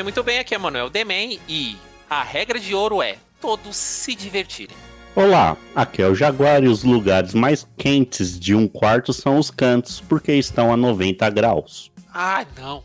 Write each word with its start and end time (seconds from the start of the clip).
Muito 0.00 0.04
bem, 0.04 0.04
muito 0.04 0.22
bem. 0.22 0.38
Aqui 0.38 0.54
é 0.54 0.58
Manuel 0.58 0.88
Demen 0.88 1.38
e 1.46 1.76
a 2.08 2.22
regra 2.22 2.58
de 2.58 2.74
ouro 2.74 3.02
é 3.02 3.16
todos 3.40 3.76
se 3.76 4.14
divertirem. 4.14 4.74
Olá, 5.14 5.56
aqui 5.74 6.00
é 6.00 6.08
o 6.08 6.14
Jaguar 6.14 6.64
e 6.64 6.68
os 6.68 6.84
lugares 6.84 7.34
mais 7.34 7.68
quentes 7.76 8.38
de 8.38 8.54
um 8.54 8.66
quarto 8.66 9.12
são 9.12 9.38
os 9.38 9.50
cantos, 9.50 10.00
porque 10.00 10.32
estão 10.32 10.72
a 10.72 10.76
90 10.76 11.28
graus. 11.30 11.92
Ah, 12.14 12.46
não. 12.56 12.82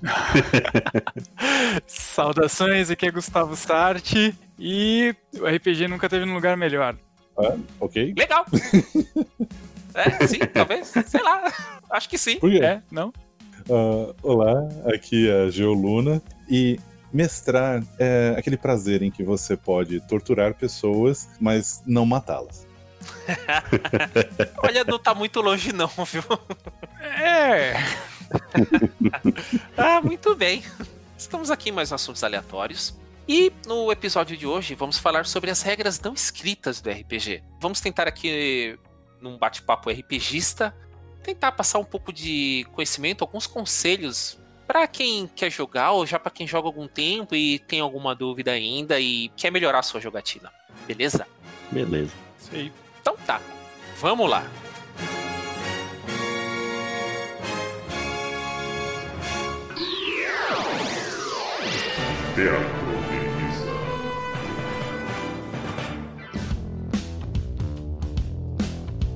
Saudações, 1.88 2.90
aqui 2.90 3.06
é 3.06 3.12
Gustavo 3.12 3.56
Sarti 3.56 4.36
e 4.60 5.16
o 5.40 5.46
RPG 5.46 5.88
nunca 5.88 6.10
teve 6.10 6.26
num 6.26 6.34
lugar 6.34 6.58
melhor. 6.58 6.98
Ah, 7.38 7.56
ok. 7.80 8.14
Legal. 8.18 8.46
É, 9.98 10.28
sim, 10.28 10.40
talvez. 10.54 10.92
Sei 11.06 11.24
lá. 11.24 11.54
Acho 11.90 12.10
que 12.10 12.18
sim. 12.18 12.38
Por 12.38 12.52
quê? 12.52 12.58
É? 12.58 12.82
Não? 12.92 13.14
Ah, 13.70 14.14
olá, 14.22 14.68
aqui 14.94 15.30
é 15.30 15.44
a 15.44 15.50
Geoluna 15.50 16.22
e 16.50 16.78
mestrar 17.16 17.82
é 17.98 18.36
aquele 18.38 18.58
prazer 18.58 19.02
em 19.02 19.10
que 19.10 19.24
você 19.24 19.56
pode 19.56 20.02
torturar 20.02 20.54
pessoas, 20.54 21.30
mas 21.40 21.82
não 21.88 22.06
matá-las. 22.06 22.68
Olha, 24.62 24.84
não 24.84 25.00
tá 25.00 25.16
muito 25.16 25.40
longe 25.40 25.72
não, 25.72 25.88
viu? 25.88 26.24
É. 27.02 27.76
Ah, 29.78 30.02
muito 30.02 30.36
bem. 30.36 30.64
Estamos 31.16 31.52
aqui 31.52 31.70
em 31.70 31.72
mais 31.72 31.94
assuntos 31.94 32.24
aleatórios. 32.24 32.98
E 33.28 33.54
no 33.68 33.92
episódio 33.92 34.36
de 34.36 34.48
hoje 34.48 34.74
vamos 34.74 34.98
falar 34.98 35.26
sobre 35.26 35.52
as 35.52 35.62
regras 35.62 36.00
não 36.00 36.14
escritas 36.14 36.82
do 36.82 36.90
RPG. 36.90 37.44
Vamos 37.62 37.80
tentar 37.80 38.08
aqui, 38.08 38.78
num 39.22 39.38
bate-papo 39.38 39.92
RPGista, 39.92 40.76
tentar 41.24 41.52
passar 41.52 41.78
um 41.78 41.86
pouco 41.86 42.12
de 42.12 42.66
conhecimento, 42.74 43.24
alguns 43.24 43.46
conselhos 43.46 44.40
para 44.68 44.88
quem 44.88 45.28
quer 45.28 45.52
jogar 45.52 45.92
ou 45.92 46.06
já 46.06 46.20
para 46.20 46.32
quem 46.32 46.48
joga 46.48 46.68
algum 46.68 46.88
tempo 46.88 47.36
e 47.36 47.60
tem 47.60 47.80
alguma 47.80 48.16
dúvida 48.16 48.52
ainda 48.52 49.00
e 49.00 49.30
quer 49.30 49.52
melhorar 49.52 49.80
a 49.80 49.84
sua 49.84 50.02
jogatina. 50.02 50.52
Beleza? 50.88 51.28
Beleza. 51.72 52.14
Sei. 52.38 52.72
Então 53.02 53.16
tá. 53.26 53.42
Vamos 54.00 54.30
lá. 54.30 54.46
Teatro. 62.36 62.86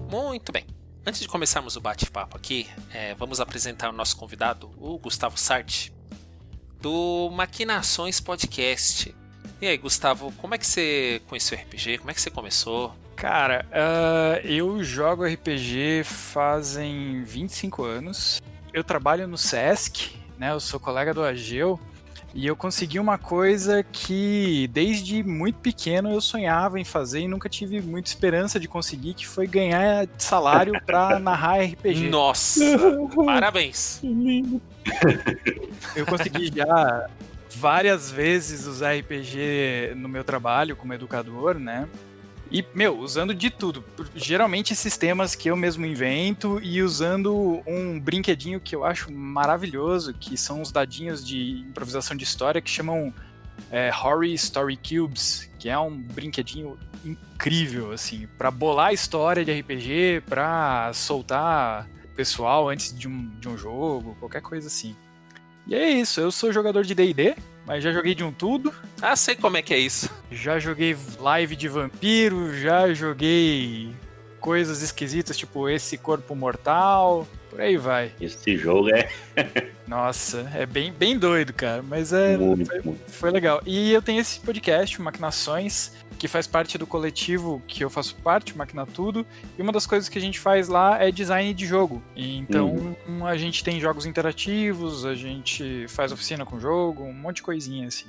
Muito 0.09 0.52
bem. 0.52 0.69
Antes 1.09 1.21
de 1.21 1.27
começarmos 1.27 1.75
o 1.75 1.81
bate-papo 1.81 2.38
aqui, 2.38 2.67
é, 2.93 3.15
vamos 3.15 3.39
apresentar 3.39 3.89
o 3.89 3.91
nosso 3.91 4.15
convidado, 4.15 4.69
o 4.77 4.95
Gustavo 4.99 5.39
Sarti, 5.39 5.91
do 6.79 7.31
Maquinações 7.31 8.20
Podcast. 8.20 9.15
E 9.59 9.65
aí, 9.65 9.75
Gustavo, 9.75 10.31
como 10.33 10.53
é 10.53 10.59
que 10.59 10.67
você 10.67 11.19
conheceu 11.27 11.58
o 11.58 11.61
RPG? 11.64 11.98
Como 11.98 12.11
é 12.11 12.14
que 12.14 12.21
você 12.21 12.30
começou? 12.30 12.95
Cara, 13.15 13.65
ah, 13.71 14.39
eu 14.43 14.83
jogo 14.83 15.25
RPG 15.25 16.03
fazem 16.03 17.23
25 17.23 17.83
anos. 17.83 18.39
Eu 18.71 18.83
trabalho 18.83 19.27
no 19.27 19.36
SESC, 19.36 20.11
né? 20.37 20.52
Eu 20.52 20.59
sou 20.59 20.80
colega 20.80 21.11
do 21.11 21.23
Ageu. 21.23 21.80
E 22.34 22.45
eu 22.45 22.56
consegui 22.56 23.00
uma 23.00 23.17
coisa 23.17 23.84
que 23.84 24.70
desde 24.72 25.23
muito 25.23 25.58
pequeno 25.60 26.12
eu 26.12 26.22
sonhava 26.22 26.80
em 26.80 26.86
fazer 26.86 27.22
e 27.22 27.28
nunca 27.28 27.50
tive 27.50 27.82
muita 27.82 28.08
esperança 28.08 28.60
de 28.60 28.67
conseguir, 28.67 29.14
que 29.16 29.28
foi 29.28 29.48
ganhar 29.48 30.08
salário 30.17 30.73
pra 30.86 31.20
narrar 31.20 31.64
RPG. 31.64 32.10
Nossa! 32.10 32.64
parabéns! 33.26 34.02
Eu 35.95 36.06
consegui 36.06 36.52
já 36.56 37.10
várias 37.56 38.12
vezes 38.12 38.66
usar 38.67 38.94
RPG 38.96 39.94
no 39.96 40.08
meu 40.08 40.23
trabalho 40.23 40.76
como 40.76 40.94
educador, 40.94 41.56
né? 41.56 41.88
E, 42.52 42.65
meu, 42.73 42.98
usando 42.98 43.33
de 43.33 43.49
tudo. 43.49 43.83
Geralmente 44.15 44.76
sistemas 44.76 45.36
que 45.36 45.49
eu 45.49 45.55
mesmo 45.55 45.86
invento 45.86 46.60
e 46.64 46.82
usando 46.82 47.61
um 47.67 47.99
brinquedinho 47.99 48.60
que 48.60 48.76
eu 48.76 48.83
acho 48.83 49.11
maravilhoso, 49.11 50.14
que 50.14 50.36
são 50.36 50.61
os 50.61 50.71
dadinhos 50.71 51.26
de 51.26 51.64
improvisação 51.67 52.17
de 52.17 52.23
história 52.23 52.61
que 52.61 52.70
chamam 52.70 53.14
é, 53.71 53.92
Horror 53.92 54.26
Story 54.26 54.77
Cubes, 54.77 55.49
que 55.60 55.70
é 55.70 55.77
um 55.77 55.95
brinquedinho 55.95 56.77
incrível, 57.05 57.92
assim, 57.92 58.27
pra 58.37 58.49
bolar 58.49 58.87
a 58.87 58.93
história 58.93 59.45
de 59.45 59.52
RPG, 59.52 60.23
pra 60.27 60.92
soltar 60.93 61.87
pessoal 62.16 62.67
antes 62.67 62.98
de 62.98 63.08
um, 63.08 63.30
de 63.39 63.48
um 63.48 63.58
jogo, 63.58 64.17
qualquer 64.20 64.42
coisa 64.42 64.67
assim. 64.67 64.95
E 65.67 65.76
é 65.76 65.89
isso, 65.89 66.20
eu 66.20 66.31
sou 66.31 66.52
jogador 66.52 66.83
de 66.83 66.95
D&D, 66.95 67.36
mas 67.69 67.83
já 67.83 67.91
joguei 67.91 68.15
de 68.15 68.23
um 68.23 68.31
tudo, 68.31 68.73
Ah, 68.99 69.15
sei 69.15 69.35
como 69.35 69.55
é 69.57 69.61
que 69.61 69.73
é 69.75 69.77
isso. 69.77 70.09
já 70.31 70.57
joguei 70.57 70.97
live 71.19 71.55
de 71.55 71.67
vampiro, 71.67 72.57
já 72.59 72.91
joguei 72.93 73.93
coisas 74.39 74.81
esquisitas, 74.81 75.37
tipo 75.37 75.69
esse 75.69 75.95
corpo 75.97 76.33
mortal, 76.33 77.27
por 77.49 77.61
aí 77.61 77.77
vai. 77.77 78.11
Esse 78.19 78.57
jogo 78.57 78.89
é 78.89 79.07
Nossa, 79.87 80.49
é 80.55 80.65
bem, 80.65 80.91
bem 80.91 81.17
doido, 81.17 81.53
cara, 81.53 81.81
mas 81.83 82.11
é 82.11 82.37
muito, 82.37 82.65
foi, 82.65 82.81
muito. 82.81 83.11
foi 83.11 83.30
legal. 83.31 83.61
E 83.65 83.91
eu 83.91 84.01
tenho 84.01 84.19
esse 84.19 84.39
podcast, 84.39 84.99
Maquinações, 85.01 85.91
que 86.19 86.27
faz 86.27 86.45
parte 86.45 86.77
do 86.77 86.85
coletivo 86.85 87.63
que 87.65 87.83
eu 87.83 87.89
faço 87.89 88.15
parte, 88.17 88.53
o 88.53 88.57
Maquina 88.57 88.85
Tudo, 88.85 89.25
e 89.57 89.61
uma 89.61 89.71
das 89.71 89.87
coisas 89.87 90.09
que 90.09 90.17
a 90.17 90.21
gente 90.21 90.37
faz 90.37 90.67
lá 90.67 91.02
é 91.02 91.09
design 91.09 91.53
de 91.53 91.65
jogo. 91.65 92.03
Então 92.15 92.95
a 93.25 93.37
gente 93.37 93.63
tem 93.63 93.80
jogos 93.80 94.05
interativos, 94.05 95.05
a 95.05 95.15
gente 95.15 95.87
faz 95.87 96.11
oficina 96.11 96.45
com 96.45 96.59
jogo, 96.59 97.03
um 97.03 97.13
monte 97.13 97.37
de 97.37 97.43
coisinha 97.43 97.87
assim. 97.87 98.07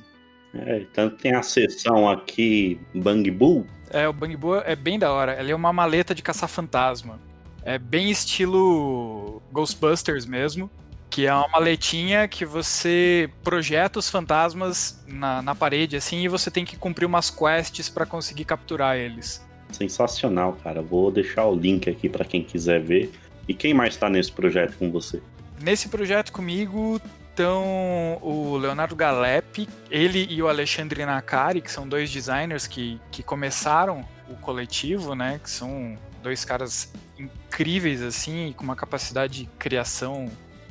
É, 0.52 0.84
tanto 0.92 1.16
tem 1.16 1.32
a 1.32 1.42
sessão 1.42 2.10
aqui 2.10 2.80
Bang 2.92 3.30
Bull. 3.30 3.64
É, 3.88 4.08
o 4.08 4.12
Bang 4.12 4.36
Boa 4.36 4.64
é 4.66 4.74
bem 4.74 4.98
da 4.98 5.12
hora. 5.12 5.40
Ele 5.40 5.52
é 5.52 5.54
uma 5.54 5.72
maleta 5.72 6.12
de 6.12 6.22
caçar 6.22 6.48
fantasma. 6.48 7.20
É 7.62 7.78
bem 7.78 8.10
estilo 8.10 9.40
Ghostbusters 9.52 10.26
mesmo. 10.26 10.68
Que 11.10 11.26
é 11.26 11.34
uma 11.34 11.48
maletinha 11.48 12.28
que 12.28 12.44
você 12.44 13.28
projeta 13.42 13.98
os 13.98 14.08
fantasmas 14.08 15.02
na, 15.06 15.42
na 15.42 15.54
parede, 15.54 15.96
assim, 15.96 16.22
e 16.22 16.28
você 16.28 16.50
tem 16.50 16.64
que 16.64 16.76
cumprir 16.76 17.04
umas 17.04 17.30
quests 17.30 17.88
pra 17.88 18.06
conseguir 18.06 18.44
capturar 18.44 18.96
eles. 18.96 19.44
Sensacional, 19.72 20.56
cara. 20.62 20.80
Vou 20.80 21.10
deixar 21.10 21.46
o 21.46 21.54
link 21.54 21.90
aqui 21.90 22.08
pra 22.08 22.24
quem 22.24 22.42
quiser 22.42 22.80
ver. 22.80 23.12
E 23.48 23.54
quem 23.54 23.74
mais 23.74 23.96
tá 23.96 24.08
nesse 24.08 24.30
projeto 24.30 24.76
com 24.78 24.90
você? 24.90 25.20
Nesse 25.60 25.88
projeto 25.88 26.32
comigo 26.32 27.00
estão 27.30 28.18
o 28.20 28.56
Leonardo 28.56 28.94
Galep, 28.94 29.68
ele 29.90 30.26
e 30.30 30.42
o 30.42 30.48
Alexandre 30.48 31.04
Nakari, 31.04 31.60
que 31.60 31.70
são 31.70 31.88
dois 31.88 32.10
designers 32.10 32.66
que, 32.66 33.00
que 33.10 33.22
começaram 33.22 34.04
o 34.28 34.34
coletivo, 34.36 35.14
né? 35.14 35.40
Que 35.42 35.50
são 35.50 35.96
dois 36.22 36.44
caras 36.44 36.92
incríveis, 37.18 38.02
assim, 38.02 38.54
com 38.56 38.64
uma 38.64 38.76
capacidade 38.76 39.40
de 39.40 39.46
criação 39.58 40.30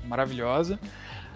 maravilhosa. 0.09 0.79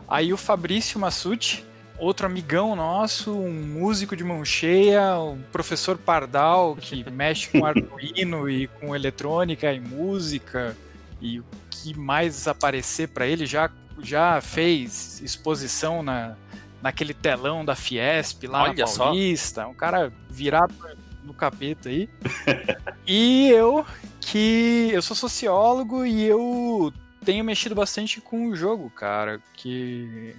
Aí 0.07 0.33
o 0.33 0.37
Fabrício 0.37 0.99
Massucci, 0.99 1.63
outro 1.97 2.25
amigão 2.25 2.75
nosso, 2.75 3.31
um 3.31 3.51
músico 3.51 4.15
de 4.15 4.23
mão 4.23 4.43
cheia, 4.43 5.17
um 5.17 5.41
professor 5.51 5.97
Pardal 5.97 6.75
que 6.75 7.07
mexe 7.11 7.49
com 7.49 7.65
Arduino 7.65 8.49
e 8.49 8.67
com 8.67 8.95
eletrônica 8.95 9.71
e 9.71 9.79
música 9.79 10.75
e 11.21 11.39
o 11.39 11.45
que 11.69 11.97
mais 11.97 12.47
aparecer 12.47 13.07
para 13.09 13.25
ele 13.25 13.45
já 13.45 13.69
já 13.99 14.41
fez 14.41 15.21
exposição 15.21 16.01
na 16.01 16.35
naquele 16.81 17.13
telão 17.13 17.63
da 17.63 17.75
Fiesp 17.75 18.45
lá 18.45 18.63
Olha 18.63 18.73
na 18.73 18.87
só. 18.87 19.05
Paulista, 19.05 19.65
um 19.65 19.73
cara 19.73 20.11
virado 20.29 20.73
no 21.23 21.33
capeta 21.33 21.87
aí. 21.87 22.09
e 23.07 23.47
eu 23.49 23.85
que 24.19 24.89
eu 24.91 25.01
sou 25.01 25.15
sociólogo 25.15 26.05
e 26.05 26.23
eu 26.23 26.91
tenho 27.23 27.43
mexido 27.43 27.75
bastante 27.75 28.21
com 28.21 28.47
o 28.47 28.55
jogo, 28.55 28.89
cara, 28.89 29.39
que 29.53 30.35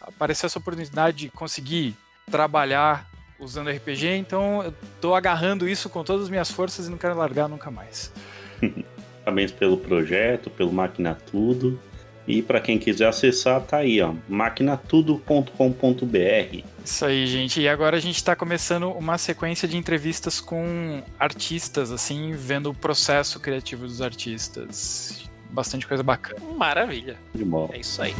apareceu 0.00 0.46
essa 0.46 0.58
oportunidade 0.58 1.18
de 1.18 1.30
conseguir 1.30 1.94
trabalhar 2.30 3.08
usando 3.38 3.70
RPG, 3.70 4.16
então 4.16 4.62
eu 4.62 4.74
tô 5.00 5.14
agarrando 5.14 5.68
isso 5.68 5.88
com 5.88 6.02
todas 6.02 6.24
as 6.24 6.28
minhas 6.28 6.50
forças 6.50 6.86
e 6.86 6.90
não 6.90 6.98
quero 6.98 7.16
largar 7.16 7.48
nunca 7.48 7.70
mais. 7.70 8.12
Parabéns 9.24 9.50
pelo 9.50 9.76
projeto, 9.76 10.50
pelo 10.50 10.72
Máquina 10.72 11.14
Tudo. 11.14 11.80
E 12.28 12.42
para 12.42 12.60
quem 12.60 12.76
quiser 12.76 13.06
acessar, 13.06 13.60
tá 13.60 13.78
aí, 13.78 14.00
ó, 14.00 14.12
maquinatudo.com.br. 14.28 16.64
Isso 16.84 17.04
aí, 17.04 17.26
gente. 17.26 17.60
E 17.60 17.68
agora 17.68 17.96
a 17.96 18.00
gente 18.00 18.16
está 18.16 18.34
começando 18.34 18.90
uma 18.90 19.16
sequência 19.16 19.68
de 19.68 19.76
entrevistas 19.76 20.40
com 20.40 21.02
artistas, 21.18 21.92
assim, 21.92 22.32
vendo 22.32 22.70
o 22.70 22.74
processo 22.74 23.38
criativo 23.38 23.86
dos 23.86 24.02
artistas. 24.02 25.30
Bastante 25.56 25.86
coisa 25.86 26.02
bacana. 26.02 26.38
Maravilha. 26.54 27.18
De 27.34 27.42
bola. 27.42 27.70
É 27.72 27.78
isso 27.78 28.02
aí. 28.02 28.14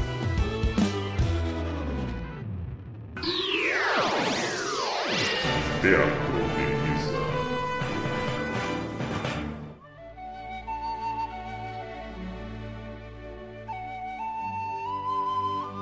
Teatro. 5.82 6.26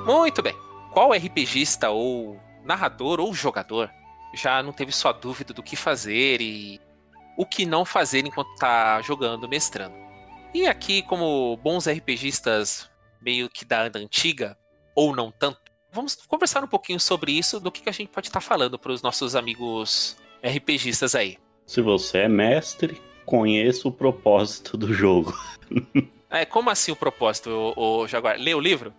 Muito 0.05 0.43
bem. 0.43 0.57
Qual 0.91 1.13
RPGista 1.13 1.89
ou 1.91 2.37
narrador 2.65 3.21
ou 3.21 3.33
jogador 3.33 3.89
já 4.35 4.61
não 4.61 4.73
teve 4.73 4.91
sua 4.91 5.13
dúvida 5.13 5.55
do 5.55 5.63
que 5.63 5.77
fazer 5.77 6.41
e 6.41 6.81
o 7.39 7.47
que 7.47 7.65
não 7.65 7.85
fazer 7.85 8.27
enquanto 8.27 8.53
tá 8.57 9.01
jogando, 9.03 9.49
mestrando? 9.49 10.04
E 10.55 10.69
aqui, 10.69 11.03
como 11.03 11.57
bons 11.57 11.89
RPGistas 11.89 12.89
meio 13.21 13.51
que 13.51 13.65
da 13.65 13.91
antiga, 13.97 14.57
ou 14.95 15.15
não 15.15 15.33
tanto, 15.33 15.59
vamos 15.91 16.15
conversar 16.15 16.63
um 16.63 16.69
pouquinho 16.69 17.01
sobre 17.01 17.33
isso, 17.33 17.59
do 17.59 17.73
que, 17.73 17.83
que 17.83 17.89
a 17.89 17.93
gente 17.93 18.11
pode 18.11 18.29
estar 18.29 18.41
falando 18.41 18.79
para 18.79 18.93
os 18.93 19.03
nossos 19.03 19.35
amigos 19.35 20.17
RPGistas 20.45 21.17
aí. 21.17 21.39
Se 21.67 21.81
você 21.81 22.19
é 22.19 22.29
mestre, 22.29 23.03
conheça 23.27 23.89
o 23.89 23.93
propósito 23.93 24.77
do 24.77 24.95
jogo. 24.95 25.35
É, 26.31 26.45
como 26.45 26.69
assim 26.69 26.91
o 26.91 26.97
propósito, 26.97 27.49
o, 27.77 28.01
o 28.01 28.09
Jaguar? 28.09 28.37
Lê 28.37 28.53
o 28.53 28.61
livro? 28.61 28.93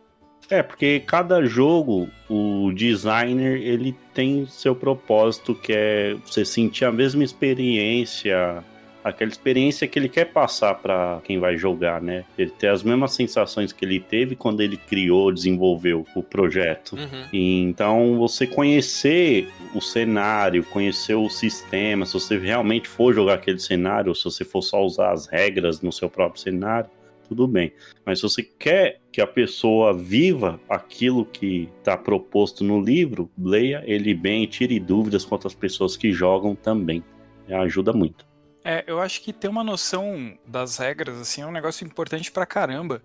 É, 0.50 0.63
porque 0.63 1.02
cada 1.02 1.44
jogo, 1.44 2.10
o 2.30 2.72
designer, 2.74 3.60
ele 3.62 3.92
tem 4.13 4.46
seu 4.46 4.74
propósito, 4.74 5.54
que 5.54 5.74
é 5.74 6.13
você 6.25 6.46
sentir 6.46 6.86
a 6.86 6.94
mesma 6.94 7.25
experiência, 7.25 8.63
aquela 9.06 9.30
experiência 9.30 9.88
que 9.88 10.00
ele 10.00 10.10
quer 10.10 10.25
passar 10.25 10.74
para 10.74 11.22
quem 11.24 11.38
vai 11.38 11.56
jogar, 11.56 12.02
né? 12.02 12.25
Ele 12.36 12.50
ter 12.50 12.69
as 12.69 12.81
mesmas 12.81 13.13
sensações 13.13 13.72
que 13.72 13.86
ele 13.86 14.00
teve 14.00 14.36
quando 14.36 14.62
ele 14.62 14.78
criou, 14.78 15.31
desenvolveu 15.31 16.04
o 16.16 16.24
projeto. 16.24 16.96
Uhum. 16.96 17.25
E 17.31 17.62
então, 17.62 18.18
você 18.18 18.48
conhecer 18.48 19.48
o 19.75 19.80
cenário, 19.80 20.63
conhecer 20.63 21.13
o 21.13 21.30
sistema, 21.30 22.04
se 22.07 22.13
você 22.13 22.36
realmente 22.36 22.88
for 22.88 23.13
jogar 23.13 23.36
aquele 23.36 23.60
cenário, 23.60 24.10
ou 24.10 24.16
se 24.16 24.24
você 24.24 24.44
for 24.44 24.63
só 24.63 24.84
usar 24.84 25.12
as 25.12 25.28
regras 25.28 25.81
no 25.81 25.92
seu 25.92 26.10
próprio 26.10 26.42
cenário, 26.42 26.90
tudo 27.28 27.48
bem. 27.48 27.72
Mas 28.04 28.19
se 28.19 28.24
você 28.24 28.42
quer 28.42 29.02
que 29.12 29.22
a 29.22 29.28
pessoa 29.28 29.94
viva 29.94 30.60
aquilo 30.68 31.25
que 31.25 31.69
está 31.78 31.96
proposto 31.96 32.63
no 32.63 32.81
livro, 32.81 33.30
leia 33.38 33.84
ele 33.86 34.16
bem 34.16 34.48
tire 34.48 34.80
dúvidas 34.80 35.24
quanto 35.24 35.46
às 35.46 35.54
pessoas 35.54 35.96
que 35.96 36.12
jogam 36.12 36.56
também. 36.56 37.04
Ajuda 37.48 37.94
muito. 37.94 38.25
É, 38.67 38.83
eu 38.88 39.00
acho 39.00 39.21
que 39.21 39.31
ter 39.31 39.47
uma 39.47 39.63
noção 39.63 40.35
das 40.44 40.77
regras, 40.77 41.19
assim, 41.19 41.44
é 41.44 41.45
um 41.45 41.51
negócio 41.51 41.85
importante 41.85 42.31
pra 42.31 42.47
caramba. 42.47 43.00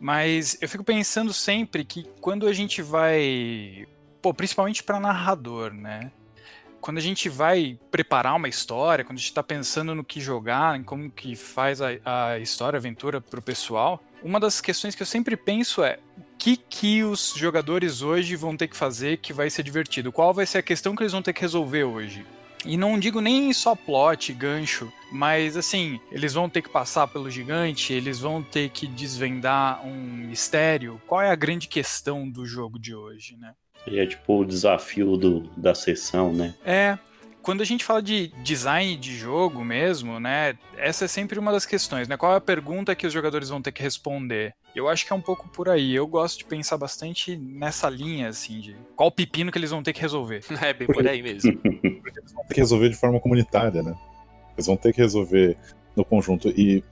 Mas 0.00 0.58
eu 0.60 0.68
fico 0.68 0.82
pensando 0.82 1.32
sempre 1.32 1.84
que 1.84 2.04
quando 2.20 2.44
a 2.48 2.52
gente 2.52 2.82
vai. 2.82 3.86
Pô, 4.20 4.34
principalmente 4.34 4.82
pra 4.82 4.98
narrador, 4.98 5.72
né? 5.72 6.10
Quando 6.80 6.98
a 6.98 7.00
gente 7.00 7.28
vai 7.28 7.78
preparar 7.88 8.34
uma 8.34 8.48
história, 8.48 9.04
quando 9.04 9.18
a 9.18 9.20
gente 9.20 9.32
tá 9.32 9.44
pensando 9.44 9.94
no 9.94 10.04
que 10.04 10.20
jogar, 10.20 10.76
em 10.78 10.82
como 10.82 11.08
que 11.08 11.36
faz 11.36 11.80
a, 11.80 11.88
a 12.04 12.38
história, 12.40 12.76
a 12.76 12.80
aventura 12.80 13.20
pro 13.20 13.40
pessoal, 13.40 14.02
uma 14.22 14.40
das 14.40 14.60
questões 14.60 14.94
que 14.96 15.02
eu 15.02 15.06
sempre 15.06 15.36
penso 15.36 15.84
é 15.84 16.00
o 16.18 16.22
que, 16.36 16.56
que 16.56 17.04
os 17.04 17.32
jogadores 17.36 18.02
hoje 18.02 18.34
vão 18.34 18.56
ter 18.56 18.68
que 18.68 18.76
fazer 18.76 19.18
que 19.18 19.32
vai 19.32 19.50
ser 19.50 19.62
divertido? 19.62 20.12
Qual 20.12 20.34
vai 20.34 20.46
ser 20.46 20.58
a 20.58 20.62
questão 20.62 20.96
que 20.96 21.02
eles 21.02 21.12
vão 21.12 21.22
ter 21.22 21.32
que 21.32 21.40
resolver 21.40 21.84
hoje? 21.84 22.26
E 22.64 22.76
não 22.76 22.98
digo 22.98 23.20
nem 23.20 23.52
só 23.52 23.74
plot, 23.76 24.32
gancho, 24.32 24.92
mas 25.10 25.56
assim, 25.56 26.00
eles 26.10 26.34
vão 26.34 26.48
ter 26.48 26.62
que 26.62 26.68
passar 26.68 27.06
pelo 27.08 27.30
gigante, 27.30 27.92
eles 27.92 28.20
vão 28.20 28.42
ter 28.42 28.70
que 28.70 28.86
desvendar 28.86 29.84
um 29.86 29.94
mistério. 29.94 31.00
Qual 31.06 31.20
é 31.20 31.30
a 31.30 31.36
grande 31.36 31.68
questão 31.68 32.28
do 32.28 32.44
jogo 32.44 32.78
de 32.78 32.94
hoje, 32.94 33.36
né? 33.36 33.52
E 33.86 33.98
é 33.98 34.06
tipo 34.06 34.40
o 34.40 34.44
desafio 34.44 35.16
do, 35.16 35.40
da 35.56 35.74
sessão, 35.74 36.32
né? 36.32 36.54
É, 36.64 36.98
quando 37.46 37.60
a 37.60 37.64
gente 37.64 37.84
fala 37.84 38.02
de 38.02 38.32
design 38.42 38.96
de 38.96 39.16
jogo 39.16 39.64
mesmo, 39.64 40.18
né? 40.18 40.58
Essa 40.76 41.04
é 41.04 41.08
sempre 41.08 41.38
uma 41.38 41.52
das 41.52 41.64
questões, 41.64 42.08
né? 42.08 42.16
Qual 42.16 42.32
é 42.32 42.36
a 42.36 42.40
pergunta 42.40 42.92
que 42.96 43.06
os 43.06 43.12
jogadores 43.12 43.50
vão 43.50 43.62
ter 43.62 43.70
que 43.70 43.80
responder? 43.80 44.52
Eu 44.74 44.88
acho 44.88 45.06
que 45.06 45.12
é 45.12 45.16
um 45.16 45.20
pouco 45.20 45.48
por 45.50 45.68
aí. 45.68 45.94
Eu 45.94 46.08
gosto 46.08 46.38
de 46.38 46.44
pensar 46.44 46.76
bastante 46.76 47.36
nessa 47.36 47.88
linha, 47.88 48.28
assim, 48.28 48.58
de 48.58 48.76
qual 48.96 49.12
pepino 49.12 49.52
que 49.52 49.58
eles 49.58 49.70
vão 49.70 49.80
ter 49.80 49.92
que 49.92 50.00
resolver. 50.00 50.42
É 50.60 50.72
bem 50.72 50.88
por 50.88 51.06
aí 51.06 51.22
mesmo. 51.22 51.52
Porque 51.62 52.18
eles 52.18 52.32
vão 52.32 52.44
ter 52.46 52.54
que 52.54 52.60
resolver 52.60 52.88
de 52.88 52.96
forma 52.96 53.20
comunitária, 53.20 53.80
né? 53.80 53.94
Eles 54.56 54.66
vão 54.66 54.76
ter 54.76 54.92
que 54.92 55.00
resolver 55.00 55.56
no 55.96 56.04
conjunto. 56.04 56.48
E 56.48 56.82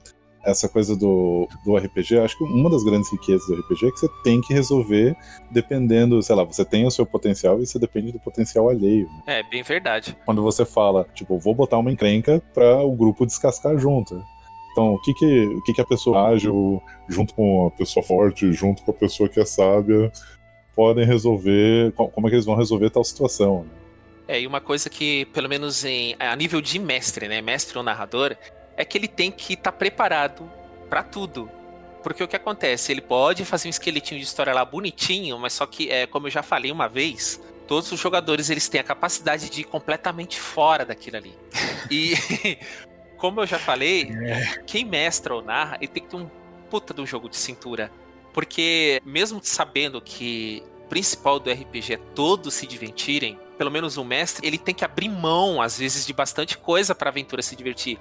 essa 0.43 0.69
coisa 0.69 0.95
do, 0.95 1.47
do 1.65 1.75
RPG, 1.75 2.19
acho 2.19 2.37
que 2.37 2.43
uma 2.43 2.69
das 2.69 2.83
grandes 2.83 3.11
riquezas 3.11 3.47
do 3.47 3.55
RPG 3.55 3.87
é 3.87 3.91
que 3.91 3.99
você 3.99 4.07
tem 4.23 4.39
que 4.41 4.53
resolver 4.53 5.15
dependendo, 5.51 6.21
sei 6.21 6.35
lá, 6.35 6.43
você 6.43 6.63
tem 6.63 6.85
o 6.85 6.91
seu 6.91 7.05
potencial 7.05 7.59
e 7.59 7.65
você 7.65 7.79
depende 7.79 8.11
do 8.11 8.19
potencial 8.19 8.69
alheio. 8.69 9.07
né? 9.07 9.39
É, 9.39 9.43
bem 9.49 9.63
verdade. 9.63 10.15
Quando 10.25 10.43
você 10.43 10.63
fala, 10.63 11.07
tipo, 11.15 11.37
vou 11.39 11.55
botar 11.55 11.79
uma 11.79 11.91
encrenca 11.91 12.41
para 12.53 12.83
o 12.83 12.91
grupo 12.95 13.25
descascar 13.25 13.75
junto. 13.77 14.21
Então, 14.71 14.93
o 14.93 15.01
que 15.01 15.13
que, 15.15 15.45
o 15.47 15.63
que 15.63 15.73
que 15.73 15.81
a 15.81 15.85
pessoa 15.85 16.27
ágil, 16.27 16.81
junto 17.07 17.33
com 17.33 17.67
a 17.67 17.71
pessoa 17.71 18.03
forte, 18.05 18.51
junto 18.53 18.83
com 18.83 18.91
a 18.91 18.93
pessoa 18.93 19.27
que 19.29 19.39
é 19.39 19.45
sábia, 19.45 20.11
podem 20.75 21.05
resolver, 21.05 21.91
co- 21.93 22.09
como 22.09 22.27
é 22.27 22.29
que 22.29 22.35
eles 22.35 22.45
vão 22.45 22.55
resolver 22.55 22.89
tal 22.89 23.03
situação, 23.03 23.63
né? 23.63 23.69
É, 24.27 24.39
e 24.39 24.47
uma 24.47 24.59
coisa 24.59 24.89
que, 24.89 25.25
pelo 25.25 25.47
menos 25.47 25.85
em, 25.85 26.15
a 26.19 26.35
nível 26.35 26.61
de 26.61 26.79
mestre, 26.79 27.27
né? 27.27 27.41
Mestre 27.41 27.77
ou 27.77 27.83
narrador, 27.83 28.35
é 28.75 28.83
que 28.83 28.97
ele 28.97 29.07
tem 29.07 29.31
que 29.31 29.53
estar 29.53 29.71
preparado 29.71 30.51
pra 30.89 31.03
tudo. 31.03 31.49
Porque 32.03 32.23
o 32.23 32.27
que 32.27 32.35
acontece? 32.35 32.91
Ele 32.91 33.01
pode 33.01 33.45
fazer 33.45 33.67
um 33.67 33.69
esqueletinho 33.69 34.19
de 34.19 34.25
história 34.25 34.53
lá 34.53 34.63
bonitinho, 34.63 35.39
mas 35.39 35.53
só 35.53 35.65
que, 35.65 35.89
é, 35.89 36.05
como 36.05 36.27
eu 36.27 36.31
já 36.31 36.43
falei 36.43 36.71
uma 36.71 36.87
vez, 36.87 37.41
todos 37.67 37.91
os 37.91 37.99
jogadores 37.99 38.49
eles 38.49 38.67
têm 38.67 38.79
a 38.79 38.83
capacidade 38.83 39.49
de 39.49 39.61
ir 39.61 39.63
completamente 39.63 40.39
fora 40.39 40.85
daquilo 40.85 41.17
ali. 41.17 41.35
E, 41.89 42.13
como 43.17 43.41
eu 43.41 43.47
já 43.47 43.57
falei, 43.57 44.09
quem 44.67 44.85
mestra 44.85 45.33
ou 45.33 45.41
narra, 45.41 45.77
ele 45.81 45.87
tem 45.87 46.03
que 46.03 46.09
ter 46.09 46.15
um 46.17 46.29
puta 46.69 46.93
de 46.93 47.01
um 47.01 47.07
jogo 47.07 47.29
de 47.29 47.37
cintura. 47.37 47.91
Porque, 48.33 49.01
mesmo 49.05 49.39
sabendo 49.41 50.01
que 50.01 50.61
o 50.83 50.87
principal 50.87 51.39
do 51.39 51.49
RPG 51.49 51.93
é 51.93 51.97
todos 52.13 52.53
se 52.53 52.67
divertirem, 52.67 53.39
pelo 53.57 53.71
menos 53.71 53.97
o 53.97 54.03
mestre, 54.03 54.47
ele 54.47 54.57
tem 54.57 54.73
que 54.73 54.85
abrir 54.85 55.09
mão, 55.09 55.61
às 55.61 55.79
vezes, 55.79 56.05
de 56.05 56.13
bastante 56.13 56.57
coisa 56.57 56.93
pra 56.93 57.09
aventura 57.09 57.41
se 57.41 57.55
divertir. 57.55 57.97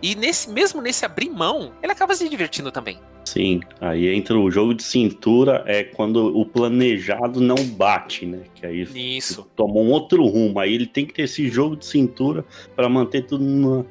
E 0.00 0.14
nesse, 0.14 0.50
mesmo 0.50 0.80
nesse 0.80 1.04
abrir 1.04 1.28
mão, 1.28 1.72
ele 1.82 1.90
acaba 1.90 2.14
se 2.14 2.28
divertindo 2.28 2.70
também. 2.70 2.98
Sim, 3.24 3.60
aí 3.80 4.08
entra 4.08 4.38
o 4.38 4.50
jogo 4.50 4.72
de 4.72 4.82
cintura, 4.82 5.62
é 5.66 5.82
quando 5.84 6.38
o 6.38 6.46
planejado 6.46 7.40
não 7.40 7.56
bate, 7.56 8.24
né? 8.24 8.44
Que 8.54 8.64
aí 8.64 9.16
Isso. 9.16 9.46
tomou 9.54 9.84
um 9.84 9.90
outro 9.90 10.24
rumo. 10.24 10.58
Aí 10.58 10.72
ele 10.72 10.86
tem 10.86 11.04
que 11.04 11.12
ter 11.12 11.22
esse 11.22 11.48
jogo 11.48 11.76
de 11.76 11.84
cintura 11.84 12.44
para 12.74 12.88
manter 12.88 13.26
tudo 13.26 13.44
na, 13.44 13.84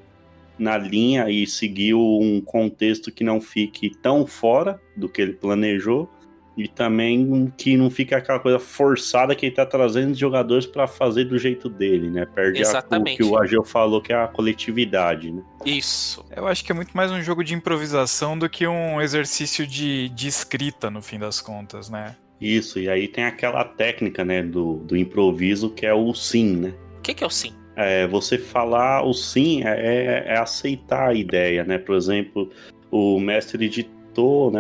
na 0.57 0.77
linha 0.77 1.29
e 1.29 1.45
seguir 1.45 1.93
um 1.93 2.41
contexto 2.41 3.11
que 3.11 3.23
não 3.23 3.39
fique 3.39 3.91
tão 4.01 4.25
fora 4.25 4.81
do 4.95 5.07
que 5.07 5.21
ele 5.21 5.33
planejou 5.33 6.09
e 6.57 6.67
também 6.67 7.53
que 7.55 7.77
não 7.77 7.89
fique 7.89 8.15
aquela 8.15 8.39
coisa 8.39 8.57
forçada 8.57 9.35
que 9.35 9.45
ele 9.45 9.55
tá 9.55 9.65
trazendo 9.65 10.11
os 10.11 10.17
jogadores 10.17 10.65
para 10.65 10.87
fazer 10.87 11.25
do 11.25 11.37
jeito 11.37 11.69
dele, 11.69 12.09
né? 12.09 12.25
Perde 12.25 12.57
a, 12.57 12.61
o 12.61 12.69
Exatamente. 12.69 13.17
que 13.17 13.23
o 13.23 13.37
Ageu 13.37 13.63
falou 13.63 14.01
que 14.01 14.11
é 14.11 14.15
a 14.15 14.27
coletividade, 14.27 15.31
né? 15.31 15.43
Isso. 15.63 16.25
Eu 16.35 16.47
acho 16.47 16.65
que 16.65 16.71
é 16.71 16.75
muito 16.75 16.97
mais 16.97 17.11
um 17.11 17.21
jogo 17.21 17.43
de 17.43 17.53
improvisação 17.53 18.37
do 18.37 18.49
que 18.49 18.65
um 18.65 18.99
exercício 18.99 19.67
de, 19.67 20.09
de 20.09 20.27
escrita, 20.27 20.89
no 20.89 21.01
fim 21.01 21.19
das 21.19 21.39
contas, 21.39 21.89
né? 21.91 22.15
Isso, 22.41 22.79
e 22.79 22.89
aí 22.89 23.07
tem 23.07 23.23
aquela 23.25 23.63
técnica, 23.63 24.25
né, 24.25 24.43
do, 24.43 24.75
do 24.77 24.95
improviso 24.95 25.69
que 25.71 25.85
é 25.85 25.93
o 25.93 26.13
sim, 26.13 26.55
né? 26.55 26.73
O 26.97 27.01
que, 27.01 27.13
que 27.13 27.23
é 27.23 27.27
o 27.27 27.31
sim? 27.31 27.53
É, 27.75 28.07
você 28.07 28.37
falar 28.39 29.03
o 29.03 29.13
sim 29.13 29.63
é, 29.63 29.69
é- 29.69 30.23
é 30.33 30.37
aceitar 30.39 31.09
a 31.09 31.13
ideia, 31.13 31.63
né? 31.63 31.77
Por 31.77 31.95
exemplo, 31.95 32.49
o 32.89 33.19
mestre 33.19 33.69
ditou, 34.17 34.51
né? 34.51 34.59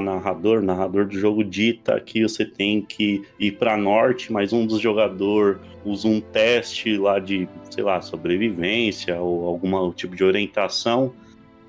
Narrador, 0.00 0.58
o 0.58 0.62
narrador 0.62 1.06
do 1.06 1.18
jogo 1.18 1.42
dita 1.42 1.98
que 2.00 2.22
você 2.22 2.44
tem 2.44 2.82
que 2.82 3.22
ir 3.40 3.52
para 3.52 3.76
norte, 3.76 4.30
mas 4.30 4.52
um 4.52 4.66
dos 4.66 4.80
jogadores 4.80 5.58
usa 5.84 6.06
um 6.06 6.20
teste 6.20 6.98
lá 6.98 7.18
de, 7.18 7.48
sei 7.70 7.82
lá, 7.82 8.00
sobrevivência 8.02 9.18
ou 9.18 9.46
algum 9.46 9.90
tipo 9.92 10.14
de 10.14 10.22
orientação 10.22 11.12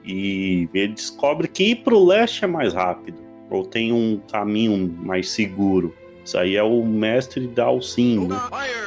e 0.03 0.67
ele 0.74 0.93
descobre 0.93 1.48
que 1.48 1.72
ir 1.72 1.75
para 1.77 1.93
o 1.93 2.05
leste 2.05 2.43
é 2.43 2.48
mais 2.48 2.74
rápido 2.74 3.17
ou 3.50 3.65
tem 3.65 3.93
um 3.93 4.22
caminho 4.31 4.93
mais 5.00 5.29
seguro. 5.29 5.96
Isso 6.24 6.38
aí 6.38 6.55
é 6.55 6.63
o 6.63 6.86
mestre 6.86 7.48
dar 7.48 7.72
o 7.72 7.81
sim, 7.81 8.27
né? 8.27 8.36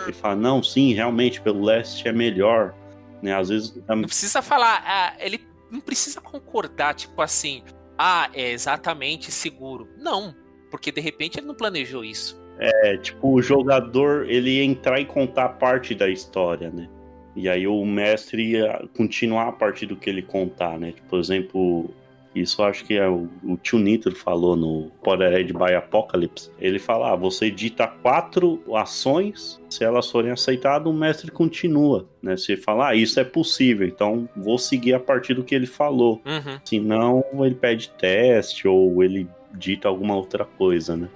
Ele 0.04 0.12
fala, 0.12 0.36
não, 0.36 0.62
sim, 0.62 0.92
realmente, 0.92 1.40
pelo 1.40 1.64
leste 1.64 2.06
é 2.06 2.12
melhor. 2.12 2.74
Né? 3.20 3.34
Às 3.34 3.48
vezes. 3.48 3.74
Não 3.88 4.02
precisa 4.02 4.42
falar, 4.42 4.82
ah, 4.86 5.14
ele 5.18 5.40
não 5.70 5.80
precisa 5.80 6.20
concordar, 6.20 6.94
tipo 6.94 7.20
assim, 7.20 7.64
ah, 8.04 8.28
é 8.34 8.50
exatamente 8.50 9.30
seguro. 9.30 9.88
Não. 9.96 10.34
Porque 10.72 10.90
de 10.90 11.00
repente 11.00 11.38
ele 11.38 11.46
não 11.46 11.54
planejou 11.54 12.04
isso. 12.04 12.42
É, 12.58 12.96
tipo, 12.96 13.32
o 13.32 13.40
jogador 13.40 14.28
ele 14.28 14.60
entrar 14.60 15.00
e 15.00 15.04
contar 15.04 15.50
parte 15.50 15.94
da 15.94 16.08
história, 16.08 16.68
né? 16.68 16.88
E 17.36 17.48
aí 17.48 17.64
o 17.64 17.84
mestre 17.84 18.54
ia 18.54 18.88
continuar 18.96 19.46
a 19.46 19.52
partir 19.52 19.86
do 19.86 19.94
que 19.94 20.10
ele 20.10 20.20
contar, 20.20 20.80
né? 20.80 20.92
Por 21.08 21.20
exemplo, 21.20 21.94
isso 22.34 22.62
acho 22.62 22.84
que 22.84 22.94
é 22.94 23.08
o, 23.08 23.28
o 23.44 23.56
tio 23.56 23.78
Nitro 23.78 24.14
falou 24.14 24.56
no 24.56 24.90
Potterhead 25.02 25.52
by 25.52 25.74
Apocalypse. 25.74 26.50
Ele 26.58 26.78
fala: 26.78 27.12
ah, 27.12 27.16
você 27.16 27.46
edita 27.46 27.86
quatro 27.86 28.62
ações, 28.74 29.60
se 29.68 29.84
elas 29.84 30.10
forem 30.10 30.30
aceitadas, 30.30 30.90
o 30.90 30.94
mestre 30.94 31.30
continua. 31.30 32.08
Né? 32.22 32.36
Se 32.36 32.56
falar, 32.56 32.90
ah, 32.90 32.94
isso 32.94 33.20
é 33.20 33.24
possível, 33.24 33.86
então 33.86 34.28
vou 34.36 34.58
seguir 34.58 34.94
a 34.94 35.00
partir 35.00 35.34
do 35.34 35.44
que 35.44 35.54
ele 35.54 35.66
falou. 35.66 36.22
Uhum. 36.24 36.58
Senão 36.64 37.24
ele 37.40 37.54
pede 37.54 37.90
teste 37.90 38.66
ou 38.66 39.02
ele 39.02 39.28
dita 39.54 39.88
alguma 39.88 40.16
outra 40.16 40.44
coisa, 40.44 40.96
né? 40.96 41.08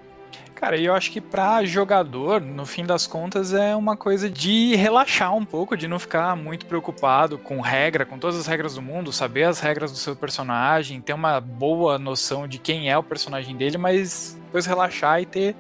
Cara, 0.67 0.81
eu 0.81 0.95
acho 0.95 1.13
que 1.13 1.21
pra 1.21 1.65
jogador, 1.65 2.41
no 2.41 2.67
fim 2.67 2.85
das 2.85 3.07
contas, 3.07 3.55
é 3.55 3.77
uma 3.77 3.97
coisa 3.97 4.29
de 4.29 4.75
relaxar 4.75 5.33
um 5.33 5.45
pouco, 5.45 5.77
de 5.77 5.87
não 5.87 5.97
ficar 5.97 6.35
muito 6.35 6.67
preocupado 6.67 7.39
com 7.39 7.61
regra, 7.61 8.05
com 8.05 8.19
todas 8.19 8.37
as 8.37 8.49
regras 8.49 8.75
do 8.75 8.83
mundo, 8.83 9.13
saber 9.13 9.45
as 9.45 9.61
regras 9.61 9.93
do 9.93 9.97
seu 9.97 10.17
personagem, 10.17 11.01
ter 11.01 11.13
uma 11.13 11.41
boa 11.41 12.01
noção 12.01 12.49
de 12.49 12.59
quem 12.59 12.91
é 12.91 12.99
o 12.99 13.03
personagem 13.05 13.57
dele, 13.57 13.79
mas 13.79 14.37
depois 14.47 14.67
relaxar 14.67 15.23
e 15.23 15.27
ter 15.27 15.55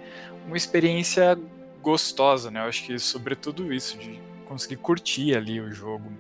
uma 0.45 0.57
experiência 0.57 1.39
gostosa, 1.81 2.51
né? 2.51 2.65
Eu 2.65 2.69
acho 2.69 2.83
que 2.83 2.99
sobretudo 2.99 3.73
isso, 3.73 3.97
de 3.99 4.19
conseguir 4.49 4.79
curtir 4.79 5.37
ali 5.37 5.61
o 5.61 5.73
jogo. 5.73 6.11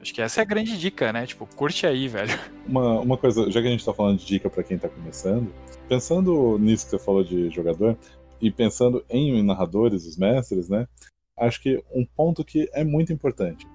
Acho 0.00 0.14
que 0.14 0.22
essa 0.22 0.40
é 0.40 0.42
a 0.42 0.46
grande 0.46 0.78
dica, 0.78 1.12
né? 1.12 1.26
Tipo, 1.26 1.48
curte 1.56 1.84
aí, 1.84 2.06
velho. 2.06 2.38
Uma, 2.64 3.00
uma 3.00 3.16
coisa, 3.16 3.50
já 3.50 3.60
que 3.60 3.66
a 3.66 3.70
gente 3.72 3.84
tá 3.84 3.92
falando 3.92 4.20
de 4.20 4.24
dica 4.24 4.48
para 4.48 4.62
quem 4.62 4.78
tá 4.78 4.88
começando, 4.88 5.52
pensando 5.88 6.56
nisso 6.56 6.84
que 6.84 6.92
você 6.92 6.98
falou 7.00 7.24
de 7.24 7.50
jogador, 7.50 7.98
e 8.40 8.50
pensando 8.50 9.04
em 9.08 9.42
narradores, 9.42 10.06
os 10.06 10.16
mestres, 10.16 10.68
né? 10.68 10.86
Acho 11.38 11.62
que 11.62 11.82
um 11.94 12.04
ponto 12.04 12.44
que 12.44 12.68
é 12.72 12.84
muito 12.84 13.12
importante. 13.12 13.66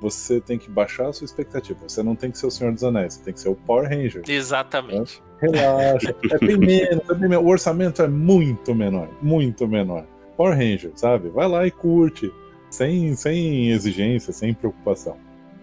Você 0.00 0.40
tem 0.40 0.58
que 0.58 0.70
baixar 0.70 1.08
a 1.08 1.12
sua 1.12 1.24
expectativa. 1.24 1.88
Você 1.88 2.02
não 2.02 2.14
tem 2.14 2.30
que 2.30 2.38
ser 2.38 2.46
o 2.46 2.50
Senhor 2.50 2.72
dos 2.72 2.84
Anéis, 2.84 3.14
você 3.14 3.24
tem 3.24 3.32
que 3.32 3.40
ser 3.40 3.48
o 3.48 3.54
Power 3.54 3.88
Ranger. 3.88 4.22
Exatamente. 4.28 5.22
Relaxa. 5.40 6.14
é 6.30 6.38
bem 6.38 6.58
menos, 6.58 7.08
é 7.08 7.14
bem 7.14 7.28
menos. 7.28 7.44
O 7.44 7.48
orçamento 7.48 8.02
é 8.02 8.08
muito 8.08 8.74
menor. 8.74 9.08
Muito 9.22 9.66
menor. 9.66 10.06
Power 10.36 10.54
Ranger, 10.54 10.92
sabe? 10.96 11.30
Vai 11.30 11.48
lá 11.48 11.66
e 11.66 11.70
curte. 11.70 12.30
Sem, 12.70 13.14
sem 13.14 13.70
exigência, 13.70 14.32
sem 14.32 14.52
preocupação. 14.52 15.16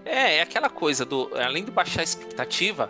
É, 0.05 0.37
é 0.37 0.41
aquela 0.41 0.69
coisa 0.69 1.05
do. 1.05 1.29
Além 1.35 1.63
de 1.63 1.71
baixar 1.71 2.01
a 2.01 2.03
expectativa, 2.03 2.89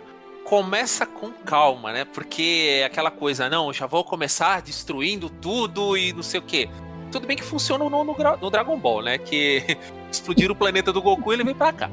começa 0.52 1.06
com 1.06 1.32
calma, 1.32 1.94
né? 1.94 2.04
Porque 2.04 2.76
é 2.80 2.84
aquela 2.84 3.10
coisa, 3.10 3.48
não, 3.48 3.72
já 3.72 3.86
vou 3.86 4.04
começar 4.04 4.60
destruindo 4.60 5.30
tudo 5.30 5.96
e 5.96 6.12
não 6.12 6.22
sei 6.22 6.40
o 6.40 6.42
quê. 6.42 6.68
Tudo 7.10 7.26
bem 7.26 7.38
que 7.38 7.42
funciona 7.42 7.82
no, 7.88 8.04
no, 8.04 8.14
no 8.38 8.50
Dragon 8.50 8.78
Ball, 8.78 9.00
né? 9.00 9.16
Que 9.16 9.78
explodir 10.12 10.50
o 10.50 10.54
planeta 10.54 10.92
do 10.92 11.00
Goku 11.00 11.32
e 11.32 11.36
ele 11.36 11.44
vem 11.44 11.54
pra 11.54 11.72
cá. 11.72 11.90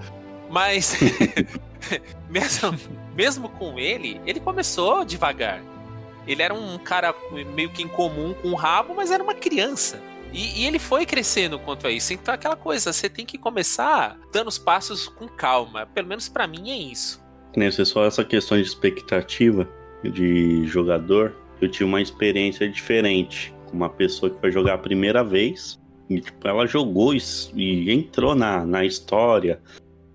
Mas, 0.50 0.94
mesmo, 2.30 2.78
mesmo 3.16 3.48
com 3.48 3.80
ele, 3.80 4.20
ele 4.26 4.42
começou 4.42 5.06
devagar. 5.06 5.64
Ele 6.28 6.44
era 6.44 6.54
um 6.54 6.78
cara 6.80 7.16
meio 7.56 7.70
que 7.70 7.82
incomum 7.82 8.34
com 8.34 8.50
o 8.50 8.56
rabo, 8.56 8.94
mas 8.94 9.10
era 9.10 9.24
uma 9.24 9.36
criança. 9.36 10.02
E, 10.34 10.64
e, 10.64 10.66
ele 10.66 10.80
foi 10.80 11.06
crescendo 11.06 11.58
quanto 11.60 11.88
a 11.88 11.92
isso. 11.92 12.12
Então, 12.12 12.34
aquela 12.34 12.58
coisa, 12.58 12.92
você 12.92 13.08
tem 13.08 13.26
que 13.26 13.38
começar 13.38 14.20
dando 14.34 14.50
os 14.50 14.58
passos 14.58 15.08
com 15.08 15.30
calma. 15.30 15.86
Pelo 15.86 16.10
menos 16.10 16.28
para 16.28 16.46
mim 16.46 16.72
é 16.72 16.76
isso. 16.76 17.29
Nem 17.60 17.70
você 17.70 17.84
só 17.84 18.06
essa 18.06 18.24
questão 18.24 18.58
de 18.58 18.64
expectativa 18.64 19.68
de 20.02 20.66
jogador. 20.66 21.36
Eu 21.60 21.68
tive 21.68 21.84
uma 21.84 22.02
experiência 22.02 22.70
diferente 22.70 23.54
com 23.66 23.76
uma 23.76 23.90
pessoa 23.90 24.30
que 24.30 24.40
foi 24.40 24.50
jogar 24.50 24.76
a 24.76 24.78
primeira 24.78 25.26
vez. 25.26 25.78
E, 26.10 26.22
tipo, 26.22 26.48
ela 26.48 26.66
jogou 26.66 27.14
e, 27.14 27.20
e 27.54 27.92
entrou 27.92 28.34
na, 28.34 28.66
na 28.66 28.86
história, 28.86 29.60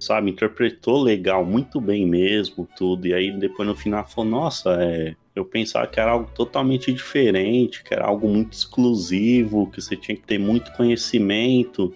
sabe? 0.01 0.31
Interpretou 0.31 1.03
legal, 1.03 1.45
muito 1.45 1.83
bem 1.83 2.07
mesmo, 2.07 2.67
tudo. 2.79 3.07
E 3.07 3.13
aí 3.13 3.31
depois 3.31 3.69
no 3.69 3.77
final 3.77 4.09
falou: 4.09 4.31
Nossa, 4.31 4.79
é, 4.83 5.15
eu 5.37 5.45
pensava 5.45 5.87
que 5.87 6.01
era 6.01 6.13
algo 6.13 6.31
totalmente 6.35 6.91
diferente, 6.95 7.85
que 7.85 7.93
era 7.93 8.07
algo 8.07 8.27
muito 8.27 8.55
exclusivo, 8.55 9.71
que 9.71 9.83
você 9.83 9.95
tinha 9.95 10.17
que 10.17 10.27
ter 10.27 10.39
muito 10.39 10.73
conhecimento. 10.73 11.93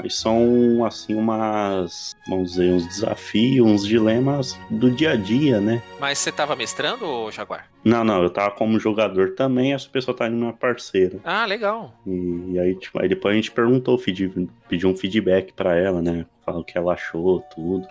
Mas 0.00 0.14
são, 0.14 0.84
assim, 0.84 1.14
umas, 1.14 2.14
vamos 2.28 2.52
dizer, 2.52 2.72
uns 2.72 2.86
desafios, 2.86 3.66
uns 3.66 3.86
dilemas 3.86 4.56
do 4.70 4.90
dia 4.90 5.12
a 5.12 5.16
dia, 5.16 5.60
né? 5.60 5.82
Mas 5.98 6.18
você 6.18 6.30
tava 6.30 6.54
mestrando, 6.54 7.28
Jaguar? 7.32 7.68
Não, 7.84 8.04
não, 8.04 8.22
eu 8.22 8.30
tava 8.30 8.52
como 8.52 8.78
jogador 8.78 9.34
também, 9.34 9.74
essa 9.74 9.88
pessoa 9.88 10.16
tá 10.16 10.28
indo 10.28 10.36
minha 10.36 10.52
parceira. 10.52 11.18
Ah, 11.24 11.44
legal. 11.44 11.92
E, 12.06 12.52
e 12.52 12.58
aí, 12.60 12.74
tipo, 12.76 13.02
aí 13.02 13.08
depois 13.08 13.32
a 13.32 13.36
gente 13.36 13.50
perguntou, 13.50 13.98
pediu 13.98 14.88
um 14.88 14.96
feedback 14.96 15.52
para 15.52 15.76
ela, 15.76 16.00
né? 16.00 16.24
Falou 16.46 16.60
o 16.60 16.64
que 16.64 16.78
ela 16.78 16.92
achou, 16.92 17.40
tudo. 17.54 17.86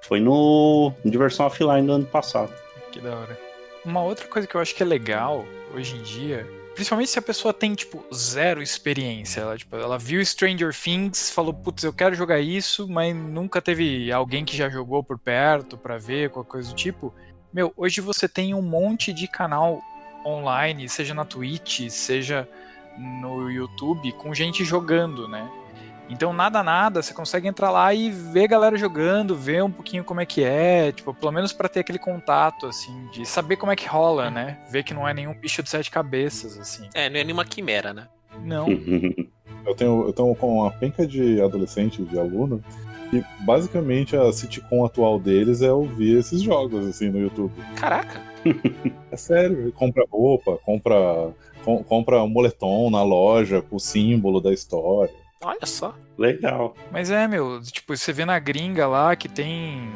Foi 0.00 0.18
no 0.18 0.92
Diversão 1.04 1.46
Offline 1.46 1.86
do 1.86 1.92
ano 1.92 2.06
passado. 2.06 2.52
Que 2.90 2.98
da 2.98 3.14
hora. 3.14 3.38
Uma 3.84 4.02
outra 4.02 4.26
coisa 4.26 4.48
que 4.48 4.56
eu 4.56 4.60
acho 4.60 4.74
que 4.74 4.82
é 4.82 4.86
legal 4.86 5.44
hoje 5.72 5.96
em 5.96 6.02
dia, 6.02 6.46
principalmente 6.74 7.10
se 7.10 7.18
a 7.18 7.22
pessoa 7.22 7.52
tem, 7.52 7.74
tipo, 7.74 8.04
zero 8.14 8.62
experiência. 8.62 9.40
Ela, 9.40 9.56
tipo, 9.56 9.76
ela 9.76 9.98
viu 9.98 10.24
Stranger 10.24 10.74
Things, 10.74 11.30
falou, 11.30 11.52
putz, 11.52 11.84
eu 11.84 11.92
quero 11.92 12.14
jogar 12.14 12.40
isso, 12.40 12.88
mas 12.88 13.14
nunca 13.14 13.60
teve 13.60 14.10
alguém 14.12 14.44
que 14.44 14.56
já 14.56 14.68
jogou 14.68 15.02
por 15.02 15.18
perto 15.18 15.76
para 15.76 15.98
ver, 15.98 16.30
qualquer 16.30 16.50
coisa 16.50 16.70
do 16.70 16.76
tipo. 16.76 17.14
Meu, 17.52 17.72
hoje 17.76 18.00
você 18.00 18.28
tem 18.28 18.54
um 18.54 18.62
monte 18.62 19.12
de 19.12 19.28
canal 19.28 19.80
online, 20.24 20.88
seja 20.88 21.14
na 21.14 21.24
Twitch, 21.24 21.88
seja 21.90 22.48
no 22.98 23.50
YouTube, 23.50 24.12
com 24.12 24.34
gente 24.34 24.64
jogando, 24.64 25.28
né? 25.28 25.48
Então, 26.12 26.30
nada, 26.30 26.62
nada, 26.62 27.02
você 27.02 27.14
consegue 27.14 27.48
entrar 27.48 27.70
lá 27.70 27.94
e 27.94 28.10
ver 28.10 28.44
a 28.44 28.48
galera 28.48 28.76
jogando, 28.76 29.34
ver 29.34 29.64
um 29.64 29.70
pouquinho 29.70 30.04
como 30.04 30.20
é 30.20 30.26
que 30.26 30.44
é, 30.44 30.92
tipo, 30.92 31.14
pelo 31.14 31.32
menos 31.32 31.54
para 31.54 31.70
ter 31.70 31.80
aquele 31.80 31.98
contato, 31.98 32.66
assim, 32.66 33.08
de 33.12 33.24
saber 33.24 33.56
como 33.56 33.72
é 33.72 33.76
que 33.76 33.88
rola, 33.88 34.30
né? 34.30 34.58
Ver 34.70 34.84
que 34.84 34.92
não 34.92 35.08
é 35.08 35.14
nenhum 35.14 35.32
bicho 35.32 35.62
de 35.62 35.70
sete 35.70 35.90
cabeças, 35.90 36.58
assim. 36.58 36.86
É, 36.92 37.08
não 37.08 37.18
é 37.18 37.24
nenhuma 37.24 37.46
quimera, 37.46 37.94
né? 37.94 38.08
Não. 38.44 38.66
eu, 39.64 39.74
tenho, 39.74 40.06
eu 40.06 40.12
tenho 40.12 40.34
com 40.34 40.60
uma 40.60 40.70
penca 40.70 41.06
de 41.06 41.40
adolescente, 41.40 42.02
de 42.02 42.18
aluno, 42.18 42.62
e 43.10 43.24
basicamente 43.40 44.14
a 44.14 44.30
sitcom 44.30 44.84
atual 44.84 45.18
deles 45.18 45.62
é 45.62 45.72
ouvir 45.72 46.18
esses 46.18 46.42
jogos, 46.42 46.86
assim, 46.86 47.08
no 47.08 47.20
YouTube. 47.20 47.54
Caraca! 47.74 48.20
é 49.10 49.16
sério, 49.16 49.72
compra 49.72 50.04
roupa, 50.10 50.58
compra, 50.58 51.32
com, 51.64 51.82
compra 51.82 52.22
um 52.22 52.28
moletom 52.28 52.90
na 52.90 53.02
loja 53.02 53.62
com 53.62 53.76
o 53.76 53.80
símbolo 53.80 54.42
da 54.42 54.52
história. 54.52 55.21
Olha 55.42 55.66
só. 55.66 55.94
Legal. 56.16 56.74
Mas 56.90 57.10
é, 57.10 57.26
meu, 57.26 57.60
tipo, 57.62 57.96
você 57.96 58.12
vê 58.12 58.24
na 58.24 58.38
gringa 58.38 58.86
lá 58.86 59.14
que 59.16 59.28
tem. 59.28 59.90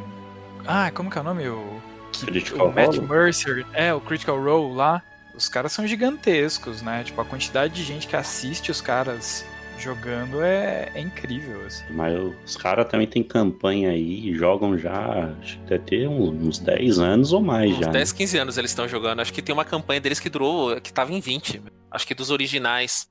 Ah, 0.67 0.91
como 0.91 1.11
que 1.11 1.19
é 1.19 1.21
o 1.21 1.25
nome? 1.25 1.49
O, 1.49 1.81
que, 2.13 2.27
Critical 2.27 2.69
o 2.69 2.75
Matt 2.75 2.97
Mercer. 2.97 3.67
É, 3.73 3.95
o 3.95 4.01
Critical 4.01 4.43
Role 4.43 4.75
lá. 4.75 5.03
Os 5.35 5.49
caras 5.49 5.73
são 5.73 5.87
gigantescos, 5.87 6.81
né? 6.81 7.05
Tipo, 7.05 7.21
a 7.21 7.25
quantidade 7.25 7.75
de 7.75 7.85
gente 7.85 8.07
que 8.09 8.17
assiste 8.17 8.71
os 8.71 8.81
caras 8.81 9.45
jogando 9.79 10.43
é, 10.43 10.91
é 10.95 11.01
incrível, 11.01 11.65
assim. 11.67 11.85
Mas 11.91 12.19
os 12.45 12.57
caras 12.57 12.89
também 12.89 13.07
tem 13.07 13.23
campanha 13.23 13.91
aí, 13.91 14.35
jogam 14.35 14.77
já, 14.79 15.35
acho 15.41 15.59
que 15.59 15.65
deve 15.67 15.85
ter 15.85 16.09
uns 16.09 16.59
10 16.59 16.99
anos 16.99 17.33
ou 17.33 17.43
mais 17.43 17.73
uns 17.73 17.81
já. 17.81 17.89
Uns 17.89 17.93
10, 17.93 18.13
15 18.13 18.39
anos 18.39 18.59
eles 18.59 18.71
estão 18.71 18.89
jogando. 18.89 19.21
Acho 19.21 19.33
que 19.33 19.43
tem 19.43 19.53
uma 19.53 19.65
campanha 19.65 20.01
deles 20.01 20.19
que 20.19 20.31
durou, 20.31 20.81
que 20.81 20.93
tava 20.93 21.13
em 21.13 21.21
20. 21.21 21.63
Acho 21.91 22.07
que 22.07 22.15
dos 22.15 22.31
originais. 22.31 23.09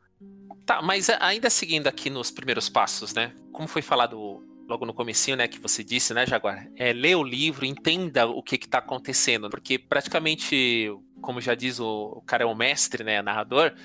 Tá, 0.66 0.82
mas 0.82 1.10
ainda 1.20 1.48
seguindo 1.50 1.88
aqui 1.88 2.10
nos 2.10 2.32
primeiros 2.32 2.70
passos, 2.70 3.14
né? 3.14 3.34
Como 3.52 3.68
foi 3.68 3.84
falado 3.84 4.44
logo 4.68 4.84
no 4.84 4.96
comecinho, 4.96 5.38
né, 5.38 5.48
que 5.48 5.60
você 5.60 5.84
disse, 5.84 6.12
né, 6.12 6.26
Jaguar? 6.26 6.68
É, 6.76 6.92
lê 6.92 7.14
o 7.14 7.24
livro, 7.24 7.66
entenda 7.66 8.26
o 8.26 8.42
que 8.42 8.56
está 8.56 8.80
acontecendo, 8.80 9.48
porque 9.48 9.78
praticamente, 9.78 10.92
como 11.22 11.40
já 11.40 11.54
diz 11.54 11.80
o, 11.80 12.14
o 12.18 12.22
cara 12.22 12.44
é 12.44 12.48
o 12.48 12.56
mestre, 12.56 13.04
né, 13.04 13.22
narrador, 13.22 13.76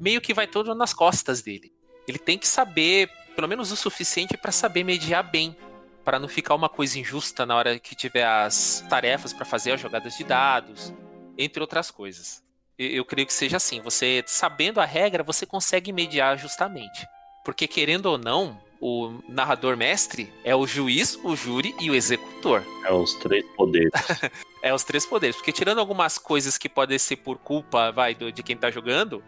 meio 0.00 0.20
que 0.20 0.32
vai 0.32 0.46
todo 0.46 0.76
nas 0.76 0.94
costas 0.94 1.42
dele. 1.42 1.72
Ele 2.06 2.18
tem 2.18 2.38
que 2.38 2.46
saber, 2.46 3.10
pelo 3.34 3.48
menos 3.48 3.72
o 3.72 3.76
suficiente 3.76 4.36
para 4.36 4.52
saber 4.52 4.84
mediar 4.84 5.28
bem, 5.28 5.56
para 6.04 6.20
não 6.20 6.28
ficar 6.28 6.54
uma 6.54 6.68
coisa 6.68 7.00
injusta 7.00 7.44
na 7.44 7.56
hora 7.56 7.80
que 7.80 7.96
tiver 7.96 8.24
as 8.24 8.84
tarefas 8.88 9.32
para 9.32 9.44
fazer 9.44 9.72
as 9.72 9.80
jogadas 9.80 10.16
de 10.16 10.22
dados, 10.22 10.94
entre 11.36 11.60
outras 11.60 11.90
coisas 11.90 12.46
eu 12.78 13.04
creio 13.04 13.26
que 13.26 13.32
seja 13.32 13.56
assim. 13.56 13.80
Você, 13.80 14.22
sabendo 14.26 14.80
a 14.80 14.84
regra, 14.84 15.22
você 15.22 15.44
consegue 15.44 15.92
mediar 15.92 16.38
justamente. 16.38 17.06
Porque, 17.44 17.66
querendo 17.66 18.06
ou 18.06 18.18
não, 18.18 18.58
o 18.80 19.20
narrador 19.28 19.76
mestre 19.76 20.32
é 20.44 20.54
o 20.54 20.66
juiz, 20.66 21.18
o 21.24 21.34
júri 21.34 21.74
e 21.80 21.90
o 21.90 21.94
executor. 21.94 22.62
É 22.84 22.92
os 22.92 23.14
três 23.14 23.44
poderes. 23.56 23.90
é 24.62 24.72
os 24.72 24.84
três 24.84 25.04
poderes. 25.04 25.36
Porque 25.36 25.52
tirando 25.52 25.78
algumas 25.78 26.18
coisas 26.18 26.56
que 26.56 26.68
podem 26.68 26.98
ser 26.98 27.16
por 27.16 27.38
culpa 27.38 27.90
vai, 27.90 28.14
de 28.14 28.42
quem 28.42 28.56
tá 28.56 28.70
jogando, 28.70 29.22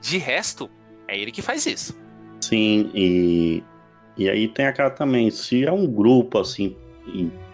de 0.00 0.18
resto, 0.18 0.70
é 1.06 1.18
ele 1.18 1.32
que 1.32 1.42
faz 1.42 1.66
isso. 1.66 1.98
Sim, 2.40 2.90
e, 2.94 3.62
e 4.16 4.28
aí 4.28 4.48
tem 4.48 4.66
aquela 4.66 4.90
também, 4.90 5.30
se 5.30 5.64
é 5.64 5.72
um 5.72 5.86
grupo 5.86 6.38
assim 6.38 6.76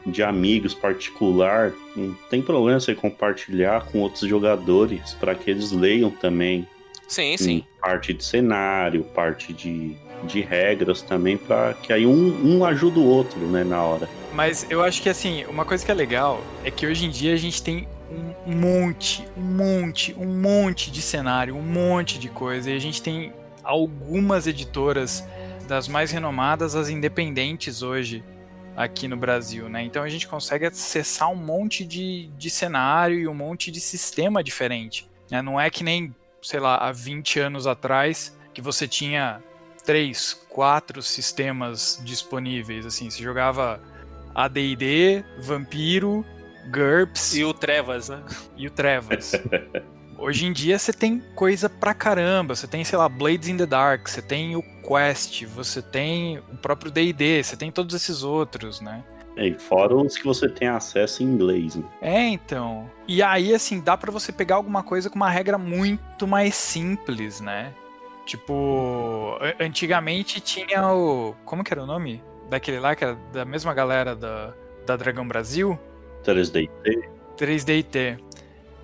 de 0.06 0.22
amigos 0.22 0.74
particular, 0.74 1.72
não 1.94 2.14
tem 2.28 2.42
problema 2.42 2.80
você 2.80 2.94
compartilhar 2.94 3.84
com 3.86 4.00
outros 4.00 4.28
jogadores 4.28 5.14
para 5.14 5.34
que 5.34 5.50
eles 5.50 5.70
leiam 5.72 6.10
também. 6.10 6.66
Sim, 7.06 7.36
sim. 7.36 7.64
Parte 7.80 8.12
de 8.12 8.24
cenário, 8.24 9.04
parte 9.04 9.52
de, 9.52 9.94
de 10.24 10.40
regras 10.40 11.02
também, 11.02 11.36
para 11.36 11.74
que 11.74 11.92
aí 11.92 12.06
um, 12.06 12.56
um 12.56 12.64
ajuda 12.64 12.98
o 12.98 13.06
outro, 13.06 13.40
né, 13.40 13.62
na 13.64 13.82
hora. 13.82 14.08
Mas 14.34 14.66
eu 14.70 14.82
acho 14.82 15.02
que 15.02 15.08
assim, 15.08 15.44
uma 15.44 15.64
coisa 15.64 15.84
que 15.84 15.90
é 15.90 15.94
legal 15.94 16.42
é 16.64 16.70
que 16.70 16.86
hoje 16.86 17.04
em 17.04 17.10
dia 17.10 17.34
a 17.34 17.36
gente 17.36 17.62
tem 17.62 17.86
um 18.46 18.54
monte, 18.54 19.24
um 19.36 19.42
monte, 19.42 20.14
um 20.18 20.40
monte 20.40 20.90
de 20.90 21.02
cenário, 21.02 21.54
um 21.54 21.62
monte 21.62 22.18
de 22.18 22.28
coisa. 22.28 22.70
E 22.70 22.76
a 22.76 22.78
gente 22.78 23.02
tem 23.02 23.32
algumas 23.62 24.46
editoras 24.46 25.24
das 25.68 25.86
mais 25.86 26.10
renomadas, 26.10 26.74
as 26.74 26.88
independentes 26.88 27.82
hoje 27.82 28.22
aqui 28.76 29.06
no 29.06 29.16
Brasil, 29.16 29.68
né? 29.68 29.82
Então 29.82 30.02
a 30.02 30.08
gente 30.08 30.26
consegue 30.26 30.66
acessar 30.66 31.30
um 31.30 31.36
monte 31.36 31.84
de, 31.84 32.28
de 32.38 32.50
cenário 32.50 33.18
e 33.18 33.28
um 33.28 33.34
monte 33.34 33.70
de 33.70 33.80
sistema 33.80 34.42
diferente. 34.42 35.08
Né? 35.30 35.42
Não 35.42 35.60
é 35.60 35.70
que 35.70 35.84
nem, 35.84 36.14
sei 36.42 36.60
lá, 36.60 36.76
há 36.76 36.92
20 36.92 37.40
anos 37.40 37.66
atrás 37.66 38.36
que 38.52 38.60
você 38.60 38.86
tinha 38.86 39.42
três, 39.84 40.34
quatro 40.48 41.02
sistemas 41.02 42.00
disponíveis. 42.04 42.86
Assim, 42.86 43.10
você 43.10 43.22
jogava 43.22 43.80
AD&D, 44.34 45.24
Vampiro, 45.38 46.24
GURPS 46.70 47.36
e 47.36 47.44
o 47.44 47.52
Trevas, 47.52 48.08
né? 48.08 48.22
E 48.56 48.66
o 48.66 48.70
Trevas. 48.70 49.32
Hoje 50.18 50.46
em 50.46 50.52
dia 50.52 50.78
você 50.78 50.92
tem 50.92 51.20
coisa 51.34 51.68
pra 51.68 51.92
caramba. 51.92 52.54
Você 52.54 52.66
tem, 52.66 52.84
sei 52.84 52.96
lá, 52.96 53.08
Blades 53.08 53.48
in 53.48 53.56
the 53.56 53.66
Dark, 53.66 54.08
você 54.08 54.22
tem 54.22 54.54
o 54.54 54.62
Quest, 54.82 55.44
você 55.46 55.80
tem 55.80 56.38
o 56.38 56.56
próprio 56.56 56.90
D&D, 56.90 57.42
você 57.42 57.56
tem 57.56 57.70
todos 57.70 57.94
esses 57.94 58.22
outros, 58.22 58.80
né? 58.80 59.04
É, 59.36 59.46
e 59.46 59.54
fora 59.54 59.96
os 59.96 60.16
que 60.16 60.24
você 60.24 60.48
tem 60.48 60.68
acesso 60.68 61.22
em 61.22 61.26
inglês. 61.26 61.76
Né? 61.76 61.84
É, 62.02 62.28
então. 62.28 62.90
E 63.08 63.22
aí, 63.22 63.54
assim, 63.54 63.80
dá 63.80 63.96
para 63.96 64.12
você 64.12 64.30
pegar 64.30 64.56
alguma 64.56 64.82
coisa 64.82 65.08
com 65.08 65.16
uma 65.16 65.30
regra 65.30 65.56
muito 65.56 66.26
mais 66.26 66.54
simples, 66.54 67.40
né? 67.40 67.72
Tipo, 68.26 69.38
antigamente 69.58 70.40
tinha 70.40 70.86
o. 70.92 71.34
Como 71.44 71.64
que 71.64 71.72
era 71.72 71.82
o 71.82 71.86
nome? 71.86 72.22
Daquele 72.50 72.78
lá, 72.78 72.94
que 72.94 73.04
era 73.04 73.14
da 73.32 73.44
mesma 73.44 73.72
galera 73.72 74.14
da, 74.14 74.52
da 74.86 74.96
Dragão 74.96 75.26
Brasil? 75.26 75.78
3DT. 76.24 76.68
3DT 77.36 78.18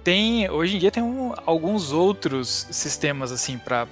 tem 0.02 0.48
hoje 0.48 0.76
em 0.76 0.78
dia 0.78 0.90
tem 0.90 1.02
um, 1.02 1.34
alguns 1.44 1.92
outros 1.92 2.66
sistemas 2.70 3.30
assim 3.30 3.58
para 3.58 3.86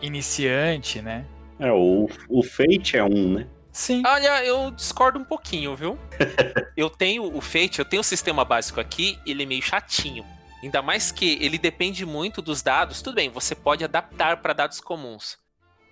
iniciante, 0.00 1.00
né? 1.00 1.24
É, 1.58 1.72
o, 1.72 2.08
o 2.28 2.42
Fate 2.42 2.96
é 2.96 3.04
um, 3.04 3.34
né? 3.34 3.46
Sim. 3.72 4.02
Olha, 4.06 4.44
eu 4.44 4.70
discordo 4.70 5.18
um 5.18 5.24
pouquinho, 5.24 5.74
viu? 5.76 5.98
eu 6.76 6.88
tenho 6.88 7.24
o 7.24 7.40
Fate, 7.40 7.78
eu 7.78 7.84
tenho 7.84 8.00
o 8.00 8.04
sistema 8.04 8.44
básico 8.44 8.80
aqui, 8.80 9.18
ele 9.26 9.42
é 9.42 9.46
meio 9.46 9.62
chatinho. 9.62 10.24
Ainda 10.62 10.80
mais 10.80 11.12
que 11.12 11.38
ele 11.40 11.58
depende 11.58 12.04
muito 12.06 12.40
dos 12.40 12.62
dados. 12.62 13.02
Tudo 13.02 13.16
bem, 13.16 13.28
você 13.28 13.54
pode 13.54 13.84
adaptar 13.84 14.38
para 14.38 14.52
dados 14.52 14.80
comuns. 14.80 15.38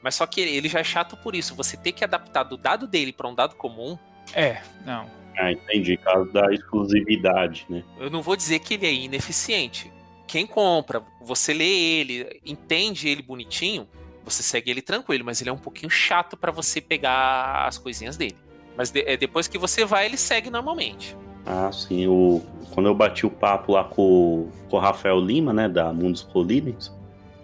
Mas 0.03 0.15
só 0.17 0.27
que 0.27 0.41
ele 0.41 0.69
já 0.69 0.81
é 0.81 0.85
chato 0.85 1.17
por 1.17 1.35
isso. 1.35 1.55
Você 1.55 1.77
ter 1.77 1.93
que 1.93 2.05
adaptar 2.05 2.43
do 2.43 2.57
dado 2.57 2.87
dele 2.87 3.13
para 3.13 3.29
um 3.29 3.35
dado 3.35 3.55
comum. 3.55 3.99
É, 4.35 4.61
não. 4.85 5.09
Ah, 5.39 5.53
entendi. 5.53 5.97
Caso 5.97 6.31
da 6.33 6.53
exclusividade, 6.53 7.67
né? 7.69 7.83
Eu 7.99 8.11
não 8.11 8.23
vou 8.23 8.37
dizer 8.37 8.59
que 8.59 8.75
ele 8.75 8.87
é 8.87 8.93
ineficiente. 8.93 9.93
Quem 10.35 10.49
compra, 10.49 11.01
você 11.21 11.55
lê 11.55 11.65
ele, 11.65 12.41
entende 12.45 13.09
ele 13.09 13.23
bonitinho, 13.23 13.87
você 14.25 14.43
segue 14.43 14.69
ele 14.69 14.83
tranquilo, 14.83 15.25
mas 15.25 15.41
ele 15.41 15.49
é 15.49 15.53
um 15.53 15.57
pouquinho 15.57 15.89
chato 15.89 16.37
para 16.37 16.51
você 16.51 16.81
pegar 16.81 17.69
as 17.69 17.79
coisinhas 17.79 18.17
dele. 18.17 18.35
Mas 18.77 18.91
de, 18.91 19.03
é, 19.03 19.17
depois 19.17 19.47
que 19.47 19.57
você 19.57 19.85
vai, 19.85 20.07
ele 20.07 20.17
segue 20.17 20.51
normalmente. 20.51 21.17
Ah, 21.47 21.71
sim. 21.71 22.09
O, 22.09 22.43
quando 22.73 22.87
eu 22.87 22.95
bati 22.97 23.25
o 23.25 23.31
papo 23.31 23.75
lá 23.75 23.85
com, 23.85 24.49
com 24.69 24.77
o 24.77 24.81
Rafael 24.81 25.21
Lima, 25.21 25.53
né, 25.53 25.69
da 25.69 25.93
Mundos 25.93 26.23
Collisions, 26.23 26.91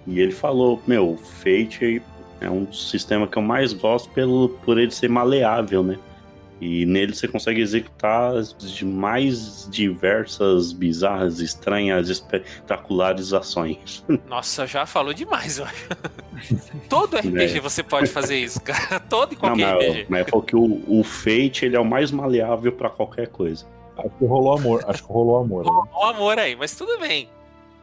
e 0.05 0.19
ele 0.19 0.33
falou, 0.33 0.83
meu, 0.85 1.17
Fate 1.17 2.03
é 2.41 2.51
um 2.51 2.73
sistema 2.73 3.29
que 3.29 3.39
eu 3.39 3.43
mais 3.43 3.73
gosto 3.73 4.11
pelo, 4.11 4.49
por 4.65 4.81
ele 4.81 4.91
ser 4.91 5.09
maleável, 5.09 5.85
né? 5.85 5.97
E 6.61 6.85
nele 6.85 7.15
você 7.15 7.27
consegue 7.27 7.61
executar 7.61 8.37
as 8.37 8.55
mais 8.83 9.67
diversas, 9.71 10.73
bizarras, 10.73 11.41
estranhas, 11.41 12.11
espetaculares 12.11 13.33
ações. 13.33 14.05
Nossa, 14.29 14.67
já 14.67 14.85
falou 14.85 15.15
demais, 15.15 15.59
eu 15.59 15.67
Todo 16.89 17.17
RPG 17.17 17.59
é. 17.59 17.61
você 17.61 17.83
pode 17.83 18.09
fazer 18.09 18.39
isso, 18.39 18.61
cara. 18.61 19.01
Todo 19.09 19.33
e 19.33 19.37
qualquer 19.37 19.67
Não, 19.67 19.77
mas, 19.77 19.87
RPG. 19.87 20.07
Mas 20.11 20.21
é 20.21 20.25
porque 20.25 20.55
o, 20.55 20.83
o 20.87 21.03
Fate 21.03 21.65
ele 21.65 21.77
é 21.77 21.81
o 21.81 21.85
mais 21.85 22.11
maleável 22.11 22.73
para 22.73 22.91
qualquer 22.91 23.29
coisa. 23.29 23.67
Acho 23.97 24.11
que 24.19 24.27
rolou 24.27 24.59
amor. 24.59 24.85
Acho 24.87 25.03
que 25.03 25.13
rolou 25.13 25.39
amor. 25.39 25.65
Né? 25.65 25.71
Rolou 25.71 26.11
amor 26.11 26.39
aí, 26.39 26.55
mas 26.55 26.77
tudo 26.77 26.99
bem. 26.99 27.29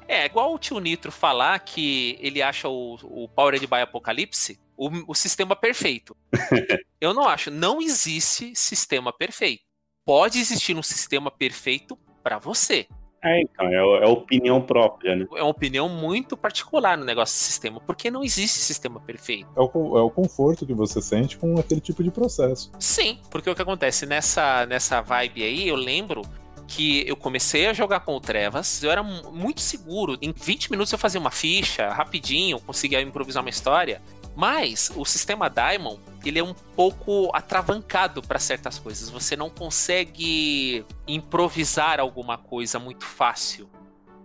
É, 0.07 0.25
igual 0.25 0.53
o 0.53 0.59
tio 0.59 0.79
Nitro 0.79 1.11
falar 1.11 1.59
que 1.59 2.17
ele 2.21 2.41
acha 2.41 2.69
o, 2.69 2.97
o 3.03 3.27
Powered 3.27 3.65
by 3.65 3.81
Apocalipse 3.81 4.57
o, 4.77 5.11
o 5.11 5.15
sistema 5.15 5.55
perfeito. 5.55 6.15
Eu 7.01 7.13
não 7.13 7.27
acho. 7.27 7.49
Não 7.49 7.81
existe 7.81 8.55
sistema 8.55 9.11
perfeito. 9.11 9.63
Pode 10.05 10.39
existir 10.39 10.75
um 10.75 10.83
sistema 10.83 11.29
perfeito 11.29 11.97
para 12.23 12.37
você. 12.37 12.87
É, 13.23 13.41
então, 13.41 13.67
é, 13.67 14.03
é 14.03 14.07
opinião 14.07 14.61
própria, 14.61 15.15
né? 15.15 15.25
É 15.35 15.41
uma 15.41 15.49
opinião 15.49 15.89
muito 15.89 16.37
particular 16.37 16.97
no 16.97 17.03
negócio 17.03 17.35
do 17.35 17.43
sistema, 17.43 17.81
porque 17.81 18.11
não 18.11 18.23
existe 18.23 18.59
sistema 18.59 18.99
perfeito. 18.99 19.49
É 19.55 19.59
o, 19.59 19.97
é 19.97 20.01
o 20.01 20.09
conforto 20.09 20.65
que 20.65 20.73
você 20.73 21.01
sente 21.01 21.37
com 21.37 21.59
aquele 21.59 21.81
tipo 21.81 22.03
de 22.03 22.11
processo. 22.11 22.71
Sim, 22.79 23.19
porque 23.31 23.49
o 23.49 23.55
que 23.55 23.61
acontece 23.61 24.05
nessa, 24.05 24.65
nessa 24.67 25.01
vibe 25.01 25.43
aí, 25.43 25.67
eu 25.67 25.75
lembro 25.75 26.21
que 26.67 27.07
eu 27.07 27.15
comecei 27.15 27.65
a 27.67 27.73
jogar 27.73 28.01
com 28.01 28.15
o 28.15 28.19
Trevas, 28.19 28.83
eu 28.83 28.91
era 28.91 29.01
muito 29.01 29.61
seguro. 29.61 30.17
Em 30.21 30.33
20 30.33 30.69
minutos 30.69 30.91
eu 30.91 30.99
fazia 30.99 31.19
uma 31.19 31.31
ficha, 31.31 31.89
rapidinho, 31.89 32.59
conseguia 32.59 33.01
improvisar 33.01 33.41
uma 33.41 33.49
história. 33.49 34.01
Mas 34.37 34.91
o 34.95 35.03
sistema 35.03 35.49
Diamond, 35.49 35.99
ele 36.23 36.37
é 36.37 36.43
um 36.43 36.53
pouco 36.53 37.31
atravancado 37.33 38.21
para 38.21 38.37
certas 38.37 38.77
coisas. 38.77 39.09
Você 39.09 39.35
não 39.35 39.49
consegue 39.49 40.85
improvisar 41.07 41.99
alguma 41.99 42.37
coisa 42.37 42.77
muito 42.77 43.03
fácil. 43.03 43.67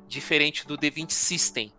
Diferente 0.06 0.66
do 0.66 0.76
D20 0.76 1.10
System, 1.12 1.72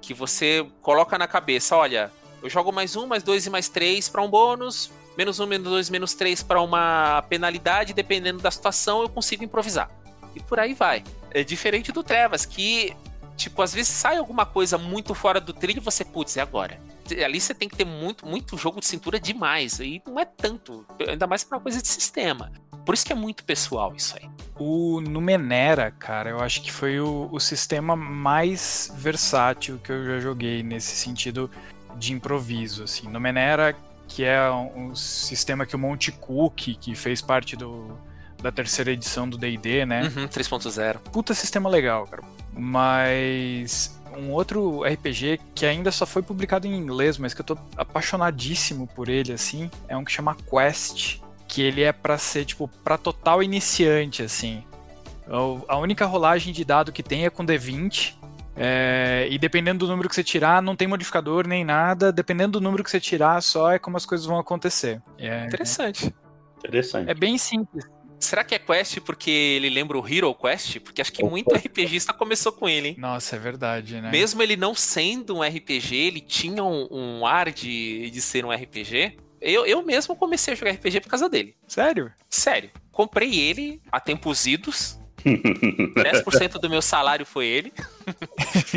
que 0.00 0.12
você 0.12 0.66
coloca 0.82 1.16
na 1.16 1.28
cabeça, 1.28 1.76
olha, 1.76 2.10
eu 2.42 2.50
jogo 2.50 2.72
mais 2.72 2.96
um, 2.96 3.06
mais 3.06 3.22
dois 3.22 3.46
e 3.46 3.50
mais 3.50 3.68
três 3.68 4.08
para 4.08 4.20
um 4.20 4.28
bônus, 4.28 4.90
menos 5.16 5.38
um, 5.38 5.46
menos 5.46 5.68
dois, 5.68 5.88
menos 5.88 6.12
três 6.12 6.42
para 6.42 6.60
uma 6.60 7.22
penalidade, 7.28 7.94
dependendo 7.94 8.42
da 8.42 8.50
situação, 8.50 9.02
eu 9.02 9.08
consigo 9.08 9.44
improvisar. 9.44 9.88
E 10.34 10.40
por 10.40 10.58
aí 10.58 10.74
vai. 10.74 11.04
É 11.30 11.44
diferente 11.44 11.92
do 11.92 12.02
Trevas, 12.02 12.44
que, 12.44 12.96
tipo, 13.36 13.62
às 13.62 13.72
vezes 13.74 13.92
sai 13.92 14.16
alguma 14.16 14.46
coisa 14.46 14.78
muito 14.78 15.14
fora 15.14 15.40
do 15.40 15.52
trilho 15.52 15.78
e 15.78 15.80
você, 15.80 16.04
putz, 16.04 16.36
é 16.36 16.40
agora 16.40 16.80
ali 17.24 17.40
você 17.40 17.54
tem 17.54 17.68
que 17.68 17.76
ter 17.76 17.84
muito, 17.84 18.26
muito 18.26 18.56
jogo 18.56 18.80
de 18.80 18.86
cintura 18.86 19.20
demais. 19.20 19.78
E 19.78 20.02
não 20.06 20.18
é 20.18 20.24
tanto, 20.24 20.84
ainda 21.06 21.26
mais 21.26 21.44
para 21.44 21.58
uma 21.58 21.62
coisa 21.62 21.80
de 21.80 21.88
sistema. 21.88 22.50
Por 22.84 22.94
isso 22.94 23.04
que 23.04 23.12
é 23.12 23.16
muito 23.16 23.44
pessoal 23.44 23.94
isso 23.96 24.16
aí. 24.16 24.28
O 24.58 25.00
Numenera, 25.00 25.90
cara, 25.90 26.30
eu 26.30 26.40
acho 26.40 26.62
que 26.62 26.72
foi 26.72 27.00
o, 27.00 27.28
o 27.30 27.40
sistema 27.40 27.96
mais 27.96 28.92
versátil 28.96 29.78
que 29.82 29.90
eu 29.90 30.04
já 30.04 30.20
joguei 30.20 30.62
nesse 30.62 30.94
sentido 30.96 31.50
de 31.96 32.12
improviso. 32.12 32.84
Assim. 32.84 33.08
Numenera, 33.08 33.74
que 34.06 34.24
é 34.24 34.50
um, 34.50 34.90
um 34.90 34.94
sistema 34.94 35.66
que 35.66 35.74
o 35.74 35.78
Monte 35.78 36.12
Cook, 36.12 36.76
que 36.80 36.94
fez 36.94 37.20
parte 37.20 37.56
do, 37.56 37.98
da 38.40 38.52
terceira 38.52 38.92
edição 38.92 39.28
do 39.28 39.36
D&D, 39.36 39.84
né? 39.84 40.02
Uhum, 40.02 40.28
3.0. 40.28 40.98
Puta 41.10 41.34
sistema 41.34 41.68
legal, 41.68 42.06
cara. 42.06 42.22
Mas 42.56 44.00
um 44.16 44.30
outro 44.32 44.82
RPG 44.82 45.40
que 45.54 45.66
ainda 45.66 45.92
só 45.92 46.06
foi 46.06 46.22
publicado 46.22 46.66
em 46.66 46.74
inglês, 46.74 47.18
mas 47.18 47.34
que 47.34 47.40
eu 47.42 47.44
tô 47.44 47.58
apaixonadíssimo 47.76 48.86
por 48.86 49.08
ele, 49.08 49.32
assim, 49.32 49.70
é 49.88 49.96
um 49.96 50.04
que 50.04 50.12
chama 50.12 50.34
Quest, 50.34 51.20
que 51.46 51.62
ele 51.62 51.82
é 51.82 51.92
para 51.92 52.16
ser, 52.16 52.44
tipo, 52.44 52.66
pra 52.82 52.96
total 52.96 53.42
iniciante, 53.42 54.22
assim. 54.22 54.64
A 55.68 55.76
única 55.76 56.06
rolagem 56.06 56.52
de 56.52 56.64
dado 56.64 56.92
que 56.92 57.02
tem 57.02 57.26
é 57.26 57.30
com 57.30 57.44
D20, 57.44 58.14
é, 58.56 59.28
e 59.30 59.38
dependendo 59.38 59.84
do 59.84 59.90
número 59.90 60.08
que 60.08 60.14
você 60.14 60.24
tirar, 60.24 60.62
não 60.62 60.74
tem 60.74 60.88
modificador 60.88 61.46
nem 61.46 61.62
nada. 61.64 62.10
Dependendo 62.10 62.58
do 62.58 62.64
número 62.64 62.82
que 62.82 62.90
você 62.90 62.98
tirar, 62.98 63.42
só 63.42 63.72
é 63.72 63.78
como 63.78 63.98
as 63.98 64.06
coisas 64.06 64.26
vão 64.26 64.38
acontecer. 64.38 65.02
É, 65.18 65.44
Interessante. 65.44 66.14
Interessante. 66.58 67.10
É 67.10 67.14
bem 67.14 67.36
simples. 67.36 67.84
Será 68.18 68.42
que 68.42 68.54
é 68.54 68.58
Quest 68.58 69.00
porque 69.00 69.30
ele 69.30 69.68
lembra 69.68 69.98
o 69.98 70.06
Hero 70.06 70.34
Quest? 70.34 70.80
Porque 70.80 71.00
acho 71.00 71.12
que 71.12 71.22
muito 71.22 71.54
RPGista 71.54 72.12
começou 72.12 72.52
com 72.52 72.68
ele, 72.68 72.88
hein? 72.88 72.96
Nossa, 72.98 73.36
é 73.36 73.38
verdade, 73.38 74.00
né? 74.00 74.10
Mesmo 74.10 74.42
ele 74.42 74.56
não 74.56 74.74
sendo 74.74 75.36
um 75.36 75.42
RPG, 75.42 75.94
ele 75.94 76.20
tinha 76.20 76.64
um, 76.64 76.88
um 76.90 77.26
ar 77.26 77.50
de, 77.52 78.10
de 78.10 78.20
ser 78.20 78.44
um 78.44 78.50
RPG. 78.50 79.16
Eu, 79.40 79.66
eu 79.66 79.82
mesmo 79.82 80.16
comecei 80.16 80.54
a 80.54 80.56
jogar 80.56 80.72
RPG 80.72 81.00
por 81.00 81.10
causa 81.10 81.28
dele. 81.28 81.54
Sério? 81.68 82.12
Sério. 82.28 82.70
Comprei 82.90 83.38
ele 83.38 83.80
a 83.92 84.00
tempos 84.00 84.46
idos. 84.46 84.98
10% 85.24 86.52
do 86.52 86.70
meu 86.70 86.80
salário 86.80 87.26
foi 87.26 87.46
ele. 87.46 87.72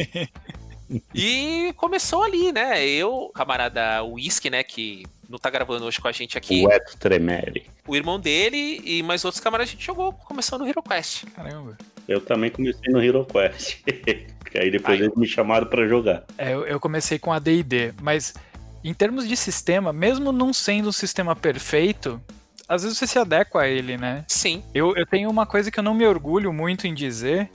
e 1.14 1.74
começou 1.78 2.24
ali, 2.24 2.52
né? 2.52 2.84
Eu, 2.86 3.32
camarada 3.34 4.04
Whisky, 4.04 4.50
né, 4.50 4.64
que 4.64 5.06
não 5.30 5.38
tá 5.38 5.50
gravando 5.50 5.86
hoje 5.86 6.02
com 6.02 6.08
a 6.08 6.12
gente 6.12 6.38
aqui. 6.38 6.66
O 6.66 6.72
Ed 6.72 6.98
Tremere. 6.98 7.68
O 7.90 7.96
irmão 7.96 8.20
dele 8.20 8.82
e 8.86 9.02
mais 9.02 9.26
outros 9.26 9.42
camaradas 9.42 9.70
a 9.70 9.76
gente 9.76 9.86
jogou, 9.86 10.14
começou 10.14 10.60
no 10.60 10.68
Hero 10.68 10.84
Quest. 10.84 11.26
Caramba. 11.36 11.76
Eu 12.08 12.22
também 12.22 12.52
comecei 12.52 12.94
no 12.94 13.02
Hero 13.02 13.26
Quest. 13.26 13.80
aí 14.54 14.70
depois 14.70 15.00
Aí. 15.00 15.06
eles 15.06 15.18
me 15.18 15.26
chamaram 15.26 15.66
pra 15.66 15.88
jogar. 15.88 16.24
É, 16.38 16.54
eu, 16.54 16.68
eu 16.68 16.80
comecei 16.80 17.18
com 17.18 17.34
a 17.34 17.40
D&D, 17.40 17.94
mas 18.00 18.36
em 18.84 18.94
termos 18.94 19.28
de 19.28 19.36
sistema, 19.36 19.92
mesmo 19.92 20.32
não 20.32 20.54
sendo 20.54 20.90
um 20.90 20.92
sistema 20.92 21.36
perfeito, 21.36 22.22
às 22.68 22.84
vezes 22.84 22.96
você 23.00 23.08
se 23.08 23.18
adequa 23.18 23.62
a 23.62 23.68
ele, 23.68 23.98
né? 23.98 24.24
Sim. 24.28 24.64
Eu, 24.72 24.96
eu 24.96 25.06
tenho 25.08 25.28
uma 25.28 25.48
coisa 25.48 25.72
que 25.72 25.80
eu 25.80 25.84
não 25.84 25.96
me 25.96 26.06
orgulho 26.06 26.54
muito 26.54 26.86
em 26.86 26.94
dizer, 26.94 27.50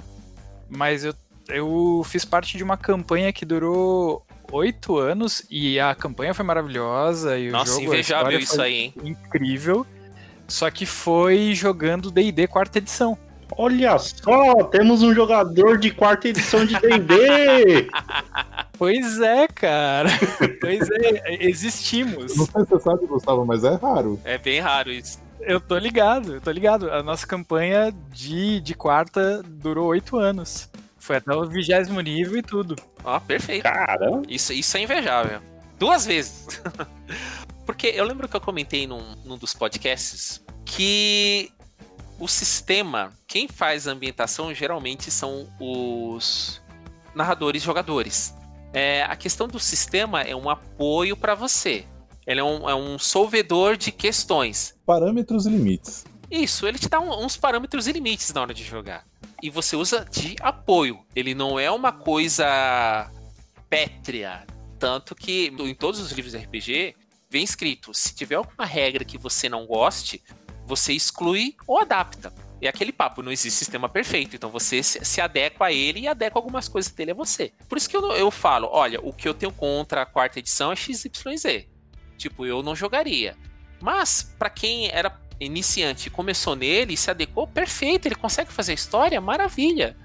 mas 0.69 1.05
eu, 1.05 1.15
eu 1.49 2.03
fiz 2.05 2.25
parte 2.25 2.57
de 2.57 2.65
uma 2.65 2.77
campanha 2.77 3.33
que 3.33 3.45
durou 3.45 4.27
oito 4.51 4.99
anos 4.99 5.47
e 5.49 5.79
a 5.79 5.95
campanha 5.95 6.35
foi 6.35 6.45
maravilhosa 6.45 7.39
e 7.39 7.49
o 7.49 7.53
Nossa, 7.53 7.73
jogo, 7.73 7.83
a 7.83 7.87
invejável 7.87 8.39
isso 8.39 8.57
foi 8.57 8.65
aí, 8.65 8.75
hein? 8.75 8.95
incrível. 9.05 9.87
Só 10.47 10.71
que 10.71 10.87
foi 10.87 11.55
jogando 11.55 12.11
D&D 12.11 12.47
quarta 12.47 12.79
edição. 12.79 13.17
Olha 13.57 13.99
só, 13.99 14.65
temos 14.65 15.03
um 15.03 15.15
jogador 15.15 15.79
de 15.79 15.91
quarta 15.91 16.29
edição 16.29 16.65
de 16.65 16.79
D&D! 16.79 17.89
Pois 18.77 19.21
é, 19.21 19.47
cara. 19.47 20.09
pois 20.61 20.91
é, 20.91 21.47
existimos. 21.47 22.37
Não 22.37 22.45
sei 22.45 22.65
se 22.65 22.71
você 22.71 22.81
sabe, 22.81 23.07
Gustavo, 23.07 23.47
mas 23.47 23.63
é 23.63 23.75
raro. 23.77 24.21
É 24.25 24.37
bem 24.37 24.61
raro 24.61 24.91
isso. 24.91 25.21
Eu 25.41 25.61
tô 25.61 25.79
ligado, 25.79 26.35
eu 26.35 26.41
tô 26.41 26.51
ligado. 26.51 26.91
A 26.91 27.03
nossa 27.03 27.27
campanha 27.27 27.95
de, 28.13 28.61
de 28.61 28.75
quarta 28.75 29.43
durou 29.45 29.87
oito 29.87 30.17
anos. 30.17 30.69
Foi 30.99 31.17
até 31.17 31.33
o 31.33 31.47
vigésimo 31.47 32.01
nível 32.01 32.37
e 32.39 32.43
tudo. 32.43 32.75
Ó, 33.05 33.21
perfeito. 33.21 33.63
Caramba! 33.63 34.23
Isso, 34.29 34.53
isso 34.53 34.77
é 34.77 34.81
invejável. 34.81 35.41
Duas 35.79 36.07
vezes. 36.07 36.61
Porque 37.65 37.87
eu 37.89 38.05
lembro 38.05 38.29
que 38.29 38.37
eu 38.37 38.41
comentei 38.41 38.87
num, 38.87 39.15
num 39.25 39.39
dos 39.39 39.55
podcasts 39.55 40.45
que 40.65 41.51
o 42.19 42.29
sistema, 42.29 43.13
quem 43.27 43.49
faz 43.49 43.89
a 43.89 43.93
ambientação 43.93 44.53
geralmente 44.55 45.11
são 45.11 45.49
os 45.61 46.61
narradores 47.15 47.63
e 47.63 47.65
jogadores. 47.67 48.35
É, 48.73 49.03
a 49.05 49.17
questão 49.17 49.47
do 49.47 49.59
sistema 49.61 50.23
é 50.23 50.35
um 50.35 50.51
apoio 50.51 51.17
para 51.17 51.35
você. 51.35 51.85
Ele 52.27 52.41
é 52.41 52.45
um, 52.45 52.69
é 52.69 52.75
um 52.75 52.99
solvedor 52.99 53.77
de 53.77 53.93
questões. 53.93 54.75
Parâmetros 54.87 55.47
e 55.47 55.51
limites. 55.51 56.05
Isso, 56.31 56.67
ele 56.67 56.79
te 56.79 56.89
dá 56.89 56.99
um- 56.99 57.25
uns 57.25 57.37
parâmetros 57.37 57.87
e 57.87 57.93
limites 57.93 58.33
na 58.33 58.41
hora 58.41 58.55
de 58.55 58.65
jogar. 58.65 59.05
E 59.43 59.51
você 59.51 59.77
usa 59.77 60.05
de 60.11 60.35
apoio. 60.41 61.01
Ele 61.15 61.35
não 61.35 61.59
é 61.61 61.71
uma 61.71 61.93
coisa 61.93 63.11
pétrea. 63.69 64.47
Tanto 64.79 65.15
que 65.15 65.53
em 65.59 65.75
todos 65.75 66.01
os 66.01 66.11
livros 66.13 66.33
de 66.33 66.39
RPG 66.39 66.95
vem 67.35 67.43
escrito: 67.43 67.93
se 67.93 68.15
tiver 68.15 68.37
alguma 68.37 68.65
regra 68.65 69.05
que 69.05 69.19
você 69.19 69.49
não 69.49 69.67
goste, 69.67 70.23
você 70.65 70.93
exclui 70.93 71.57
ou 71.67 71.81
adapta. 71.81 72.33
É 72.63 72.69
aquele 72.69 72.93
papo, 72.93 73.23
não 73.23 73.33
existe 73.33 73.59
sistema 73.59 73.89
perfeito. 73.89 74.37
Então 74.37 74.49
você 74.49 74.83
se, 74.83 75.21
adequa 75.21 75.67
a 75.67 75.73
ele 75.73 76.01
e 76.01 76.09
adequa 76.09 76.39
algumas 76.39 76.69
coisas 76.69 76.91
dele 76.93 77.11
a 77.11 77.15
você. 77.15 77.53
Por 77.69 77.77
isso 77.77 77.91
que 77.91 77.97
eu, 77.97 78.13
eu 78.13 78.31
falo: 78.31 78.69
olha, 78.71 79.01
o 79.03 79.13
que 79.13 79.29
eu 79.29 79.35
tenho 79.35 79.53
contra 79.53 80.03
a 80.03 80.07
quarta 80.07 80.39
edição 80.39 80.71
é 80.71 80.77
XYZ. 80.77 81.67
Tipo, 82.17 82.47
eu 82.47 82.63
não 82.63 82.77
jogaria. 82.77 83.37
Mas, 83.83 84.33
pra 84.39 84.49
quem 84.49 84.89
era 84.89 85.21
iniciante 85.41 86.09
começou 86.09 86.55
nele 86.55 86.95
e 86.95 86.97
se 86.97 87.11
adequou, 87.11 87.47
perfeito, 87.49 88.07
ele 88.07 88.15
consegue 88.15 88.53
fazer 88.53 88.73
história, 88.73 89.21
maravilha. 89.21 89.97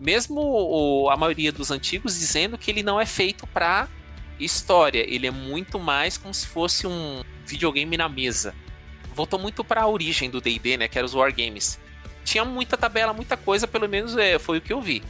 Mesmo 0.00 0.40
o- 0.42 1.08
a 1.08 1.16
maioria 1.16 1.52
dos 1.52 1.70
antigos 1.70 2.18
dizendo 2.18 2.58
que 2.58 2.70
ele 2.72 2.82
não 2.82 3.00
é 3.00 3.06
feito 3.06 3.46
pra 3.46 3.88
história, 4.44 5.04
ele 5.08 5.26
é 5.26 5.30
muito 5.30 5.78
mais 5.78 6.16
como 6.16 6.32
se 6.32 6.46
fosse 6.46 6.86
um 6.86 7.22
videogame 7.46 7.96
na 7.96 8.08
mesa. 8.08 8.54
Voltou 9.14 9.38
muito 9.38 9.62
pra 9.62 9.86
origem 9.86 10.30
do 10.30 10.40
D&D, 10.40 10.76
né, 10.76 10.88
que 10.88 10.98
era 10.98 11.04
os 11.04 11.14
wargames. 11.14 11.78
Tinha 12.24 12.44
muita 12.44 12.76
tabela, 12.76 13.12
muita 13.12 13.36
coisa, 13.36 13.66
pelo 13.66 13.88
menos 13.88 14.16
é, 14.16 14.38
foi 14.38 14.58
o 14.58 14.60
que 14.60 14.72
eu 14.72 14.80
vi. 14.80 15.02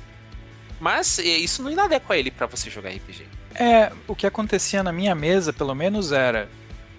Mas 0.80 1.18
é, 1.18 1.22
isso 1.22 1.62
não 1.62 1.70
inadequa 1.70 2.16
ele 2.16 2.30
pra 2.30 2.46
você 2.46 2.68
jogar 2.68 2.90
RPG. 2.90 3.26
É, 3.54 3.92
o 4.08 4.16
que 4.16 4.26
acontecia 4.26 4.82
na 4.82 4.92
minha 4.92 5.14
mesa, 5.14 5.52
pelo 5.52 5.74
menos, 5.74 6.10
era. 6.10 6.48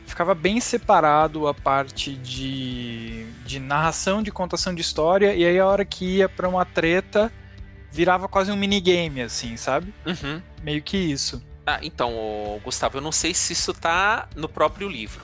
Ficava 0.06 0.36
bem 0.36 0.60
separado 0.60 1.48
a 1.48 1.54
parte 1.54 2.14
de, 2.14 3.26
de 3.46 3.60
narração, 3.60 4.22
de 4.22 4.32
contação 4.32 4.74
de 4.74 4.82
história, 4.82 5.34
e 5.34 5.46
aí 5.46 5.58
a 5.58 5.66
hora 5.66 5.84
que 5.84 6.18
ia 6.18 6.30
pra 6.30 6.48
uma 6.48 6.66
treta, 6.66 7.32
virava 7.92 8.28
quase 8.28 8.52
um 8.52 8.56
minigame, 8.56 9.22
assim, 9.22 9.58
sabe? 9.58 9.94
Uhum. 10.06 10.42
Meio 10.62 10.82
que 10.82 10.98
isso. 10.98 11.42
Ah, 11.66 11.80
então, 11.82 12.60
Gustavo, 12.64 12.98
eu 12.98 13.02
não 13.02 13.12
sei 13.12 13.34
se 13.34 13.54
isso 13.54 13.74
tá 13.74 14.28
no 14.36 14.50
próprio 14.50 14.90
livro. 14.90 15.24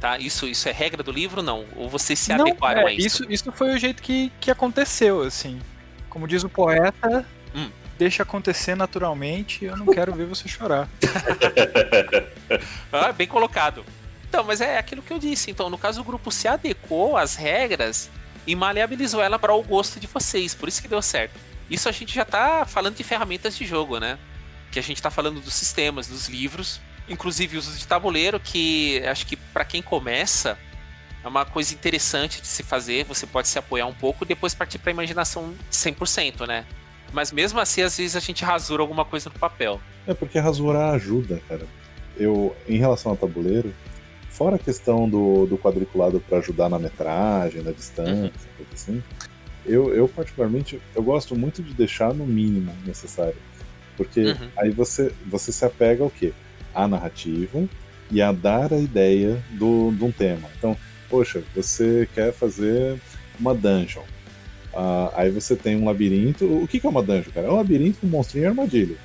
Tá? 0.00 0.18
Isso, 0.18 0.46
isso 0.46 0.68
é 0.68 0.72
regra 0.72 1.02
do 1.02 1.10
livro, 1.10 1.42
não? 1.42 1.66
Ou 1.76 1.88
vocês 1.88 2.18
se 2.18 2.32
Não, 2.32 2.42
adequaram 2.46 2.82
é, 2.82 2.86
a 2.86 2.92
isso? 2.92 3.22
isso? 3.24 3.32
Isso 3.32 3.52
foi 3.52 3.74
o 3.74 3.78
jeito 3.78 4.00
que, 4.02 4.32
que 4.40 4.50
aconteceu, 4.50 5.22
assim. 5.22 5.60
Como 6.08 6.26
diz 6.28 6.44
o 6.44 6.48
poeta, 6.48 7.26
Hum. 7.54 7.68
deixa 7.98 8.22
acontecer 8.22 8.76
naturalmente, 8.76 9.64
eu 9.64 9.76
não 9.76 9.86
quero 9.86 10.12
ver 10.12 10.26
você 10.26 10.48
chorar. 10.48 10.88
Ah, 12.90 13.12
bem 13.12 13.26
colocado. 13.26 13.84
Então, 14.28 14.42
mas 14.44 14.60
é 14.60 14.78
aquilo 14.78 15.02
que 15.02 15.12
eu 15.12 15.18
disse. 15.18 15.50
Então, 15.50 15.68
no 15.68 15.76
caso, 15.78 16.00
o 16.00 16.04
grupo 16.04 16.30
se 16.30 16.48
adequou 16.48 17.16
às 17.16 17.34
regras 17.34 18.10
e 18.46 18.54
maleabilizou 18.54 19.22
ela 19.22 19.38
para 19.38 19.52
o 19.54 19.62
gosto 19.62 20.00
de 20.00 20.06
vocês. 20.06 20.54
Por 20.54 20.68
isso 20.68 20.80
que 20.80 20.88
deu 20.88 21.02
certo. 21.02 21.38
Isso 21.68 21.88
a 21.88 21.92
gente 21.92 22.14
já 22.14 22.24
tá 22.24 22.64
falando 22.66 22.94
de 22.96 23.04
ferramentas 23.04 23.56
de 23.56 23.66
jogo, 23.66 23.98
né? 23.98 24.18
Que 24.70 24.78
a 24.78 24.82
gente 24.82 25.00
tá 25.00 25.10
falando 25.10 25.40
dos 25.40 25.54
sistemas, 25.54 26.06
dos 26.06 26.28
livros, 26.28 26.80
inclusive 27.08 27.56
o 27.56 27.58
uso 27.58 27.76
de 27.78 27.86
tabuleiro, 27.86 28.38
que 28.38 29.02
acho 29.06 29.26
que 29.26 29.36
para 29.36 29.64
quem 29.64 29.82
começa 29.82 30.58
é 31.24 31.28
uma 31.28 31.44
coisa 31.44 31.74
interessante 31.74 32.40
de 32.40 32.46
se 32.46 32.62
fazer. 32.62 33.04
Você 33.04 33.26
pode 33.26 33.48
se 33.48 33.58
apoiar 33.58 33.86
um 33.86 33.94
pouco 33.94 34.24
e 34.24 34.26
depois 34.26 34.54
partir 34.54 34.78
para 34.78 34.90
imaginação 34.90 35.54
100%, 35.70 36.46
né? 36.46 36.64
Mas 37.12 37.32
mesmo 37.32 37.58
assim, 37.58 37.82
às 37.82 37.96
vezes 37.96 38.16
a 38.16 38.20
gente 38.20 38.44
rasura 38.44 38.82
alguma 38.82 39.04
coisa 39.04 39.30
no 39.30 39.38
papel. 39.38 39.80
É 40.06 40.14
porque 40.14 40.38
rasurar 40.38 40.94
ajuda, 40.94 41.40
cara. 41.48 41.66
Eu, 42.16 42.54
em 42.68 42.76
relação 42.76 43.12
ao 43.12 43.16
tabuleiro, 43.16 43.72
fora 44.28 44.56
a 44.56 44.58
questão 44.58 45.08
do, 45.08 45.46
do 45.46 45.56
quadriculado 45.56 46.20
para 46.20 46.38
ajudar 46.38 46.68
na 46.68 46.78
metragem, 46.78 47.62
na 47.62 47.70
distância, 47.70 48.32
coisa 48.56 48.72
assim, 48.74 49.02
eu, 49.64 49.94
eu 49.94 50.08
particularmente 50.08 50.80
eu 50.94 51.02
gosto 51.02 51.36
muito 51.36 51.62
de 51.62 51.74
deixar 51.74 52.14
no 52.14 52.26
mínimo 52.26 52.74
necessário. 52.84 53.36
Porque 53.98 54.20
Uhum. 54.20 54.48
aí 54.56 54.70
você, 54.70 55.12
você 55.26 55.52
se 55.52 55.62
apega 55.64 56.02
ao 56.02 56.08
quê? 56.10 56.32
À 56.74 56.88
narrativa 56.88 57.68
e 58.10 58.22
a 58.22 58.32
dar 58.32 58.72
a 58.72 58.78
ideia 58.78 59.36
do, 59.50 59.92
de 59.92 60.02
um 60.04 60.10
tema. 60.12 60.48
Então, 60.56 60.74
poxa, 61.10 61.42
você 61.54 62.08
quer 62.14 62.32
fazer 62.32 62.98
uma 63.38 63.54
dungeon. 63.54 64.02
Ah, 64.74 65.12
aí 65.16 65.30
você 65.30 65.54
tem 65.56 65.76
um 65.76 65.84
labirinto. 65.84 66.44
O 66.46 66.66
que, 66.66 66.78
que 66.80 66.86
é 66.86 66.90
uma 66.90 67.02
dungeon, 67.02 67.32
cara? 67.34 67.48
É 67.48 67.50
um 67.50 67.56
labirinto 67.56 67.98
com 68.00 68.06
monstrinho 68.06 68.44
e 68.44 68.46
armadilha. 68.46 68.96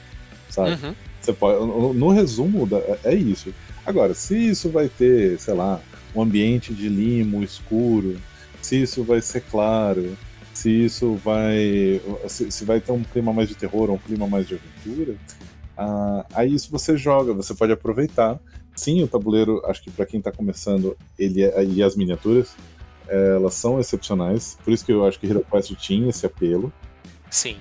Sabe? 0.49 0.71
Uhum. 0.85 0.93
Você 1.19 1.33
pode, 1.33 1.59
no, 1.65 1.93
no 1.93 2.09
resumo, 2.11 2.65
da- 2.67 2.81
é 3.03 3.15
isso. 3.15 3.53
Agora, 3.85 4.13
se 4.13 4.37
isso 4.37 4.69
vai 4.69 4.87
ter, 4.87 5.37
sei 5.39 5.53
lá, 5.55 5.81
um 6.15 6.21
ambiente 6.21 6.73
de 6.73 6.87
limo 6.87 7.41
escuro, 7.43 8.17
se 8.61 8.81
isso 8.81 9.03
vai 9.03 9.19
ser 9.21 9.41
claro, 9.49 10.15
se 10.53 10.85
isso 10.85 11.15
vai. 11.15 12.01
Se, 12.27 12.51
se 12.51 12.65
vai 12.65 12.79
ter 12.79 12.91
um 12.91 13.03
clima 13.03 13.33
mais 13.33 13.49
de 13.49 13.55
terror 13.55 13.89
ou 13.89 13.95
um 13.95 13.99
clima 13.99 14.27
mais 14.27 14.47
de 14.47 14.55
aventura, 14.55 15.15
ah, 15.77 16.25
aí 16.33 16.53
isso 16.53 16.69
você 16.71 16.95
joga, 16.95 17.33
você 17.33 17.53
pode 17.53 17.71
aproveitar. 17.71 18.39
Sim, 18.75 19.03
o 19.03 19.07
tabuleiro, 19.07 19.61
acho 19.65 19.83
que 19.83 19.91
para 19.91 20.05
quem 20.05 20.21
tá 20.21 20.31
começando, 20.31 20.97
ele 21.17 21.43
é- 21.43 21.63
e 21.63 21.83
as 21.83 21.95
miniaturas, 21.95 22.55
elas 23.07 23.53
são 23.53 23.79
excepcionais. 23.79 24.57
Por 24.63 24.73
isso 24.73 24.85
que 24.85 24.91
eu 24.91 25.05
acho 25.05 25.19
que 25.19 25.27
Hero 25.27 25.45
Quest 25.49 25.73
tinha 25.75 26.09
esse 26.09 26.25
apelo 26.25 26.73
Sim. 27.33 27.57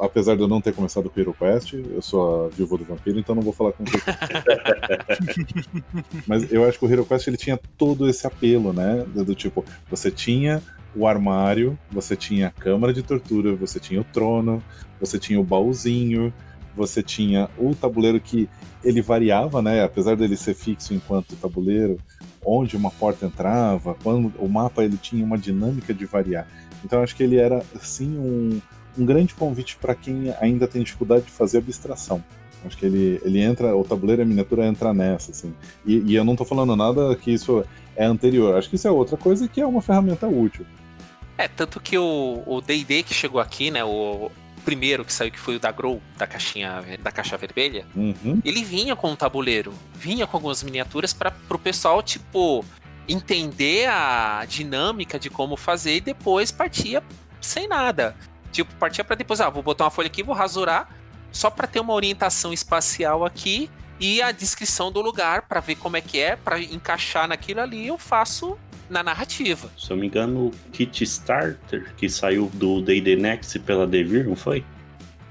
apesar 0.00 0.34
de 0.34 0.42
eu 0.42 0.48
não 0.48 0.60
ter 0.60 0.74
começado 0.74 1.06
o 1.06 1.20
Hero 1.20 1.32
Quest, 1.32 1.74
eu 1.74 2.02
sou 2.02 2.46
a 2.46 2.48
viúva 2.48 2.76
do 2.76 2.84
vampiro, 2.84 3.20
então 3.20 3.36
não 3.36 3.42
vou 3.42 3.52
falar 3.52 3.72
com 3.72 3.84
você. 3.84 3.98
Mas 6.26 6.52
eu 6.52 6.68
acho 6.68 6.76
que 6.76 6.84
o 6.84 6.92
Hero 6.92 7.04
Quest 7.04 7.28
ele 7.28 7.36
tinha 7.36 7.56
todo 7.78 8.08
esse 8.08 8.26
apelo, 8.26 8.72
né? 8.72 9.06
Do 9.14 9.32
tipo, 9.32 9.64
você 9.88 10.10
tinha 10.10 10.60
o 10.94 11.06
armário, 11.06 11.78
você 11.90 12.14
tinha 12.16 12.48
a 12.48 12.50
câmara 12.50 12.92
de 12.92 13.02
tortura, 13.02 13.54
você 13.54 13.80
tinha 13.80 14.00
o 14.00 14.04
trono, 14.04 14.62
você 15.00 15.18
tinha 15.18 15.40
o 15.40 15.44
baúzinho, 15.44 16.32
você 16.76 17.02
tinha 17.02 17.48
o 17.58 17.74
tabuleiro 17.74 18.20
que 18.20 18.48
ele 18.82 19.00
variava, 19.00 19.62
né? 19.62 19.82
Apesar 19.82 20.16
dele 20.16 20.36
ser 20.36 20.54
fixo 20.54 20.94
enquanto 20.94 21.36
tabuleiro, 21.36 21.98
onde 22.44 22.76
uma 22.76 22.90
porta 22.90 23.26
entrava, 23.26 23.94
quando 24.02 24.32
o 24.38 24.48
mapa 24.48 24.84
ele 24.84 24.96
tinha 24.96 25.24
uma 25.24 25.38
dinâmica 25.38 25.94
de 25.94 26.04
variar. 26.06 26.46
Então 26.84 27.02
acho 27.02 27.14
que 27.14 27.22
ele 27.22 27.36
era 27.36 27.62
assim 27.74 28.18
um 28.18 28.60
um 28.98 29.04
grande 29.04 29.34
convite 29.34 29.76
para 29.80 29.94
quem 29.94 30.34
ainda 30.40 30.66
tem 30.66 30.82
dificuldade 30.82 31.26
de 31.26 31.30
fazer 31.30 31.58
abstração. 31.58 32.22
Acho 32.64 32.76
que 32.76 32.86
ele, 32.86 33.20
ele 33.24 33.40
entra, 33.40 33.76
o 33.76 33.82
tabuleiro 33.82 34.22
e 34.22 34.24
a 34.24 34.26
miniatura 34.26 34.66
entra 34.66 34.94
nessa, 34.94 35.32
assim. 35.32 35.52
E, 35.84 35.98
e 35.98 36.14
eu 36.14 36.24
não 36.24 36.36
tô 36.36 36.44
falando 36.44 36.76
nada 36.76 37.14
que 37.16 37.32
isso 37.32 37.64
é 37.96 38.04
anterior. 38.04 38.56
Acho 38.56 38.70
que 38.70 38.76
isso 38.76 38.86
é 38.86 38.90
outra 38.90 39.16
coisa 39.16 39.48
que 39.48 39.60
é 39.60 39.66
uma 39.66 39.82
ferramenta 39.82 40.28
útil. 40.28 40.64
É, 41.42 41.48
tanto 41.48 41.80
que 41.80 41.98
o 41.98 42.42
o 42.46 42.60
D&D 42.60 43.02
que 43.02 43.12
chegou 43.12 43.40
aqui, 43.40 43.70
né, 43.70 43.82
o 43.82 44.30
primeiro 44.64 45.04
que 45.04 45.12
saiu, 45.12 45.32
que 45.32 45.40
foi 45.40 45.56
o 45.56 45.58
da 45.60 45.72
Grow, 45.72 46.00
da 46.16 46.24
caixinha, 46.26 46.84
da 47.02 47.10
caixa 47.10 47.36
vermelha, 47.36 47.84
Uhum. 47.96 48.40
ele 48.44 48.62
vinha 48.62 48.94
com 48.94 49.10
um 49.10 49.16
tabuleiro, 49.16 49.74
vinha 49.92 50.24
com 50.24 50.36
algumas 50.36 50.62
miniaturas 50.62 51.12
para 51.12 51.32
pro 51.32 51.58
pessoal, 51.58 52.00
tipo, 52.00 52.64
entender 53.08 53.88
a 53.88 54.44
dinâmica 54.48 55.18
de 55.18 55.28
como 55.28 55.56
fazer 55.56 55.96
e 55.96 56.00
depois 56.00 56.52
partia 56.52 57.02
sem 57.40 57.66
nada. 57.66 58.14
Tipo, 58.52 58.72
partia 58.76 59.02
para 59.02 59.16
depois, 59.16 59.40
ah, 59.40 59.50
vou 59.50 59.62
botar 59.64 59.84
uma 59.84 59.90
folha 59.90 60.06
aqui, 60.06 60.22
vou 60.22 60.34
rasurar, 60.34 60.88
só 61.32 61.50
para 61.50 61.66
ter 61.66 61.80
uma 61.80 61.92
orientação 61.94 62.52
espacial 62.52 63.24
aqui 63.24 63.68
e 64.02 64.20
a 64.20 64.32
descrição 64.32 64.90
do 64.90 65.00
lugar 65.00 65.42
para 65.42 65.60
ver 65.60 65.76
como 65.76 65.96
é 65.96 66.00
que 66.00 66.18
é, 66.18 66.34
para 66.34 66.60
encaixar 66.60 67.28
naquilo 67.28 67.60
ali, 67.60 67.86
eu 67.86 67.96
faço 67.96 68.58
na 68.90 69.00
narrativa. 69.00 69.70
Se 69.78 69.92
eu 69.92 69.96
me 69.96 70.08
engano, 70.08 70.48
o 70.48 70.50
Kit 70.72 71.04
Starter, 71.04 71.94
que 71.96 72.08
saiu 72.08 72.50
do 72.54 72.82
D&D 72.82 73.14
Next 73.14 73.56
pela 73.60 73.86
Devir, 73.86 74.26
não 74.26 74.34
foi? 74.34 74.64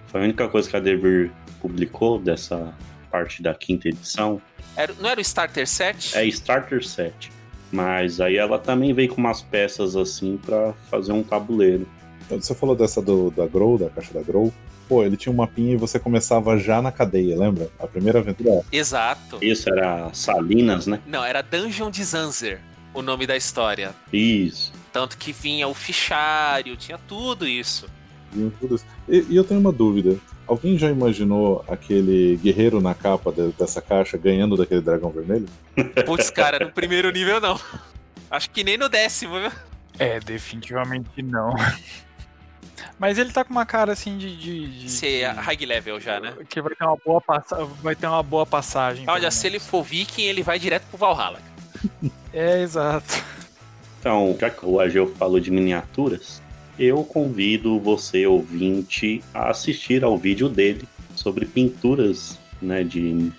Foi 0.07 0.21
a 0.21 0.23
única 0.23 0.47
coisa 0.47 0.69
que 0.69 0.77
a 0.77 0.79
Devir 0.79 1.31
publicou 1.60 2.17
dessa 2.17 2.73
parte 3.12 3.43
da 3.43 3.53
quinta 3.53 3.89
edição. 3.89 4.41
Era, 4.77 4.93
não 5.01 5.10
era 5.10 5.19
o 5.19 5.21
Starter 5.21 5.67
Set? 5.67 6.17
É 6.17 6.25
Starter 6.25 6.81
Set. 6.81 7.29
Mas 7.73 8.21
aí 8.21 8.38
ela 8.38 8.57
também 8.57 8.93
veio 8.93 9.10
com 9.10 9.19
umas 9.19 9.41
peças 9.41 9.97
assim 9.97 10.38
para 10.38 10.73
fazer 10.89 11.12
um 11.12 11.23
tabuleiro. 11.23 11.86
Então, 12.25 12.41
você 12.41 12.55
falou 12.55 12.75
dessa 12.75 13.01
do, 13.01 13.31
da 13.31 13.45
Grow, 13.47 13.77
da 13.77 13.89
caixa 13.89 14.13
da 14.13 14.21
Grow. 14.21 14.53
Pô, 14.91 15.06
ele 15.06 15.15
tinha 15.15 15.32
um 15.32 15.36
mapinha 15.38 15.71
e 15.71 15.77
você 15.77 15.97
começava 15.97 16.58
já 16.58 16.82
na 16.82 16.91
cadeia, 16.91 17.39
lembra? 17.39 17.69
A 17.80 17.88
primeira 17.88 18.19
aventura. 18.19 18.62
Exato. 18.69 19.38
Isso 19.41 19.69
era 19.69 20.13
Salinas, 20.13 20.86
né? 20.86 20.99
Não, 21.08 21.23
era 21.23 21.41
Dungeon 21.41 21.89
de 21.89 22.04
Zanzer, 22.04 22.60
o 22.93 23.01
nome 23.01 23.25
da 23.25 23.38
história. 23.38 23.95
Isso. 24.12 24.73
Tanto 24.91 25.17
que 25.17 25.32
vinha 25.32 25.65
o 25.65 25.73
fichário, 25.73 26.75
tinha 26.75 26.97
tudo 27.08 27.47
isso. 27.47 27.88
Vinha 28.34 28.51
tudo 28.60 28.75
isso. 28.75 28.86
E, 29.08 29.25
e 29.30 29.36
eu 29.38 29.45
tenho 29.45 29.62
uma 29.62 29.71
dúvida. 29.71 30.17
Alguém 30.45 30.77
já 30.77 30.89
imaginou 30.89 31.63
aquele 31.69 32.36
guerreiro 32.43 32.82
na 32.82 32.93
capa 32.93 33.32
de, 33.32 33.47
dessa 33.54 33.82
caixa 33.82 34.17
ganhando 34.17 34.58
daquele 34.58 34.82
dragão 34.82 35.10
vermelho? 35.10 35.47
Putz, 36.06 36.30
cara, 36.30 36.65
no 36.65 36.71
primeiro 36.73 37.10
nível 37.12 37.39
não. 37.39 37.58
Acho 38.30 38.49
que 38.49 38.62
nem 38.62 38.77
no 38.77 38.89
décimo, 38.89 39.39
viu? 39.39 39.51
É, 39.97 40.19
definitivamente 40.19 41.21
não. 41.21 41.54
Mas 43.01 43.17
ele 43.17 43.31
tá 43.31 43.43
com 43.43 43.49
uma 43.49 43.65
cara 43.65 43.93
assim 43.93 44.15
de. 44.15 44.37
de, 44.37 44.67
de 44.81 44.89
Ser 44.91 45.25
high 45.33 45.65
level 45.65 45.99
já, 45.99 46.19
né? 46.19 46.35
Que 46.47 46.61
vai 46.61 46.75
ter 46.75 46.85
uma 46.85 46.95
boa, 47.03 47.19
passa... 47.19 47.65
vai 47.81 47.95
ter 47.95 48.05
uma 48.05 48.21
boa 48.21 48.45
passagem. 48.45 49.05
Olha, 49.09 49.31
se 49.31 49.47
ele 49.47 49.57
for 49.57 49.81
viking, 49.81 50.21
ele 50.21 50.43
vai 50.43 50.59
direto 50.59 50.83
pro 50.83 50.99
Valhalla. 50.99 51.39
É, 52.33 52.61
exato. 52.61 53.21
Então, 53.99 54.37
já 54.39 54.49
que 54.49 54.65
o 54.65 54.79
Ageu 54.79 55.13
falou 55.15 55.37
de 55.37 55.51
miniaturas, 55.51 56.41
eu 56.79 57.03
convido 57.03 57.77
você, 57.77 58.25
ouvinte, 58.25 59.21
a 59.33 59.49
assistir 59.49 60.01
ao 60.01 60.17
vídeo 60.17 60.47
dele 60.47 60.87
sobre 61.13 61.45
pinturas 61.45 62.39
né, 62.61 62.85
de 62.85 63.29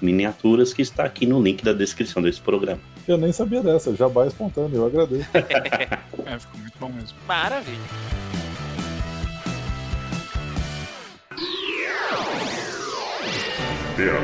miniaturas 0.00 0.72
que 0.72 0.80
está 0.80 1.04
aqui 1.04 1.26
no 1.26 1.42
link 1.42 1.62
da 1.62 1.74
descrição 1.74 2.22
desse 2.22 2.40
programa. 2.40 2.80
Eu 3.06 3.18
nem 3.18 3.30
sabia 3.32 3.62
dessa, 3.62 3.94
jabá 3.94 4.26
espontâneo, 4.26 4.76
eu 4.76 4.86
agradeço. 4.86 5.28
é, 6.24 6.38
ficou 6.38 6.58
muito 6.58 6.78
bom 6.80 6.88
mesmo. 6.88 7.18
Maravilha. 7.26 8.47
Teatro. 13.98 14.22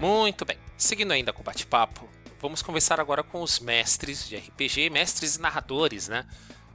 Muito 0.00 0.44
bem. 0.44 0.58
Seguindo 0.76 1.12
ainda 1.12 1.32
com 1.32 1.40
o 1.40 1.44
bate-papo, 1.44 2.08
vamos 2.42 2.62
conversar 2.62 2.98
agora 2.98 3.22
com 3.22 3.42
os 3.42 3.60
mestres 3.60 4.28
de 4.28 4.34
RPG, 4.34 4.90
mestres 4.90 5.36
e 5.36 5.40
narradores, 5.40 6.08
né? 6.08 6.26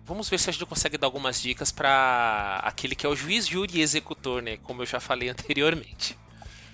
Vamos 0.05 0.29
ver 0.29 0.39
se 0.39 0.49
a 0.49 0.53
gente 0.53 0.65
consegue 0.65 0.97
dar 0.97 1.07
algumas 1.07 1.41
dicas 1.41 1.69
para 1.69 2.61
aquele 2.63 2.95
que 2.95 3.05
é 3.05 3.09
o 3.09 3.17
juiz, 3.17 3.45
júri 3.45 3.79
e 3.79 3.81
executor, 3.81 4.41
né? 4.41 4.55
Como 4.63 4.81
eu 4.81 4.85
já 4.85 5.01
falei 5.01 5.27
anteriormente. 5.27 6.17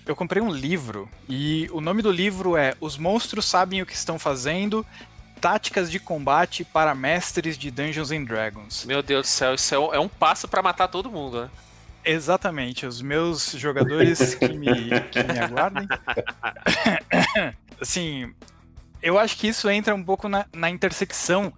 Eu 0.05 0.15
comprei 0.15 0.39
um 0.39 0.51
livro 0.51 1.09
e 1.27 1.67
o 1.71 1.81
nome 1.81 2.03
do 2.03 2.11
livro 2.11 2.55
é 2.55 2.75
Os 2.79 2.95
Monstros 2.95 3.45
Sabem 3.45 3.81
o 3.81 3.87
que 3.87 3.95
Estão 3.95 4.19
Fazendo 4.19 4.85
Táticas 5.39 5.91
de 5.91 5.99
Combate 5.99 6.63
para 6.63 6.95
Mestres 6.95 7.57
de 7.57 7.69
Dungeons 7.69 8.11
and 8.11 8.23
Dragons. 8.23 8.85
Meu 8.85 9.03
Deus 9.03 9.27
do 9.27 9.29
céu, 9.29 9.55
isso 9.55 9.75
é 9.75 9.79
um, 9.99 10.05
é 10.05 10.07
passo 10.07 10.47
para 10.47 10.61
matar 10.61 10.87
todo 10.87 11.11
mundo, 11.11 11.43
né? 11.43 11.49
Exatamente, 12.05 12.85
os 12.85 13.01
meus 13.01 13.51
jogadores 13.51 14.35
que 14.35 14.49
me, 14.49 14.89
que 15.11 15.23
me 15.23 15.39
aguardem. 15.39 15.87
assim, 17.81 18.31
eu 19.01 19.17
acho 19.17 19.37
que 19.37 19.47
isso 19.47 19.67
entra 19.69 19.93
um 19.95 20.03
pouco 20.03 20.29
na, 20.29 20.45
na 20.53 20.69
intersecção. 20.69 21.51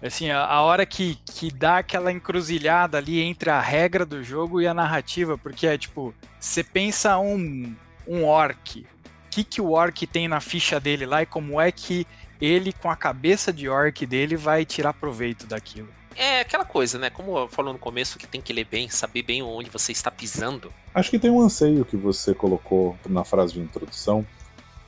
Assim, 0.00 0.30
a, 0.30 0.44
a, 0.44 0.62
hora 0.62 0.86
que, 0.86 1.18
que 1.26 1.50
dá 1.50 1.78
aquela 1.78 2.12
encruzilhada 2.12 2.98
ali 2.98 3.20
entre 3.20 3.50
a 3.50 3.60
regra 3.60 4.06
do 4.06 4.22
jogo 4.22 4.60
e 4.60 4.68
a 4.68 4.74
narrativa, 4.74 5.36
porque 5.36 5.66
é 5.66 5.76
tipo, 5.76 6.14
você 6.38 6.62
pensa 6.62 7.18
um, 7.18 7.74
um 8.06 8.24
orc. 8.24 8.80
O 8.80 8.86
que, 9.30 9.42
que 9.42 9.60
o 9.60 9.72
orc 9.72 10.06
tem 10.06 10.28
na 10.28 10.40
ficha 10.40 10.78
dele 10.78 11.06
lá 11.06 11.22
e 11.22 11.26
como 11.26 11.60
é 11.60 11.72
que 11.72 12.06
ele, 12.40 12.72
com 12.72 12.90
a 12.90 12.96
cabeça 12.96 13.52
de 13.52 13.68
orc 13.68 14.06
dele, 14.06 14.36
vai 14.36 14.64
tirar 14.64 14.92
proveito 14.92 15.46
daquilo. 15.46 15.88
É 16.16 16.40
aquela 16.40 16.64
coisa, 16.64 16.98
né? 16.98 17.10
Como 17.10 17.46
falou 17.48 17.72
no 17.72 17.78
começo, 17.78 18.18
que 18.18 18.26
tem 18.26 18.40
que 18.40 18.52
ler 18.52 18.64
bem, 18.64 18.88
saber 18.88 19.22
bem 19.22 19.40
onde 19.42 19.70
você 19.70 19.92
está 19.92 20.10
pisando. 20.10 20.72
Acho 20.92 21.10
que 21.10 21.18
tem 21.18 21.30
um 21.30 21.40
anseio 21.40 21.84
que 21.84 21.96
você 21.96 22.34
colocou 22.34 22.98
na 23.08 23.22
frase 23.22 23.54
de 23.54 23.60
introdução, 23.60 24.26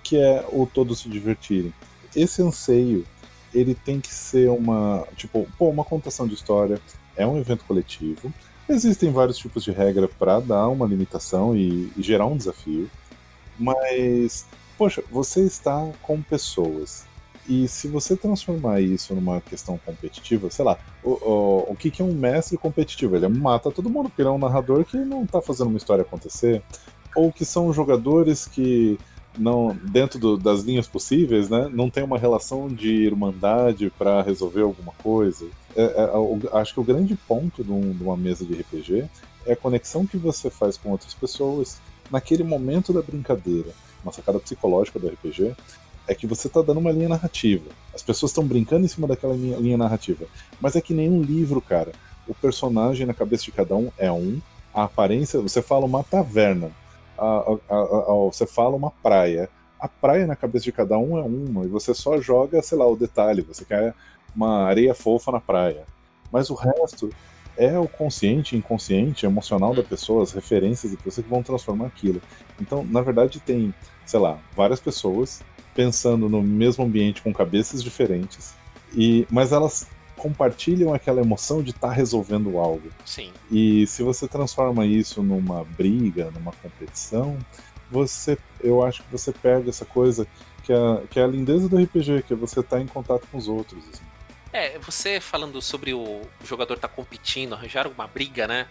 que 0.02 0.16
é 0.16 0.44
o 0.48 0.66
todos 0.66 1.00
se 1.00 1.08
divertirem. 1.08 1.72
Esse 2.16 2.42
anseio, 2.42 3.06
ele 3.54 3.76
tem 3.76 4.00
que 4.00 4.12
ser 4.12 4.50
uma, 4.50 5.06
tipo, 5.16 5.48
pô, 5.56 5.68
uma 5.68 5.84
contação 5.84 6.26
de 6.26 6.34
história, 6.34 6.80
é 7.16 7.24
um 7.24 7.38
evento 7.38 7.64
coletivo. 7.64 8.32
Existem 8.68 9.12
vários 9.12 9.38
tipos 9.38 9.62
de 9.62 9.70
regra 9.70 10.08
para 10.08 10.40
dar 10.40 10.68
uma 10.68 10.86
limitação 10.86 11.56
e, 11.56 11.92
e 11.96 12.02
gerar 12.02 12.26
um 12.26 12.36
desafio. 12.36 12.90
Mas, 13.56 14.46
poxa, 14.76 15.04
você 15.10 15.44
está 15.44 15.88
com 16.02 16.20
pessoas 16.22 17.04
e 17.50 17.66
se 17.66 17.88
você 17.88 18.16
transformar 18.16 18.80
isso 18.80 19.12
numa 19.12 19.40
questão 19.40 19.76
competitiva, 19.84 20.48
sei 20.50 20.64
lá, 20.64 20.78
o, 21.02 21.10
o, 21.10 21.72
o 21.72 21.76
que, 21.76 21.90
que 21.90 22.00
é 22.00 22.04
um 22.04 22.14
mestre 22.14 22.56
competitivo? 22.56 23.16
Ele 23.16 23.26
mata 23.26 23.72
todo 23.72 23.90
mundo, 23.90 24.08
porque 24.08 24.22
ele 24.22 24.28
é 24.28 24.32
um 24.32 24.38
narrador 24.38 24.84
que 24.84 24.96
não 24.96 25.26
tá 25.26 25.42
fazendo 25.42 25.66
uma 25.66 25.76
história 25.76 26.02
acontecer. 26.02 26.62
Ou 27.16 27.32
que 27.32 27.44
são 27.44 27.72
jogadores 27.72 28.46
que 28.46 28.96
não 29.36 29.76
dentro 29.82 30.16
do, 30.20 30.36
das 30.36 30.62
linhas 30.62 30.86
possíveis, 30.86 31.50
né, 31.50 31.68
não 31.72 31.90
tem 31.90 32.04
uma 32.04 32.16
relação 32.16 32.68
de 32.68 32.88
irmandade 32.88 33.90
para 33.98 34.22
resolver 34.22 34.62
alguma 34.62 34.92
coisa. 35.02 35.44
É, 35.74 35.82
é, 35.82 36.54
é 36.54 36.56
acho 36.56 36.74
que 36.74 36.80
o 36.80 36.84
grande 36.84 37.16
ponto 37.16 37.64
de, 37.64 37.72
um, 37.72 37.92
de, 37.92 38.04
uma 38.04 38.16
mesa 38.16 38.44
de 38.44 38.54
RPG 38.54 39.08
é 39.44 39.54
a 39.54 39.56
conexão 39.56 40.06
que 40.06 40.16
você 40.16 40.50
faz 40.50 40.76
com 40.76 40.90
outras 40.90 41.14
pessoas 41.14 41.80
naquele 42.12 42.44
momento 42.44 42.92
da 42.92 43.02
brincadeira, 43.02 43.70
uma 44.04 44.12
sacada 44.12 44.38
psicológica 44.38 45.00
do 45.00 45.08
RPG, 45.08 45.56
é 46.10 46.14
que 46.14 46.26
você 46.26 46.48
está 46.48 46.60
dando 46.60 46.80
uma 46.80 46.90
linha 46.90 47.08
narrativa. 47.08 47.70
As 47.94 48.02
pessoas 48.02 48.32
estão 48.32 48.44
brincando 48.44 48.84
em 48.84 48.88
cima 48.88 49.06
daquela 49.06 49.32
linha, 49.32 49.56
linha, 49.58 49.78
narrativa. 49.78 50.26
Mas 50.60 50.74
é 50.74 50.80
que 50.80 50.92
nem 50.92 51.08
um 51.08 51.22
livro, 51.22 51.60
cara. 51.60 51.92
O 52.26 52.34
personagem 52.34 53.06
na 53.06 53.14
cabeça 53.14 53.44
de 53.44 53.52
cada 53.52 53.76
um 53.76 53.92
é 53.96 54.10
um. 54.10 54.40
A 54.74 54.82
aparência, 54.82 55.40
você 55.40 55.62
fala 55.62 55.86
uma 55.86 56.02
taverna. 56.02 56.72
A, 57.16 57.26
a, 57.68 57.76
a, 57.76 58.14
você 58.24 58.44
fala 58.44 58.74
uma 58.74 58.90
praia. 58.90 59.48
A 59.78 59.86
praia 59.86 60.26
na 60.26 60.34
cabeça 60.34 60.64
de 60.64 60.72
cada 60.72 60.98
um 60.98 61.16
é 61.16 61.22
uma. 61.22 61.64
E 61.64 61.68
você 61.68 61.94
só 61.94 62.20
joga, 62.20 62.60
sei 62.60 62.76
lá, 62.76 62.88
o 62.88 62.96
detalhe. 62.96 63.42
Você 63.42 63.64
quer 63.64 63.94
uma 64.34 64.64
areia 64.64 64.94
fofa 64.94 65.30
na 65.30 65.40
praia. 65.40 65.84
Mas 66.32 66.50
o 66.50 66.54
resto 66.54 67.08
é 67.56 67.78
o 67.78 67.86
consciente, 67.86 68.56
inconsciente, 68.56 69.26
emocional 69.26 69.74
da 69.74 69.82
pessoa, 69.82 70.24
as 70.24 70.32
referências 70.32 70.90
de 70.90 70.98
você 71.04 71.22
que 71.22 71.28
vão 71.28 71.42
transformar 71.42 71.86
aquilo. 71.86 72.20
Então, 72.60 72.84
na 72.84 73.00
verdade, 73.00 73.38
tem, 73.38 73.72
sei 74.04 74.18
lá, 74.18 74.38
várias 74.56 74.80
pessoas 74.80 75.42
pensando 75.80 76.28
no 76.28 76.42
mesmo 76.42 76.84
ambiente 76.84 77.22
com 77.22 77.32
cabeças 77.32 77.82
diferentes, 77.82 78.54
e 78.92 79.26
mas 79.30 79.50
elas 79.50 79.88
compartilham 80.14 80.92
aquela 80.92 81.22
emoção 81.22 81.62
de 81.62 81.70
estar 81.70 81.88
tá 81.88 81.94
resolvendo 81.94 82.58
algo. 82.58 82.90
Sim. 83.06 83.32
E 83.50 83.86
se 83.86 84.02
você 84.02 84.28
transforma 84.28 84.84
isso 84.84 85.22
numa 85.22 85.64
briga, 85.64 86.30
numa 86.32 86.52
competição, 86.52 87.38
você, 87.90 88.36
eu 88.60 88.84
acho 88.84 89.02
que 89.02 89.10
você 89.10 89.32
perde 89.32 89.70
essa 89.70 89.86
coisa 89.86 90.26
que 90.62 90.70
é, 90.70 91.06
que 91.08 91.18
é 91.18 91.24
a 91.24 91.26
lindeza 91.26 91.66
do 91.66 91.82
RPG, 91.82 92.24
que 92.24 92.34
é 92.34 92.36
você 92.36 92.60
estar 92.60 92.76
tá 92.76 92.82
em 92.82 92.86
contato 92.86 93.26
com 93.32 93.38
os 93.38 93.48
outros. 93.48 93.82
Assim. 93.88 94.04
É, 94.52 94.78
você 94.80 95.18
falando 95.18 95.62
sobre 95.62 95.94
o 95.94 96.20
jogador 96.44 96.74
estar 96.74 96.88
tá 96.88 96.94
competindo, 96.94 97.54
arranjar 97.54 97.86
uma 97.86 98.06
briga, 98.06 98.46
né? 98.46 98.68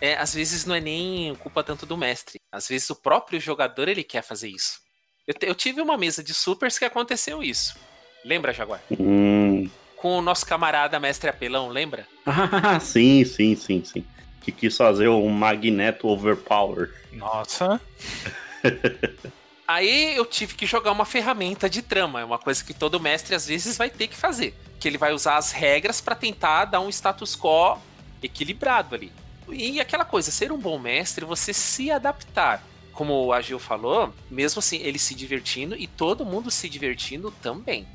É, 0.00 0.16
às 0.16 0.34
vezes 0.34 0.64
não 0.64 0.74
é 0.74 0.80
nem 0.80 1.32
culpa 1.36 1.62
tanto 1.62 1.86
do 1.86 1.96
mestre. 1.96 2.40
Às 2.50 2.66
vezes 2.66 2.90
o 2.90 2.96
próprio 2.96 3.38
jogador 3.38 3.86
ele 3.86 4.02
quer 4.02 4.22
fazer 4.22 4.48
isso. 4.48 4.89
Eu, 5.30 5.48
eu, 5.48 5.54
tive 5.54 5.80
uma 5.80 5.96
mesa 5.96 6.24
de 6.24 6.34
supers 6.34 6.76
que 6.76 6.84
aconteceu 6.84 7.40
isso. 7.40 7.76
Lembra, 8.24 8.52
Jaguar? 8.52 8.80
Hum. 8.90 9.70
Com 9.96 10.18
o 10.18 10.22
nosso 10.22 10.44
camarada 10.44 10.98
mestre 10.98 11.30
apelão, 11.30 11.68
lembra? 11.68 12.04
Ah, 12.26 12.80
sim, 12.80 13.24
sim, 13.24 13.54
sim, 13.54 13.84
sim. 13.84 14.04
Que 14.40 14.50
quis 14.50 14.76
fazer 14.76 15.08
um 15.08 15.28
Magneto 15.28 16.08
Overpower. 16.08 16.92
Nossa. 17.12 17.80
Aí 19.68 20.16
eu 20.16 20.26
tive 20.26 20.54
que 20.54 20.66
jogar 20.66 20.90
uma 20.90 21.04
ferramenta 21.04 21.70
de 21.70 21.80
trama, 21.80 22.20
é 22.20 22.24
uma 22.24 22.38
coisa 22.38 22.64
que 22.64 22.74
todo 22.74 22.98
mestre 22.98 23.36
às 23.36 23.46
vezes 23.46 23.76
vai 23.76 23.88
ter 23.88 24.08
que 24.08 24.16
fazer, 24.16 24.52
que 24.80 24.88
ele 24.88 24.98
vai 24.98 25.12
usar 25.12 25.36
as 25.36 25.52
regras 25.52 26.00
para 26.00 26.16
tentar 26.16 26.64
dar 26.64 26.80
um 26.80 26.88
status 26.88 27.36
quo 27.36 27.78
equilibrado 28.20 28.96
ali. 28.96 29.12
E 29.48 29.80
aquela 29.80 30.04
coisa, 30.04 30.32
ser 30.32 30.50
um 30.50 30.58
bom 30.58 30.76
mestre, 30.76 31.24
você 31.24 31.52
se 31.52 31.88
adaptar. 31.88 32.64
Como 33.00 33.32
a 33.32 33.40
Gil 33.40 33.58
falou, 33.58 34.12
mesmo 34.30 34.58
assim, 34.58 34.76
ele 34.76 34.98
se 34.98 35.14
divertindo 35.14 35.74
e 35.74 35.86
todo 35.86 36.22
mundo 36.22 36.50
se 36.50 36.68
divertindo 36.68 37.30
também. 37.40 37.88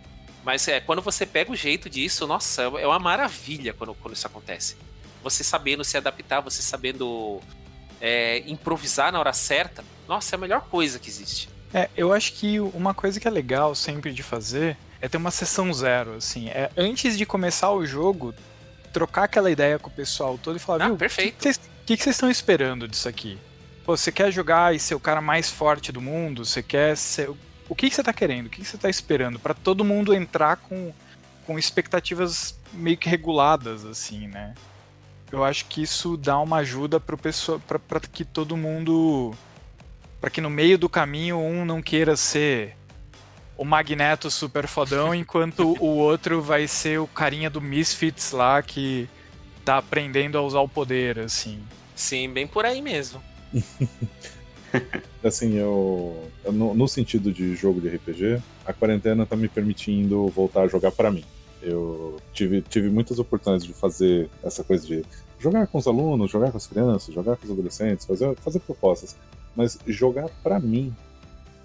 Mas 0.43 0.67
é, 0.67 0.79
quando 0.79 0.99
você 0.99 1.27
pega 1.27 1.51
o 1.51 1.55
jeito 1.55 1.87
disso, 1.87 2.25
nossa, 2.25 2.63
é 2.63 2.87
uma 2.87 2.97
maravilha 2.97 3.71
quando, 3.71 3.93
quando 3.93 4.15
isso 4.15 4.25
acontece. 4.25 4.75
Você 5.21 5.43
sabendo 5.43 5.83
se 5.83 5.95
adaptar, 5.95 6.39
você 6.39 6.63
sabendo 6.63 7.39
é, 8.01 8.39
improvisar 8.47 9.11
na 9.11 9.19
hora 9.19 9.31
certa, 9.31 9.85
nossa, 10.07 10.33
é 10.33 10.37
a 10.37 10.39
melhor 10.39 10.61
coisa 10.71 10.97
que 10.97 11.07
existe. 11.07 11.49
É, 11.71 11.87
eu 11.95 12.11
acho 12.11 12.33
que 12.33 12.59
uma 12.59 12.95
coisa 12.95 13.19
que 13.19 13.27
é 13.27 13.31
legal 13.31 13.75
sempre 13.75 14.11
de 14.11 14.23
fazer 14.23 14.75
é 14.99 15.07
ter 15.07 15.17
uma 15.17 15.29
sessão 15.29 15.71
zero, 15.71 16.15
assim. 16.15 16.49
É 16.49 16.71
antes 16.75 17.15
de 17.15 17.27
começar 17.27 17.71
o 17.71 17.85
jogo, 17.85 18.33
trocar 18.91 19.25
aquela 19.25 19.51
ideia 19.51 19.77
com 19.77 19.87
o 19.91 19.93
pessoal 19.93 20.35
todo 20.41 20.55
e 20.55 20.59
falar, 20.59 20.85
Ah, 20.85 20.87
viu, 20.87 20.97
perfeito. 20.97 21.47
o 21.47 21.85
que, 21.85 21.95
que 21.95 22.01
vocês 22.01 22.15
estão 22.15 22.31
esperando 22.31 22.87
disso 22.87 23.07
aqui? 23.07 23.37
Pô, 23.85 23.95
você 23.95 24.11
quer 24.11 24.31
jogar 24.31 24.73
e 24.73 24.79
ser 24.79 24.95
o 24.95 24.99
cara 24.99 25.21
mais 25.21 25.51
forte 25.51 25.91
do 25.91 26.01
mundo? 26.01 26.43
Você 26.43 26.63
quer 26.63 26.97
ser. 26.97 27.29
O 27.69 27.75
que, 27.75 27.87
que 27.87 27.95
você 27.95 28.01
tá 28.01 28.11
querendo? 28.11 28.47
O 28.47 28.49
que, 28.49 28.61
que 28.61 28.67
você 28.67 28.77
tá 28.77 28.89
esperando? 28.89 29.39
Pra 29.39 29.53
todo 29.53 29.85
mundo 29.85 30.13
entrar 30.13 30.57
com, 30.57 30.91
com 31.45 31.59
expectativas 31.59 32.59
meio 32.73 32.97
que 32.97 33.07
reguladas, 33.07 33.85
assim, 33.85 34.27
né? 34.27 34.55
Eu 35.31 35.43
acho 35.43 35.65
que 35.65 35.83
isso 35.83 36.17
dá 36.17 36.39
uma 36.39 36.57
ajuda 36.57 36.99
pro 36.99 37.15
pessoa, 37.17 37.59
pra, 37.59 37.77
pra 37.77 37.99
que 37.99 38.25
todo 38.25 38.57
mundo. 38.57 39.35
Pra 40.19 40.31
que 40.31 40.41
no 40.41 40.49
meio 40.49 40.79
do 40.79 40.89
caminho 40.89 41.37
um 41.37 41.63
não 41.63 41.79
queira 41.79 42.15
ser 42.15 42.75
o 43.55 43.63
Magneto 43.63 44.31
super 44.31 44.65
fodão, 44.67 45.13
enquanto 45.15 45.75
o 45.79 45.97
outro 45.97 46.41
vai 46.41 46.67
ser 46.67 46.99
o 46.99 47.05
carinha 47.05 47.51
do 47.51 47.61
Misfits 47.61 48.31
lá 48.31 48.63
que 48.63 49.07
tá 49.63 49.77
aprendendo 49.77 50.39
a 50.39 50.41
usar 50.41 50.61
o 50.61 50.69
poder, 50.69 51.19
assim. 51.19 51.63
Sim, 51.95 52.29
bem 52.31 52.47
por 52.47 52.65
aí 52.65 52.81
mesmo. 52.81 53.21
Assim, 55.23 55.55
eu. 55.55 56.29
no, 56.51 56.73
no 56.73 56.87
sentido 56.87 57.31
de 57.31 57.55
jogo 57.55 57.79
de 57.79 57.87
RPG, 57.89 58.41
a 58.65 58.73
quarentena 58.73 59.25
tá 59.25 59.35
me 59.35 59.47
permitindo 59.47 60.27
voltar 60.27 60.63
a 60.63 60.67
jogar 60.67 60.91
pra 60.91 61.11
mim. 61.11 61.23
Eu 61.61 62.17
tive, 62.33 62.61
tive 62.61 62.89
muitas 62.89 63.17
oportunidades 63.17 63.65
de 63.65 63.73
fazer 63.73 64.29
essa 64.43 64.63
coisa 64.63 64.85
de 64.85 65.03
jogar 65.39 65.67
com 65.67 65.77
os 65.77 65.87
alunos, 65.87 66.29
jogar 66.29 66.51
com 66.51 66.57
as 66.57 66.67
crianças, 66.67 67.13
jogar 67.13 67.37
com 67.37 67.45
os 67.45 67.51
adolescentes, 67.51 68.05
fazer, 68.05 68.35
fazer 68.35 68.59
propostas. 68.59 69.15
Mas 69.55 69.79
jogar 69.87 70.29
pra 70.43 70.59
mim, 70.59 70.93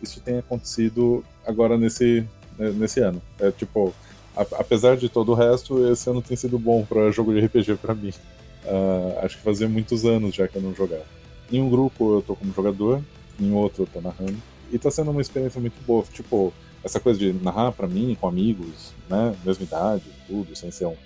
isso 0.02 0.20
tem 0.20 0.38
acontecido 0.38 1.24
agora 1.44 1.76
nesse, 1.76 2.26
né, 2.58 2.70
nesse 2.70 3.00
ano. 3.00 3.20
É 3.38 3.50
tipo, 3.50 3.92
apesar 4.34 4.96
de 4.96 5.08
todo 5.08 5.32
o 5.32 5.34
resto, 5.34 5.86
esse 5.90 6.08
ano 6.08 6.22
tem 6.22 6.36
sido 6.36 6.58
bom 6.58 6.84
pra 6.84 7.10
jogo 7.10 7.34
de 7.34 7.40
RPG 7.44 7.76
pra 7.76 7.94
mim. 7.94 8.12
Ah, 8.64 9.20
acho 9.24 9.36
que 9.36 9.42
fazia 9.42 9.68
muitos 9.68 10.04
anos 10.04 10.34
já 10.34 10.46
que 10.48 10.56
eu 10.56 10.62
não 10.62 10.74
jogava. 10.74 11.19
Em 11.50 11.60
um 11.60 11.68
grupo 11.68 12.16
eu 12.16 12.22
tô 12.22 12.36
como 12.36 12.52
jogador, 12.52 13.02
em 13.38 13.52
outro 13.52 13.82
eu 13.82 13.86
tô 13.86 14.00
narrando. 14.00 14.36
E 14.72 14.78
tá 14.78 14.90
sendo 14.90 15.10
uma 15.10 15.20
experiência 15.20 15.60
muito 15.60 15.74
boa. 15.84 16.04
Tipo, 16.12 16.52
essa 16.84 17.00
coisa 17.00 17.18
de 17.18 17.32
narrar 17.32 17.72
pra 17.72 17.88
mim, 17.88 18.16
com 18.20 18.28
amigos, 18.28 18.92
né? 19.08 19.34
Mesma 19.44 19.64
idade, 19.64 20.04
tudo, 20.26 20.54
sem 20.54 20.70
ser 20.70 20.86
um- 20.86 20.96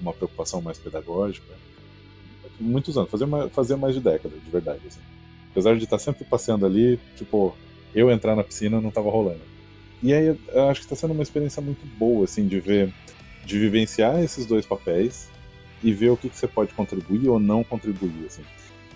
uma 0.00 0.12
preocupação 0.12 0.60
mais 0.60 0.78
pedagógica. 0.78 1.46
Muitos 2.60 2.98
anos, 2.98 3.10
fazia 3.10 3.26
fazia 3.52 3.76
mais 3.76 3.94
de 3.94 4.00
década, 4.00 4.34
de 4.36 4.50
verdade. 4.50 4.80
Assim. 4.86 5.00
Apesar 5.50 5.76
de 5.76 5.84
estar 5.84 5.98
sempre 5.98 6.24
passeando 6.24 6.66
ali, 6.66 6.98
tipo, 7.16 7.56
eu 7.94 8.10
entrar 8.10 8.36
na 8.36 8.44
piscina 8.44 8.80
não 8.80 8.90
tava 8.90 9.10
rolando. 9.10 9.40
E 10.02 10.12
aí 10.12 10.36
eu 10.52 10.68
acho 10.68 10.82
que 10.82 10.88
tá 10.88 10.94
sendo 10.96 11.12
uma 11.14 11.22
experiência 11.22 11.62
muito 11.62 11.84
boa, 11.98 12.24
assim, 12.24 12.46
de 12.46 12.60
ver, 12.60 12.92
de 13.44 13.58
vivenciar 13.58 14.22
esses 14.22 14.44
dois 14.46 14.66
papéis 14.66 15.28
e 15.82 15.92
ver 15.92 16.10
o 16.10 16.16
que, 16.16 16.28
que 16.28 16.36
você 16.36 16.46
pode 16.46 16.74
contribuir 16.74 17.28
ou 17.28 17.40
não 17.40 17.64
contribuir, 17.64 18.26
assim. 18.26 18.42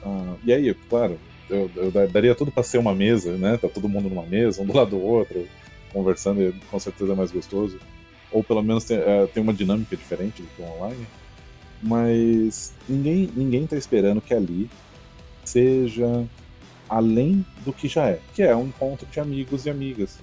Ah, 0.05 0.35
e 0.45 0.53
aí, 0.53 0.75
claro, 0.89 1.19
eu, 1.49 1.71
eu 1.77 1.91
da- 1.91 2.07
daria 2.07 2.35
tudo 2.35 2.51
para 2.51 2.63
ser 2.63 2.79
uma 2.79 2.95
mesa, 2.95 3.37
né? 3.37 3.57
Tá 3.57 3.69
todo 3.69 3.89
mundo 3.89 4.09
numa 4.09 4.25
mesa, 4.25 4.63
um 4.63 4.67
do 4.67 4.75
lado 4.77 4.91
do 4.91 5.01
outro, 5.01 5.47
conversando, 5.93 6.43
e 6.43 6.53
com 6.71 6.79
certeza 6.79 7.13
é 7.13 7.17
mais 7.17 7.31
gostoso. 7.31 7.79
Ou 8.31 8.43
pelo 8.43 8.63
menos 8.63 8.85
tem, 8.85 8.97
é, 8.99 9.27
tem 9.27 9.43
uma 9.43 9.53
dinâmica 9.53 9.97
diferente 9.97 10.43
do 10.43 10.49
que 10.49 10.63
online. 10.63 11.07
Mas 11.83 12.73
ninguém, 12.89 13.29
ninguém 13.35 13.67
tá 13.67 13.77
esperando 13.77 14.21
que 14.21 14.33
ali 14.33 14.71
seja 15.45 16.25
além 16.89 17.45
do 17.65 17.73
que 17.73 17.89
já 17.89 18.09
é, 18.09 18.21
que 18.35 18.43
é 18.43 18.55
um 18.55 18.67
encontro 18.67 19.07
de 19.07 19.19
amigos 19.19 19.67
e 19.67 19.71
amigas, 19.71 20.19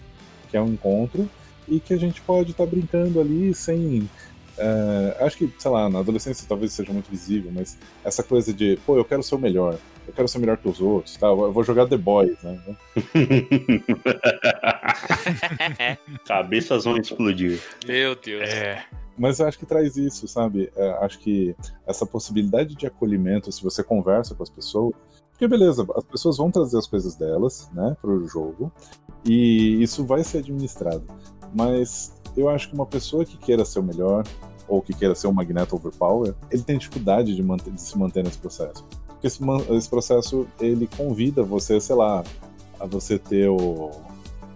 que 0.49 0.55
é 0.55 0.61
um 0.61 0.69
encontro 0.69 1.29
e 1.67 1.79
que 1.79 1.93
a 1.93 1.97
gente 1.97 2.21
pode 2.21 2.51
estar 2.51 2.65
brincando 2.65 3.19
ali 3.19 3.53
sem 3.53 4.09
é, 4.59 5.23
acho 5.23 5.37
que, 5.37 5.51
sei 5.57 5.71
lá, 5.71 5.89
na 5.89 5.99
adolescência 5.99 6.45
talvez 6.47 6.73
seja 6.73 6.91
muito 6.91 7.09
visível, 7.09 7.51
mas 7.53 7.77
essa 8.03 8.21
coisa 8.21 8.53
de, 8.53 8.77
pô, 8.85 8.97
eu 8.97 9.05
quero 9.05 9.23
ser 9.23 9.35
o 9.35 9.39
melhor, 9.39 9.77
eu 10.07 10.13
quero 10.13 10.27
ser 10.27 10.39
melhor 10.39 10.57
que 10.57 10.67
os 10.67 10.81
outros, 10.81 11.15
tá? 11.17 11.27
Eu 11.27 11.51
vou 11.51 11.63
jogar 11.63 11.87
The 11.87 11.97
Boys, 11.97 12.37
né? 12.43 12.59
Cabeças 16.25 16.83
vão 16.83 16.97
explodir. 16.97 17.61
Meu 17.87 18.15
Deus. 18.15 18.49
É. 18.49 18.83
Mas 19.17 19.39
eu 19.39 19.47
acho 19.47 19.59
que 19.59 19.65
traz 19.65 19.97
isso, 19.97 20.27
sabe? 20.27 20.71
É, 20.75 20.89
acho 21.03 21.19
que 21.19 21.55
essa 21.85 22.05
possibilidade 22.05 22.75
de 22.75 22.87
acolhimento, 22.87 23.51
se 23.51 23.61
você 23.61 23.83
conversa 23.83 24.33
com 24.33 24.43
as 24.43 24.49
pessoas. 24.49 24.93
Porque, 25.31 25.47
beleza, 25.47 25.85
as 25.95 26.03
pessoas 26.03 26.37
vão 26.37 26.51
trazer 26.51 26.77
as 26.77 26.87
coisas 26.87 27.15
delas, 27.15 27.69
né, 27.73 27.95
pro 28.01 28.27
jogo, 28.27 28.71
e 29.23 29.81
isso 29.81 30.05
vai 30.05 30.23
ser 30.23 30.39
administrado. 30.39 31.03
Mas 31.53 32.13
eu 32.35 32.49
acho 32.49 32.69
que 32.69 32.75
uma 32.75 32.85
pessoa 32.85 33.25
que 33.25 33.37
queira 33.37 33.63
ser 33.63 33.79
o 33.79 33.83
melhor, 33.83 34.23
ou 34.69 34.81
que 34.81 34.93
queira 34.93 35.15
ser 35.15 35.27
um 35.27 35.33
Magneto 35.33 35.75
Overpower, 35.75 36.33
ele 36.51 36.61
tem 36.61 36.77
dificuldade 36.77 37.35
de, 37.35 37.43
manter- 37.43 37.71
de 37.73 37.81
se 37.81 37.97
manter 37.97 38.23
nesse 38.23 38.37
processo. 38.37 38.85
Porque 39.07 39.27
esse, 39.27 39.39
esse 39.71 39.89
processo, 39.89 40.47
ele 40.61 40.87
convida 40.95 41.43
você, 41.43 41.81
sei 41.81 41.95
lá, 41.95 42.23
a 42.79 42.85
você 42.85 43.17
ter 43.19 43.49
o, 43.49 43.91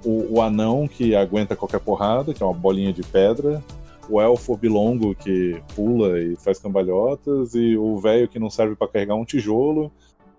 o, 0.06 0.36
o 0.36 0.42
anão 0.42 0.88
que 0.88 1.16
aguenta 1.16 1.56
qualquer 1.56 1.80
porrada, 1.80 2.34
que 2.34 2.42
é 2.42 2.46
uma 2.46 2.54
bolinha 2.54 2.94
de 2.94 3.02
pedra, 3.04 3.62
o 4.08 4.22
elfo 4.22 4.56
bilongo 4.56 5.16
que 5.16 5.62
pula 5.76 6.20
e 6.22 6.36
faz 6.38 6.60
cambalhotas, 6.60 7.56
e 7.56 7.76
o 7.76 7.98
velho 7.98 8.28
que 8.28 8.38
não 8.40 8.50
serve 8.50 8.76
pra 8.76 8.88
carregar 8.88 9.16
um 9.16 9.26
tijolo, 9.26 9.92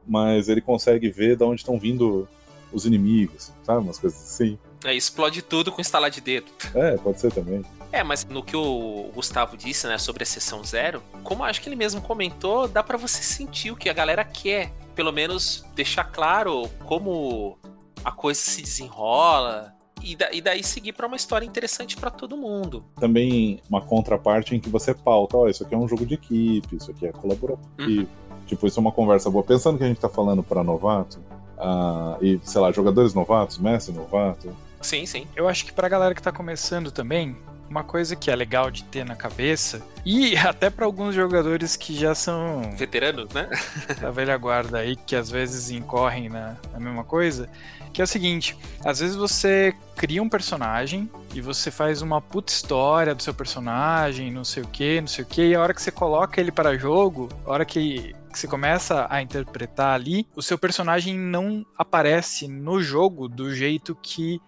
mas 0.07 0.49
ele 0.49 0.61
consegue 0.61 1.11
ver 1.11 1.37
de 1.37 1.45
onde 1.45 1.61
estão 1.63 1.79
vindo 1.79 2.29
os 2.73 2.87
inimigos, 2.87 3.53
sabe? 3.63 3.83
Umas 3.83 3.99
coisas 3.99 4.21
assim. 4.23 4.59
É, 4.85 4.95
explode 4.95 5.41
tudo 5.43 5.73
com 5.73 5.81
instalar 5.81 6.11
de 6.11 6.21
dedo. 6.21 6.47
É, 6.75 6.97
pode 6.99 7.21
ser 7.21 7.33
também. 7.33 7.63
É, 7.95 8.03
mas 8.03 8.25
no 8.25 8.43
que 8.43 8.57
o 8.57 9.11
Gustavo 9.15 9.57
disse, 9.57 9.87
né, 9.87 9.99
sobre 9.99 10.25
a 10.25 10.27
sessão 10.27 10.65
zero, 10.65 11.01
como 11.23 11.45
acho 11.45 11.61
que 11.61 11.69
ele 11.69 11.77
mesmo 11.77 12.01
comentou, 12.01 12.67
dá 12.67 12.83
pra 12.83 12.97
você 12.99 13.23
sentir 13.23 13.71
o 13.71 13.77
que 13.77 13.89
a 13.89 13.93
galera 13.93 14.25
quer. 14.25 14.73
Pelo 14.97 15.13
menos 15.13 15.65
deixar 15.77 16.03
claro 16.05 16.69
como 16.85 17.57
a 18.05 18.11
coisa 18.11 18.41
se 18.41 18.63
desenrola. 18.63 19.73
E, 20.03 20.17
da- 20.17 20.31
e 20.33 20.41
daí 20.41 20.63
seguir 20.65 20.93
pra 20.93 21.07
uma 21.07 21.15
história 21.17 21.47
interessante 21.47 21.97
pra 21.97 22.11
todo 22.11 22.37
mundo. 22.37 22.85
Também 22.97 23.61
uma 23.71 23.81
contraparte 23.81 24.55
em 24.57 24.61
que 24.61 24.69
você 24.69 24.93
pauta, 24.93 25.37
ó, 25.37 25.49
isso 25.49 25.63
aqui 25.63 25.75
é 25.75 25.79
um 25.79 25.87
jogo 25.89 26.05
de 26.05 26.15
equipe, 26.15 26.77
isso 26.77 26.91
aqui 26.91 27.07
é 27.07 27.13
colaboração. 27.13 27.63
Uhum. 27.79 28.07
Tipo, 28.47 28.67
isso 28.67 28.79
é 28.79 28.83
uma 28.83 28.93
conversa 28.93 29.31
boa. 29.31 29.43
Pensando 29.45 29.79
que 29.79 29.85
a 29.85 29.87
gente 29.87 30.01
tá 30.01 30.09
falando 30.09 30.43
pra 30.43 30.63
novato, 30.65 31.19
ah, 31.57 32.19
e, 32.21 32.39
sei 32.43 32.61
lá, 32.61 32.71
jogadores 32.73 33.15
novatos, 33.15 33.57
mestre 33.59 33.95
novato, 33.95 34.55
Sim, 34.83 35.07
sim. 35.07 35.27
Eu 35.35 35.49
acho 35.49 35.65
que 35.65 35.73
pra 35.73 35.89
galera 35.89 36.15
que 36.15 36.21
tá 36.21 36.31
começando 36.31 36.91
também, 36.93 37.35
uma 37.69 37.83
coisa 37.83 38.15
que 38.15 38.31
é 38.31 38.37
legal 38.37 38.71
de 38.71 38.85
ter 38.85 39.05
na 39.05 39.17
cabeça, 39.17 39.83
e 40.05 40.37
até 40.39 40.71
pra 40.71 40.85
alguns 40.85 41.15
jogadores 41.15 41.77
que 41.77 41.95
já 41.95 42.15
são 42.15 42.75
Veteranos, 42.77 43.33
né? 43.33 43.49
da 44.01 44.11
velha 44.11 44.37
guarda 44.37 44.79
aí, 44.79 44.97
que 44.97 45.17
às 45.17 45.31
vezes 45.31 45.71
incorrem 45.71 46.29
na, 46.29 46.57
na 46.73 46.81
mesma 46.81 47.05
coisa, 47.05 47.49
que 47.93 48.01
é 48.01 48.05
o 48.05 48.09
seguinte, 48.09 48.59
às 48.85 48.99
vezes 48.99 49.15
você 49.15 49.73
cria 49.95 50.21
um 50.21 50.29
personagem 50.29 51.09
e 51.33 51.41
você 51.41 51.71
faz 51.71 52.03
uma 52.03 52.21
puta 52.21 52.53
história 52.53 53.15
do 53.15 53.23
seu 53.23 53.33
personagem, 53.33 54.33
não 54.33 54.43
sei 54.43 54.65
o 54.65 54.67
que, 54.67 55.01
não 55.01 55.07
sei 55.07 55.25
o 55.25 55.27
que, 55.27 55.43
e 55.43 55.55
a 55.55 55.61
hora 55.61 55.73
que 55.73 55.81
você 55.81 55.93
coloca 55.93 56.41
ele 56.41 56.51
para 56.51 56.77
jogo, 56.77 57.29
a 57.47 57.53
hora 57.53 57.65
que, 57.65 58.13
que 58.33 58.39
você 58.39 58.49
começa 58.49 59.07
a 59.09 59.23
interpretar 59.23 59.95
ali, 59.95 60.27
o 60.35 60.43
seu 60.43 60.59
personagem 60.59 61.17
não 61.17 61.65
aparece 61.79 62.49
no 62.49 62.83
jogo 62.83 63.29
do 63.29 63.55
jeito 63.55 63.97
que 64.03 64.41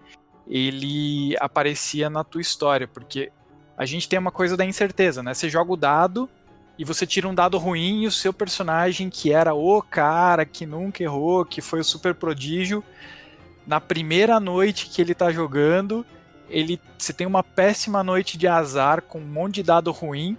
ele 0.49 1.37
aparecia 1.41 2.09
na 2.09 2.23
tua 2.23 2.41
história, 2.41 2.87
porque 2.87 3.31
a 3.77 3.85
gente 3.85 4.09
tem 4.09 4.19
uma 4.19 4.31
coisa 4.31 4.57
da 4.57 4.65
incerteza, 4.65 5.23
né? 5.23 5.35
Você 5.35 5.49
joga 5.49 5.73
o 5.73 5.77
dado 5.77 6.29
e 6.79 6.85
você 6.85 7.07
tira 7.07 7.29
um 7.29 7.35
dado 7.35 7.59
ruim 7.59 8.03
e 8.03 8.07
o 8.07 8.13
seu 8.13 8.33
personagem, 8.33 9.11
que 9.11 9.33
era 9.33 9.55
o 9.55 9.83
cara 9.83 10.45
que 10.45 10.65
nunca 10.65 11.03
errou, 11.03 11.45
que 11.45 11.61
foi 11.61 11.81
o 11.81 11.85
super 11.85 12.15
prodígio, 12.15 12.83
na 13.67 13.81
primeira 13.81 14.39
noite 14.39 14.87
que 14.87 15.03
ele 15.03 15.15
tá 15.15 15.33
jogando, 15.33 16.07
ele 16.49 16.81
você 16.97 17.13
tem 17.13 17.27
uma 17.27 17.43
péssima 17.43 18.03
noite 18.05 18.39
de 18.39 18.47
azar 18.47 19.03
com 19.03 19.19
um 19.19 19.27
monte 19.27 19.57
de 19.57 19.63
dado 19.65 19.91
ruim 19.91 20.37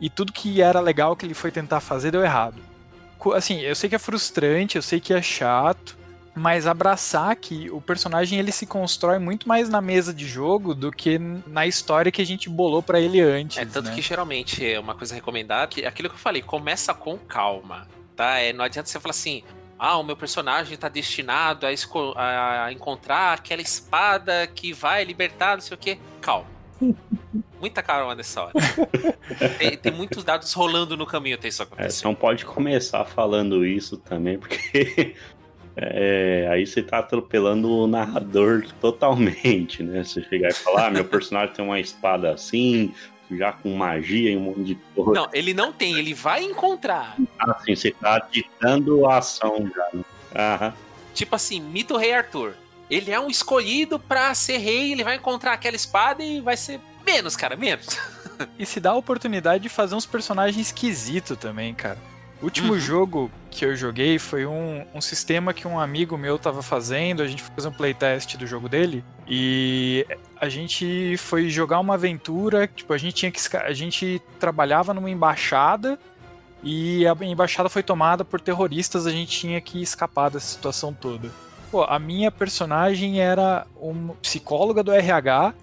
e 0.00 0.08
tudo 0.08 0.32
que 0.32 0.62
era 0.62 0.80
legal 0.80 1.14
que 1.14 1.26
ele 1.26 1.34
foi 1.34 1.50
tentar 1.50 1.80
fazer 1.80 2.10
deu 2.10 2.22
errado. 2.22 2.56
Assim, 3.34 3.60
eu 3.60 3.74
sei 3.76 3.90
que 3.90 3.94
é 3.94 3.98
frustrante, 3.98 4.76
eu 4.76 4.82
sei 4.82 4.98
que 4.98 5.12
é 5.12 5.20
chato, 5.20 5.98
mas 6.34 6.66
abraçar 6.66 7.34
que 7.36 7.70
o 7.70 7.80
personagem 7.80 8.38
ele 8.38 8.52
se 8.52 8.66
constrói 8.66 9.18
muito 9.18 9.48
mais 9.48 9.68
na 9.68 9.80
mesa 9.80 10.14
de 10.14 10.26
jogo 10.26 10.74
do 10.74 10.90
que 10.90 11.18
na 11.18 11.66
história 11.66 12.12
que 12.12 12.22
a 12.22 12.26
gente 12.26 12.48
bolou 12.48 12.82
pra 12.82 13.00
ele 13.00 13.20
antes. 13.20 13.58
É 13.58 13.64
tanto 13.64 13.88
né? 13.88 13.94
que 13.94 14.02
geralmente 14.02 14.64
é 14.64 14.78
uma 14.78 14.94
coisa 14.94 15.14
recomendada, 15.14 15.66
que 15.66 15.84
aquilo 15.84 16.08
que 16.08 16.14
eu 16.14 16.18
falei, 16.20 16.42
começa 16.42 16.94
com 16.94 17.18
calma. 17.18 17.86
tá? 18.14 18.38
É, 18.38 18.52
não 18.52 18.64
adianta 18.64 18.88
você 18.88 19.00
falar 19.00 19.10
assim, 19.10 19.42
ah, 19.78 19.96
o 19.96 20.02
meu 20.02 20.16
personagem 20.16 20.76
tá 20.76 20.88
destinado 20.88 21.66
a, 21.66 22.64
a 22.66 22.72
encontrar 22.72 23.34
aquela 23.34 23.62
espada 23.62 24.46
que 24.46 24.72
vai 24.72 25.04
libertar, 25.04 25.54
não 25.54 25.62
sei 25.62 25.74
o 25.74 25.78
quê. 25.78 25.98
Calma. 26.20 26.46
Muita 27.60 27.82
calma 27.82 28.14
nessa 28.14 28.42
hora. 28.42 28.52
tem, 29.58 29.76
tem 29.76 29.92
muitos 29.92 30.24
dados 30.24 30.50
rolando 30.54 30.96
no 30.96 31.04
caminho 31.04 31.36
até 31.36 31.48
isso 31.48 31.62
É, 31.62 31.66
você 31.66 31.74
acontecer. 31.74 32.04
não 32.06 32.14
pode 32.14 32.46
começar 32.46 33.04
falando 33.04 33.66
isso 33.66 33.98
também, 33.98 34.38
porque 34.38 35.14
é, 35.76 36.48
aí 36.50 36.66
você 36.66 36.82
tá 36.82 36.98
atropelando 36.98 37.70
o 37.70 37.86
narrador 37.86 38.66
totalmente, 38.80 39.82
né? 39.82 40.04
Você 40.04 40.22
chegar 40.22 40.48
e 40.48 40.54
falar, 40.54 40.86
ah, 40.86 40.90
meu 40.90 41.04
personagem 41.04 41.54
tem 41.54 41.64
uma 41.64 41.80
espada 41.80 42.32
assim, 42.32 42.92
já 43.30 43.52
com 43.52 43.74
magia 43.74 44.32
e 44.32 44.36
um 44.36 44.40
monte 44.40 44.64
de 44.64 44.74
coisa. 44.94 45.12
Não, 45.12 45.28
ele 45.32 45.54
não 45.54 45.72
tem, 45.72 45.98
ele 45.98 46.14
vai 46.14 46.42
encontrar. 46.44 47.16
Assim, 47.38 47.74
você 47.74 47.90
tá 47.92 48.18
ditando 48.30 49.06
a 49.06 49.18
ação 49.18 49.70
já, 49.74 49.88
né? 49.92 50.04
Aham. 50.34 50.74
Tipo 51.14 51.36
assim, 51.36 51.60
mito 51.60 51.96
rei 51.96 52.12
Arthur. 52.12 52.54
Ele 52.88 53.10
é 53.10 53.20
um 53.20 53.28
escolhido 53.28 53.98
pra 53.98 54.34
ser 54.34 54.58
rei, 54.58 54.92
ele 54.92 55.04
vai 55.04 55.16
encontrar 55.16 55.52
aquela 55.52 55.76
espada 55.76 56.24
e 56.24 56.40
vai 56.40 56.56
ser 56.56 56.80
menos, 57.06 57.36
cara, 57.36 57.56
menos. 57.56 57.86
E 58.58 58.64
se 58.64 58.80
dá 58.80 58.92
a 58.92 58.96
oportunidade 58.96 59.62
de 59.62 59.68
fazer 59.68 59.94
uns 59.94 60.06
personagens 60.06 60.68
esquisitos 60.68 61.36
também, 61.36 61.74
cara. 61.74 61.98
O 62.40 62.44
último 62.46 62.72
Uhum. 62.72 62.78
jogo 62.78 63.30
que 63.50 63.64
eu 63.64 63.76
joguei 63.76 64.18
foi 64.18 64.46
um, 64.46 64.84
um 64.94 65.00
sistema 65.00 65.52
que 65.52 65.68
um 65.68 65.78
amigo 65.78 66.16
meu 66.16 66.38
tava 66.38 66.62
fazendo. 66.62 67.22
A 67.22 67.26
gente 67.26 67.42
foi 67.42 67.54
fazer 67.54 67.68
um 67.68 67.72
playtest 67.72 68.36
do 68.36 68.46
jogo 68.46 68.68
dele. 68.68 69.04
E 69.28 70.06
a 70.40 70.48
gente 70.48 71.16
foi 71.18 71.50
jogar 71.50 71.78
uma 71.80 71.94
aventura. 71.94 72.66
Tipo, 72.66 72.94
a 72.94 72.98
gente 72.98 73.14
tinha 73.14 73.30
que. 73.30 73.40
A 73.56 73.72
gente 73.72 74.22
trabalhava 74.38 74.94
numa 74.94 75.10
embaixada. 75.10 75.98
E 76.62 77.06
a 77.06 77.16
embaixada 77.24 77.68
foi 77.68 77.82
tomada 77.82 78.24
por 78.24 78.40
terroristas. 78.40 79.06
A 79.06 79.10
gente 79.10 79.38
tinha 79.38 79.60
que 79.60 79.82
escapar 79.82 80.30
dessa 80.30 80.46
situação 80.46 80.94
toda. 80.94 81.30
Pô, 81.70 81.84
a 81.84 81.98
minha 81.98 82.30
personagem 82.30 83.20
era 83.20 83.66
uma 83.76 84.14
psicóloga 84.14 84.82
do 84.82 84.90
RH. 84.92 85.54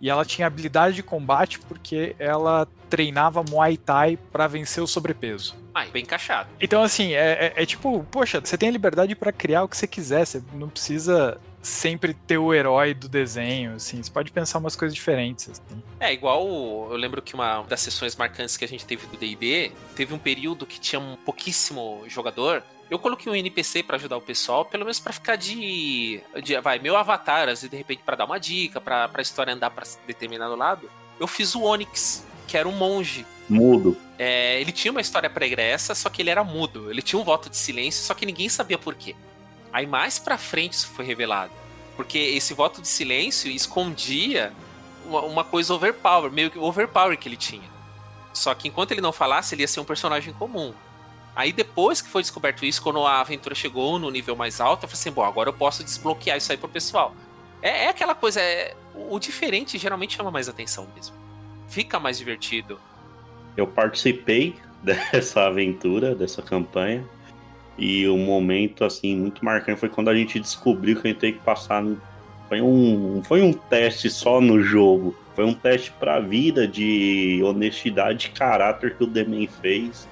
E 0.00 0.08
ela 0.08 0.24
tinha 0.24 0.46
habilidade 0.46 0.96
de 0.96 1.02
combate 1.02 1.58
porque 1.60 2.16
ela 2.18 2.66
treinava 2.88 3.42
Muay 3.42 3.76
Thai 3.76 4.18
pra 4.32 4.46
vencer 4.46 4.82
o 4.82 4.86
sobrepeso. 4.86 5.54
Ah, 5.74 5.84
bem 5.86 6.02
encaixado. 6.02 6.48
Então, 6.60 6.82
assim, 6.82 7.12
é, 7.12 7.52
é- 7.56 7.62
é 7.62 7.66
tipo, 7.66 8.04
poxa, 8.10 8.40
você 8.42 8.56
tem 8.58 8.68
a 8.68 8.72
liberdade 8.72 9.14
pra 9.14 9.30
criar 9.30 9.62
o 9.62 9.68
que 9.68 9.76
você 9.76 9.86
quiser, 9.86 10.24
você 10.26 10.42
não 10.54 10.68
precisa 10.68 11.38
sempre 11.62 12.14
ter 12.14 12.38
o 12.38 12.52
herói 12.54 12.94
do 12.94 13.06
desenho, 13.08 13.74
assim, 13.74 14.02
você 14.02 14.10
pode 14.10 14.32
pensar 14.32 14.58
umas 14.58 14.74
coisas 14.74 14.94
diferentes. 14.94 15.50
Assim. 15.50 15.82
É, 16.00 16.12
igual 16.12 16.44
eu 16.90 16.96
lembro 16.96 17.20
que 17.20 17.34
uma 17.34 17.62
das 17.68 17.80
sessões 17.80 18.16
marcantes 18.16 18.56
que 18.56 18.64
a 18.64 18.68
gente 18.68 18.84
teve 18.86 19.06
do 19.06 19.16
D&D, 19.16 19.70
teve 19.94 20.14
um 20.14 20.18
período 20.18 20.64
que 20.66 20.80
tinha 20.80 20.98
um 20.98 21.16
pouquíssimo 21.16 22.02
jogador. 22.08 22.62
Eu 22.90 22.98
coloquei 22.98 23.30
um 23.30 23.36
NPC 23.36 23.84
pra 23.84 23.96
ajudar 23.96 24.16
o 24.16 24.20
pessoal, 24.20 24.64
pelo 24.64 24.84
menos 24.84 24.98
pra 24.98 25.12
ficar 25.12 25.36
de, 25.36 26.20
de 26.42 26.60
vai, 26.60 26.80
meu 26.80 26.96
avatar, 26.96 27.48
assim, 27.48 27.68
de 27.68 27.76
repente 27.76 28.02
pra 28.04 28.16
dar 28.16 28.24
uma 28.24 28.40
dica, 28.40 28.80
pra, 28.80 29.06
pra 29.08 29.22
história 29.22 29.54
andar 29.54 29.70
pra 29.70 29.86
determinado 30.08 30.56
lado. 30.56 30.90
Eu 31.18 31.28
fiz 31.28 31.54
o 31.54 31.62
Onyx, 31.62 32.24
que 32.48 32.56
era 32.56 32.68
um 32.68 32.72
monge. 32.72 33.24
Mudo. 33.48 33.96
É, 34.18 34.60
ele 34.60 34.72
tinha 34.72 34.90
uma 34.90 35.00
história 35.00 35.30
pregressa, 35.30 35.94
só 35.94 36.10
que 36.10 36.20
ele 36.20 36.30
era 36.30 36.42
mudo. 36.42 36.90
Ele 36.90 37.00
tinha 37.00 37.20
um 37.20 37.24
voto 37.24 37.48
de 37.48 37.56
silêncio, 37.56 38.02
só 38.02 38.12
que 38.12 38.26
ninguém 38.26 38.48
sabia 38.48 38.76
por 38.76 38.96
quê. 38.96 39.14
Aí 39.72 39.86
mais 39.86 40.18
pra 40.18 40.36
frente 40.36 40.72
isso 40.72 40.88
foi 40.88 41.04
revelado. 41.04 41.52
Porque 41.96 42.18
esse 42.18 42.54
voto 42.54 42.82
de 42.82 42.88
silêncio 42.88 43.48
escondia 43.50 44.52
uma, 45.06 45.22
uma 45.22 45.44
coisa 45.44 45.72
overpower, 45.74 46.32
meio 46.32 46.50
que 46.50 46.58
overpower 46.58 47.16
que 47.16 47.28
ele 47.28 47.36
tinha. 47.36 47.68
Só 48.32 48.52
que 48.54 48.66
enquanto 48.66 48.90
ele 48.90 49.00
não 49.00 49.12
falasse, 49.12 49.54
ele 49.54 49.62
ia 49.62 49.68
ser 49.68 49.78
um 49.78 49.84
personagem 49.84 50.32
comum. 50.32 50.72
Aí 51.34 51.52
depois 51.52 52.00
que 52.00 52.08
foi 52.08 52.22
descoberto 52.22 52.64
isso, 52.64 52.82
quando 52.82 53.04
a 53.04 53.20
aventura 53.20 53.54
chegou 53.54 53.98
no 53.98 54.10
nível 54.10 54.36
mais 54.36 54.60
alto, 54.60 54.84
eu 54.84 54.88
falei 54.88 55.00
assim, 55.00 55.10
bom, 55.10 55.24
agora 55.24 55.48
eu 55.48 55.52
posso 55.54 55.84
desbloquear 55.84 56.36
isso 56.36 56.50
aí 56.52 56.58
pro 56.58 56.68
pessoal. 56.68 57.14
É, 57.62 57.84
é 57.84 57.88
aquela 57.88 58.14
coisa, 58.14 58.40
é, 58.40 58.74
o 58.94 59.18
diferente 59.18 59.78
geralmente 59.78 60.16
chama 60.16 60.30
mais 60.30 60.48
atenção 60.48 60.86
mesmo. 60.94 61.14
Fica 61.68 61.98
mais 61.98 62.18
divertido. 62.18 62.80
Eu 63.56 63.66
participei 63.66 64.56
dessa 64.82 65.46
aventura, 65.46 66.14
dessa 66.14 66.42
campanha. 66.42 67.04
E 67.78 68.06
o 68.08 68.18
momento, 68.18 68.84
assim, 68.84 69.16
muito 69.16 69.44
marcante 69.44 69.80
foi 69.80 69.88
quando 69.88 70.10
a 70.10 70.14
gente 70.14 70.38
descobriu 70.38 71.00
que 71.00 71.06
a 71.06 71.10
gente 71.10 71.20
tem 71.20 71.32
que 71.32 71.38
passar. 71.38 71.82
No... 71.82 72.00
Foi, 72.48 72.60
um, 72.60 73.22
foi 73.24 73.40
um 73.40 73.52
teste 73.52 74.10
só 74.10 74.40
no 74.40 74.60
jogo. 74.60 75.16
Foi 75.34 75.44
um 75.44 75.54
teste 75.54 75.90
pra 75.92 76.20
vida 76.20 76.68
de 76.68 77.40
honestidade 77.42 78.26
e 78.26 78.30
caráter 78.36 78.96
que 78.96 79.04
o 79.04 79.06
Demen 79.06 79.46
fez. 79.46 80.06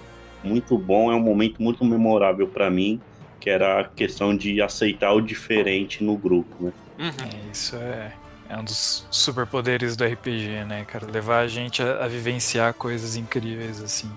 Muito 0.49 0.77
bom, 0.79 1.13
é 1.13 1.15
um 1.15 1.21
momento 1.21 1.63
muito 1.63 1.85
memorável 1.85 2.49
pra 2.49 2.71
mim. 2.71 3.01
Que 3.41 3.51
era 3.51 3.81
a 3.81 3.85
questão 3.85 4.37
de 4.37 4.61
aceitar 4.61 5.13
o 5.13 5.21
diferente 5.21 6.03
no 6.03 6.17
grupo, 6.17 6.65
né? 6.65 6.73
Uhum. 6.99 7.07
É, 7.07 7.53
isso 7.53 7.77
é, 7.77 8.13
é 8.49 8.57
um 8.57 8.65
dos 8.65 9.07
superpoderes 9.11 9.97
do 9.97 10.05
RPG, 10.05 10.65
né, 10.67 10.85
cara? 10.85 11.07
Levar 11.07 11.41
a 11.41 11.47
gente 11.47 11.81
a, 11.81 12.05
a 12.05 12.09
vivenciar 12.09 12.75
coisas 12.75 13.15
incríveis, 13.15 13.81
assim. 13.81 14.11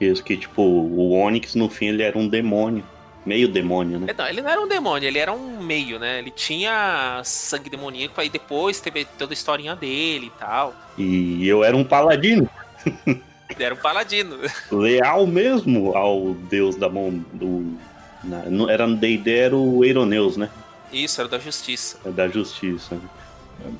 Isso 0.00 0.24
que, 0.24 0.36
tipo, 0.36 0.62
o 0.62 1.12
Onyx 1.12 1.54
no 1.54 1.68
fim 1.68 1.86
ele 1.86 2.02
era 2.02 2.16
um 2.18 2.26
demônio. 2.26 2.84
Meio 3.24 3.46
demônio, 3.46 4.00
né? 4.00 4.06
É, 4.08 4.14
Não, 4.14 4.26
ele 4.26 4.42
não 4.42 4.50
era 4.50 4.60
um 4.60 4.66
demônio, 4.66 5.06
ele 5.06 5.18
era 5.18 5.32
um 5.32 5.62
meio, 5.62 5.98
né? 5.98 6.18
Ele 6.18 6.30
tinha 6.30 7.20
sangue 7.24 7.70
demoníaco, 7.70 8.20
aí 8.20 8.28
depois 8.28 8.80
teve 8.80 9.04
toda 9.04 9.32
a 9.32 9.34
historinha 9.34 9.76
dele 9.76 10.26
e 10.26 10.38
tal. 10.40 10.74
E 10.98 11.46
eu 11.46 11.62
era 11.62 11.76
um 11.76 11.84
paladino. 11.84 12.48
Era 13.58 13.74
um 13.74 13.78
paladino. 13.78 14.36
leal 14.70 15.26
mesmo 15.26 15.96
ao 15.96 16.34
deus 16.34 16.76
da 16.76 16.88
mão 16.88 17.10
do. 17.32 17.76
na- 18.24 18.44
era 18.70 18.86
no 18.86 18.96
D&D, 18.96 19.30
era 19.38 19.56
o 19.56 19.84
Eironeus, 19.84 20.36
né? 20.36 20.48
Isso, 20.92 21.20
era 21.20 21.28
da 21.28 21.38
justiça. 21.38 21.98
É 22.04 22.10
Da 22.10 22.28
justiça. 22.28 22.94
né? 22.94 23.00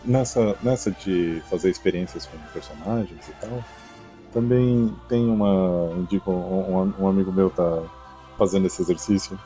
Nessa, 0.05 0.57
nessa 0.63 0.91
de 0.91 1.43
fazer 1.51 1.69
experiências 1.71 2.27
com 2.27 2.39
personagens 2.53 3.29
e 3.29 3.33
tal, 3.41 3.65
também 4.33 4.95
tem 5.09 5.25
uma. 5.29 5.93
Indico, 5.99 6.31
um, 6.31 6.93
um 7.01 7.09
amigo 7.09 7.33
meu 7.33 7.51
tá 7.51 7.83
fazendo 8.39 8.67
esse 8.67 8.81
exercício. 8.81 9.39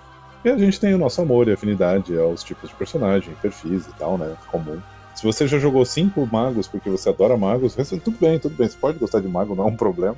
E 0.44 0.48
a 0.48 0.56
gente 0.56 0.78
tem 0.78 0.94
o 0.94 0.98
nosso 0.98 1.20
amor 1.20 1.48
e 1.48 1.52
afinidade 1.52 2.16
aos 2.16 2.44
tipos 2.44 2.68
de 2.70 2.76
personagem, 2.76 3.34
perfis 3.42 3.86
e 3.86 3.92
tal, 3.98 4.16
né? 4.16 4.36
Comum. 4.50 4.80
Se 5.16 5.24
você 5.24 5.48
já 5.48 5.58
jogou 5.58 5.84
cinco 5.84 6.28
magos 6.30 6.68
porque 6.68 6.90
você 6.90 7.08
adora 7.08 7.36
magos, 7.36 7.74
tudo 8.04 8.16
bem, 8.20 8.38
tudo 8.38 8.54
bem, 8.54 8.68
você 8.68 8.76
pode 8.76 8.98
gostar 8.98 9.20
de 9.20 9.28
mago, 9.28 9.54
não 9.54 9.64
é 9.64 9.68
um 9.68 9.76
problema. 9.76 10.16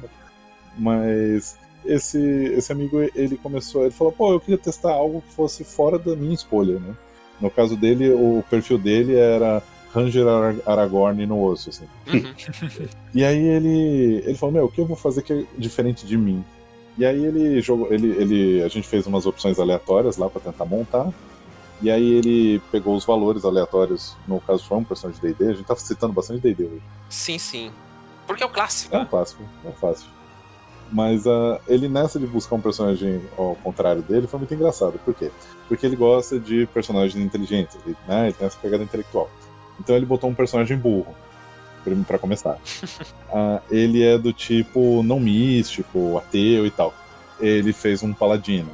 Mas 0.76 1.57
esse, 1.84 2.18
esse 2.18 2.72
amigo, 2.72 3.01
ele 3.14 3.36
começou, 3.36 3.82
ele 3.82 3.92
falou, 3.92 4.12
pô, 4.12 4.32
eu 4.32 4.40
queria 4.40 4.59
testar 4.59 4.92
algo 4.92 5.22
que 5.22 5.32
fosse 5.32 5.62
fora 5.64 5.99
da 5.99 6.14
minha 6.16 6.34
escolha, 6.34 6.78
né? 6.80 6.94
No 7.40 7.49
caso 7.51 7.76
dele, 7.76 8.11
o 8.11 8.42
perfil 8.51 8.76
dele 8.76 9.14
era 9.14 9.62
Ranger 9.94 10.26
Ara- 10.26 10.57
Aragorn 10.66 11.24
no 11.26 11.42
osso, 11.44 11.70
assim. 11.70 11.84
Uhum. 12.12 12.34
E 13.14 13.24
aí 13.24 13.42
ele, 13.42 14.22
ele 14.26 14.34
falou, 14.34 14.53
meu, 14.53 14.64
o 14.64 14.68
que 14.68 14.80
eu 14.80 14.86
vou 14.86 14.96
fazer 14.96 15.22
que 15.22 15.32
é 15.32 15.44
diferente 15.57 16.05
de 16.05 16.16
mim? 16.18 16.44
E 16.99 17.07
aí 17.07 17.24
ele 17.24 17.61
jogou, 17.61 17.92
ele, 17.92 18.09
ele, 18.20 18.62
a 18.62 18.68
gente 18.68 18.88
fez 18.88 19.07
umas 19.07 19.24
opções 19.24 19.61
aleatórias 19.61 20.16
lá 20.16 20.28
pra 20.28 20.40
tentar 20.40 20.64
montar. 20.64 21.09
E 21.81 21.91
aí 21.91 22.12
ele 22.12 22.61
pegou 22.72 22.97
os 22.97 23.05
valores 23.05 23.45
aleatórios, 23.45 24.16
no 24.26 24.41
caso 24.41 24.64
foi 24.64 24.79
um 24.79 24.85
personagem 24.85 25.20
de 25.20 25.29
D&D, 25.33 25.51
a 25.51 25.55
gente 25.55 25.66
tá 25.66 25.76
citando 25.76 26.12
bastante 26.12 26.41
D&D 26.41 26.64
hoje. 26.64 26.83
Sim, 27.09 27.39
sim. 27.39 27.70
Porque 28.26 28.43
é 28.43 28.47
o 28.47 28.51
clássico. 28.51 28.95
É 28.95 28.99
um 28.99 29.07
clássico, 29.07 29.43
é 29.64 29.70
fácil. 29.72 30.09
Mas 30.91 31.26
ah, 31.26 31.61
ele 31.68 31.87
nessa 31.89 32.18
de 32.18 32.26
buscar 32.26 32.57
um 32.57 32.61
personagem 32.61 33.20
ao 33.37 33.55
contrário 33.57 34.03
dele 34.03 34.26
foi 34.26 34.39
muito 34.39 34.55
engraçado. 34.55 34.99
Por 35.05 35.14
quê? 35.14 35.31
Porque 35.68 35.85
ele 35.87 35.97
gosta 35.97 36.39
de 36.41 36.66
personagens 36.72 37.22
inteligentes, 37.22 37.76
ele, 37.87 37.97
né? 38.09 38.24
Ele 38.24 38.33
tem 38.33 38.47
essa 38.47 38.59
pegada 38.59 38.83
intelectual. 38.83 39.31
Então 39.79 39.95
ele 39.95 40.07
botou 40.07 40.29
um 40.31 40.35
personagem 40.35 40.76
burro, 40.79 41.14
pra- 41.85 41.95
pra 42.07 42.18
começar. 42.18 42.59
Ah, 43.31 43.61
ele 43.70 44.03
é 44.03 44.16
do 44.16 44.33
tipo 44.33 45.03
não 45.03 45.20
místico, 45.20 46.16
ateu 46.16 46.64
e 46.66 46.70
tal. 46.70 46.95
Ele 47.39 47.74
fez 47.74 48.03
um 48.03 48.14
paladino. 48.14 48.70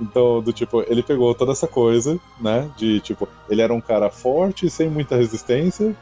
Então, 0.00 0.40
do 0.40 0.52
tipo, 0.52 0.84
ele 0.88 1.02
pegou 1.02 1.34
toda 1.34 1.52
essa 1.52 1.68
coisa, 1.68 2.18
né? 2.40 2.70
De 2.76 3.00
tipo, 3.00 3.28
ele 3.48 3.62
era 3.62 3.72
um 3.72 3.80
cara 3.80 4.10
forte, 4.10 4.68
sem 4.68 4.88
muita 4.88 5.16
resistência, 5.16 5.94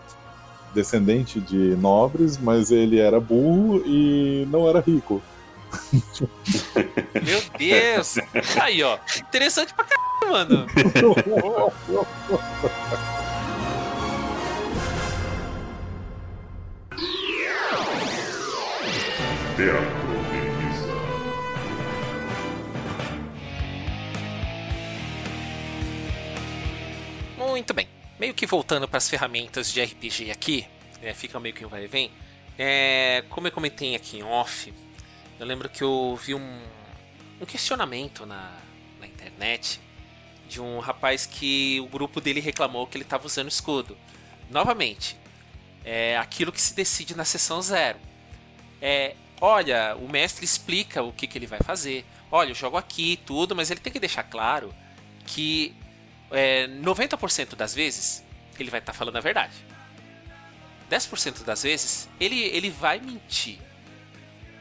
descendente 0.74 1.40
de 1.40 1.76
nobres, 1.76 2.38
mas 2.38 2.70
ele 2.70 2.98
era 2.98 3.20
burro 3.20 3.82
e 3.84 4.46
não 4.50 4.68
era 4.68 4.80
rico. 4.80 5.22
Meu 7.22 7.42
Deus! 7.58 8.16
Aí, 8.60 8.82
ó. 8.82 8.98
Interessante 9.18 9.74
pra 9.74 9.84
caralho, 9.84 10.32
mano. 10.32 10.66
Teatro 19.56 20.01
Muito 27.52 27.74
bem. 27.74 27.86
Meio 28.18 28.32
que 28.32 28.46
voltando 28.46 28.88
para 28.88 28.96
as 28.96 29.10
ferramentas 29.10 29.70
de 29.70 29.82
RPG 29.82 30.30
aqui, 30.30 30.66
né, 31.02 31.12
fica 31.12 31.38
meio 31.38 31.54
que 31.54 31.66
um 31.66 31.68
vai 31.68 31.84
e 31.84 31.86
vem. 31.86 32.10
É, 32.58 33.22
como 33.28 33.46
eu 33.46 33.52
comentei 33.52 33.94
aqui 33.94 34.20
em 34.20 34.22
off, 34.22 34.72
eu 35.38 35.44
lembro 35.44 35.68
que 35.68 35.84
eu 35.84 36.18
vi 36.24 36.34
um, 36.34 36.62
um 37.38 37.44
questionamento 37.44 38.24
na, 38.24 38.58
na 38.98 39.06
internet 39.06 39.78
de 40.48 40.62
um 40.62 40.78
rapaz 40.78 41.26
que 41.26 41.78
o 41.80 41.86
grupo 41.88 42.22
dele 42.22 42.40
reclamou 42.40 42.86
que 42.86 42.96
ele 42.96 43.04
estava 43.04 43.26
usando 43.26 43.48
escudo. 43.48 43.98
Novamente, 44.48 45.18
é 45.84 46.16
aquilo 46.16 46.52
que 46.52 46.60
se 46.60 46.74
decide 46.74 47.14
na 47.14 47.26
sessão 47.26 47.60
zero. 47.60 47.98
É, 48.80 49.14
olha, 49.42 49.94
o 49.96 50.08
mestre 50.08 50.42
explica 50.42 51.02
o 51.02 51.12
que, 51.12 51.26
que 51.26 51.36
ele 51.36 51.46
vai 51.46 51.60
fazer. 51.60 52.06
Olha, 52.30 52.52
eu 52.52 52.54
jogo 52.54 52.78
aqui 52.78 53.20
tudo, 53.26 53.54
mas 53.54 53.70
ele 53.70 53.80
tem 53.80 53.92
que 53.92 54.00
deixar 54.00 54.22
claro 54.22 54.74
que 55.26 55.76
é, 56.32 56.66
90% 56.66 57.54
das 57.54 57.74
vezes 57.74 58.24
ele 58.58 58.70
vai 58.70 58.80
estar 58.80 58.92
tá 58.92 58.98
falando 58.98 59.16
a 59.16 59.20
verdade. 59.20 59.54
10% 60.90 61.44
das 61.44 61.62
vezes 61.62 62.08
ele, 62.20 62.40
ele 62.40 62.70
vai 62.70 63.00
mentir. 63.00 63.58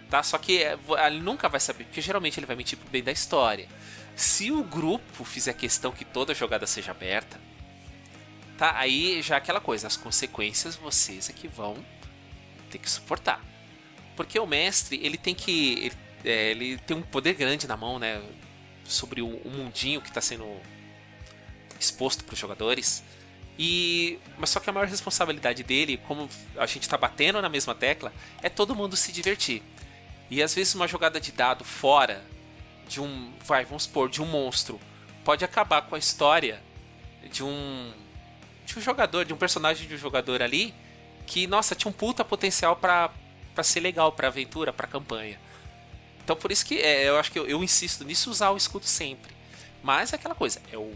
Tá? 0.10 0.22
Só 0.24 0.38
que 0.38 0.64
é, 0.64 0.78
ele 1.08 1.22
nunca 1.22 1.48
vai 1.48 1.60
saber, 1.60 1.86
porque 1.86 2.02
geralmente 2.02 2.40
ele 2.40 2.46
vai 2.46 2.56
mentir 2.56 2.78
pro 2.78 2.90
bem 2.90 3.04
da 3.04 3.12
história. 3.12 3.68
Se 4.16 4.52
o 4.52 4.64
grupo 4.64 5.24
fizer 5.24 5.54
questão 5.54 5.92
que 5.92 6.04
toda 6.04 6.34
jogada 6.34 6.68
seja 6.68 6.92
aberta, 6.92 7.40
tá? 8.58 8.78
Aí 8.78 9.22
já 9.22 9.36
é 9.36 9.38
aquela 9.38 9.62
coisa, 9.62 9.88
as 9.88 9.96
consequências 9.96 10.76
vocês 10.76 11.30
é 11.30 11.34
que 11.34 11.48
vão 11.48 11.84
ter 12.70 12.78
que 12.78 12.90
suportar. 12.90 13.42
Porque 14.16 14.38
o 14.38 14.46
mestre, 14.46 15.00
ele 15.02 15.18
tem 15.18 15.34
que. 15.34 15.74
Ele, 15.80 15.96
é, 16.26 16.52
ele 16.52 16.78
tem 16.80 16.96
um 16.96 17.02
poder 17.02 17.34
grande 17.34 17.68
na 17.68 17.78
mão, 17.78 17.98
né? 17.98 18.22
Sobre 18.84 19.22
o, 19.22 19.28
o 19.28 19.50
mundinho 19.50 20.02
que 20.02 20.10
está 20.10 20.22
sendo 20.22 20.46
exposto 21.82 22.24
para 22.24 22.34
os 22.34 22.40
jogadores. 22.40 23.04
E 23.58 24.20
mas 24.38 24.50
só 24.50 24.60
que 24.60 24.70
a 24.70 24.74
maior 24.74 24.88
responsabilidade 24.88 25.64
dele, 25.64 25.98
como 26.08 26.30
a 26.58 26.66
gente 26.66 26.84
está 26.84 26.98
batendo 26.98 27.42
na 27.42 27.50
mesma 27.50 27.76
tecla, 27.76 28.14
é 28.42 28.50
todo 28.50 28.76
mundo 28.76 28.96
se 28.96 29.12
divertir. 29.12 29.62
E 30.30 30.42
às 30.42 30.56
vezes 30.56 30.74
uma 30.76 30.88
jogada 30.88 31.20
de 31.20 31.32
dado 31.32 31.64
fora 31.64 32.24
de 32.88 33.02
um, 33.02 33.34
vai, 33.44 33.66
vamos 33.66 33.84
supor, 33.84 34.10
de 34.10 34.22
um 34.22 34.26
monstro, 34.26 34.80
pode 35.24 35.44
acabar 35.44 35.82
com 35.84 35.96
a 35.96 36.00
história 36.00 36.62
de 37.32 37.44
um 37.44 37.94
de 38.66 38.80
um 38.80 38.82
jogador, 38.82 39.26
de 39.26 39.34
um 39.34 39.38
personagem 39.38 39.88
de 39.88 39.96
um 39.96 39.98
jogador 39.98 40.42
ali 40.42 40.74
que, 41.26 41.48
nossa, 41.48 41.76
tinha 41.76 41.90
um 41.90 41.94
puta 41.94 42.24
potencial 42.24 42.76
para 42.76 43.12
para 43.54 43.64
ser 43.66 43.82
legal 43.82 44.14
para 44.14 44.30
aventura, 44.30 44.72
para 44.72 44.88
campanha. 44.88 45.38
Então 46.24 46.36
por 46.36 46.52
isso 46.52 46.66
que 46.66 46.80
é, 46.80 47.10
eu 47.10 47.20
acho 47.20 47.32
que 47.32 47.38
eu, 47.38 47.46
eu, 47.46 47.62
insisto 47.64 48.06
nisso 48.06 48.32
usar 48.32 48.52
o 48.52 48.58
escudo 48.58 48.86
sempre. 48.86 49.34
Mas 49.84 50.14
é 50.14 50.16
aquela 50.16 50.36
coisa, 50.36 50.62
é 50.72 50.78
o, 50.78 50.94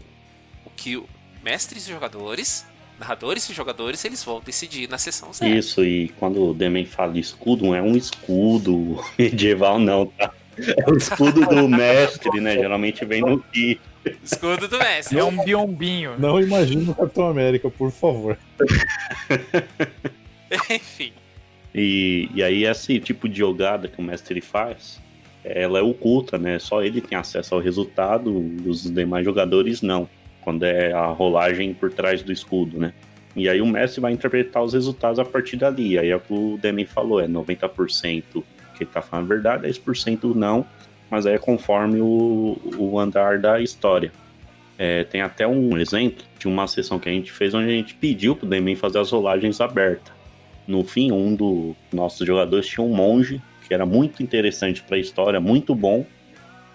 que 0.76 1.02
mestres 1.42 1.86
e 1.86 1.90
jogadores, 1.90 2.66
narradores 2.98 3.48
e 3.48 3.54
jogadores, 3.54 4.04
eles 4.04 4.22
vão 4.22 4.40
decidir 4.40 4.88
na 4.88 4.98
sessão 4.98 5.32
zero. 5.32 5.54
Isso, 5.54 5.84
e 5.84 6.08
quando 6.18 6.50
o 6.50 6.54
Demen 6.54 6.84
fala 6.84 7.18
escudo, 7.18 7.64
não 7.64 7.74
é 7.74 7.82
um 7.82 7.96
escudo 7.96 9.02
medieval 9.18 9.78
não, 9.78 10.06
tá? 10.06 10.32
É 10.58 10.90
o 10.90 10.96
escudo 10.96 11.46
do 11.46 11.68
mestre, 11.68 12.40
né? 12.40 12.54
Geralmente 12.54 13.04
vem 13.04 13.20
no 13.20 13.40
Ki. 13.40 13.80
Escudo 14.22 14.68
do 14.68 14.78
mestre. 14.78 15.18
É 15.18 15.24
um 15.24 15.44
biombinho. 15.44 16.14
Não 16.18 16.40
imagine 16.40 16.88
o 16.88 16.94
Capitão 16.94 17.28
América, 17.28 17.70
por 17.70 17.90
favor. 17.90 18.38
Enfim. 20.70 21.12
E, 21.74 22.30
e 22.34 22.42
aí 22.42 22.64
esse 22.64 22.98
tipo 23.00 23.28
de 23.28 23.38
jogada 23.38 23.88
que 23.88 24.00
o 24.00 24.02
mestre 24.02 24.40
faz, 24.40 25.00
ela 25.44 25.78
é 25.78 25.82
oculta, 25.82 26.38
né? 26.38 26.58
Só 26.58 26.82
ele 26.82 27.00
tem 27.00 27.18
acesso 27.18 27.54
ao 27.54 27.60
resultado, 27.60 28.32
os 28.64 28.90
demais 28.90 29.24
jogadores 29.24 29.82
não. 29.82 30.08
Quando 30.46 30.62
é 30.62 30.92
a 30.92 31.06
rolagem 31.06 31.74
por 31.74 31.92
trás 31.92 32.22
do 32.22 32.30
escudo, 32.30 32.78
né? 32.78 32.92
E 33.34 33.48
aí 33.48 33.60
o 33.60 33.66
mestre 33.66 34.00
vai 34.00 34.12
interpretar 34.12 34.62
os 34.62 34.74
resultados 34.74 35.18
a 35.18 35.24
partir 35.24 35.56
dali. 35.56 35.98
Aí 35.98 36.08
é 36.08 36.14
o 36.14 36.20
que 36.20 36.32
o 36.32 36.56
Demi 36.56 36.86
falou, 36.86 37.20
é 37.20 37.26
90% 37.26 38.22
que 38.76 38.84
ele 38.84 38.90
tá 38.92 39.02
falando 39.02 39.24
a 39.24 39.28
verdade, 39.34 39.66
10% 39.66 40.36
não, 40.36 40.64
mas 41.10 41.26
aí 41.26 41.34
é 41.34 41.38
conforme 41.38 42.00
o, 42.00 42.56
o 42.78 42.96
andar 42.96 43.40
da 43.40 43.60
história. 43.60 44.12
É, 44.78 45.02
tem 45.02 45.20
até 45.20 45.48
um 45.48 45.76
exemplo 45.78 46.24
de 46.38 46.46
uma 46.46 46.68
sessão 46.68 47.00
que 47.00 47.08
a 47.08 47.12
gente 47.12 47.32
fez 47.32 47.54
onde 47.54 47.66
a 47.66 47.72
gente 47.72 47.94
pediu 47.94 48.36
pro 48.36 48.46
Demi 48.46 48.76
fazer 48.76 49.00
as 49.00 49.10
rolagens 49.10 49.60
abertas. 49.60 50.14
No 50.64 50.84
fim, 50.84 51.10
um 51.10 51.34
dos 51.34 51.74
nossos 51.92 52.24
jogadores 52.24 52.68
tinha 52.68 52.84
um 52.86 52.94
monge, 52.94 53.42
que 53.66 53.74
era 53.74 53.84
muito 53.84 54.22
interessante 54.22 54.80
para 54.80 54.96
a 54.96 55.00
história, 55.00 55.40
muito 55.40 55.74
bom, 55.74 56.06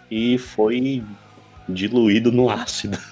e 0.09 0.37
foi 0.37 1.01
diluído 1.69 2.31
no 2.31 2.49
ácido. 2.49 2.97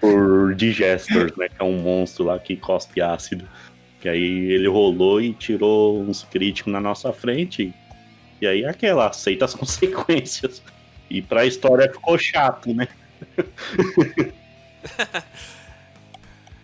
por 0.00 0.54
Digestors, 0.54 1.36
né? 1.36 1.48
Que 1.48 1.60
é 1.60 1.64
um 1.64 1.78
monstro 1.78 2.24
lá 2.24 2.38
que 2.38 2.56
cospe 2.56 3.00
ácido. 3.00 3.48
Que 4.00 4.08
aí 4.08 4.52
ele 4.52 4.68
rolou 4.68 5.20
e 5.20 5.32
tirou 5.32 6.00
uns 6.00 6.24
críticos 6.24 6.72
na 6.72 6.80
nossa 6.80 7.12
frente. 7.12 7.72
E 8.40 8.46
aí 8.46 8.64
aquela, 8.64 9.08
aceita 9.08 9.44
as 9.44 9.54
consequências. 9.54 10.62
E 11.08 11.22
pra 11.22 11.44
história 11.44 11.90
ficou 11.92 12.18
chato, 12.18 12.72
né? 12.72 12.88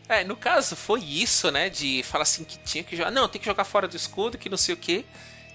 é, 0.08 0.24
no 0.24 0.36
caso 0.36 0.74
foi 0.74 1.00
isso, 1.04 1.50
né? 1.50 1.68
De 1.70 2.02
falar 2.02 2.22
assim 2.22 2.44
que 2.44 2.58
tinha 2.58 2.82
que 2.82 2.96
jogar. 2.96 3.10
Não, 3.10 3.28
tem 3.28 3.40
que 3.40 3.46
jogar 3.46 3.64
fora 3.64 3.86
do 3.86 3.96
escudo, 3.96 4.38
que 4.38 4.48
não 4.48 4.56
sei 4.56 4.74
o 4.74 4.78
quê. 4.78 5.04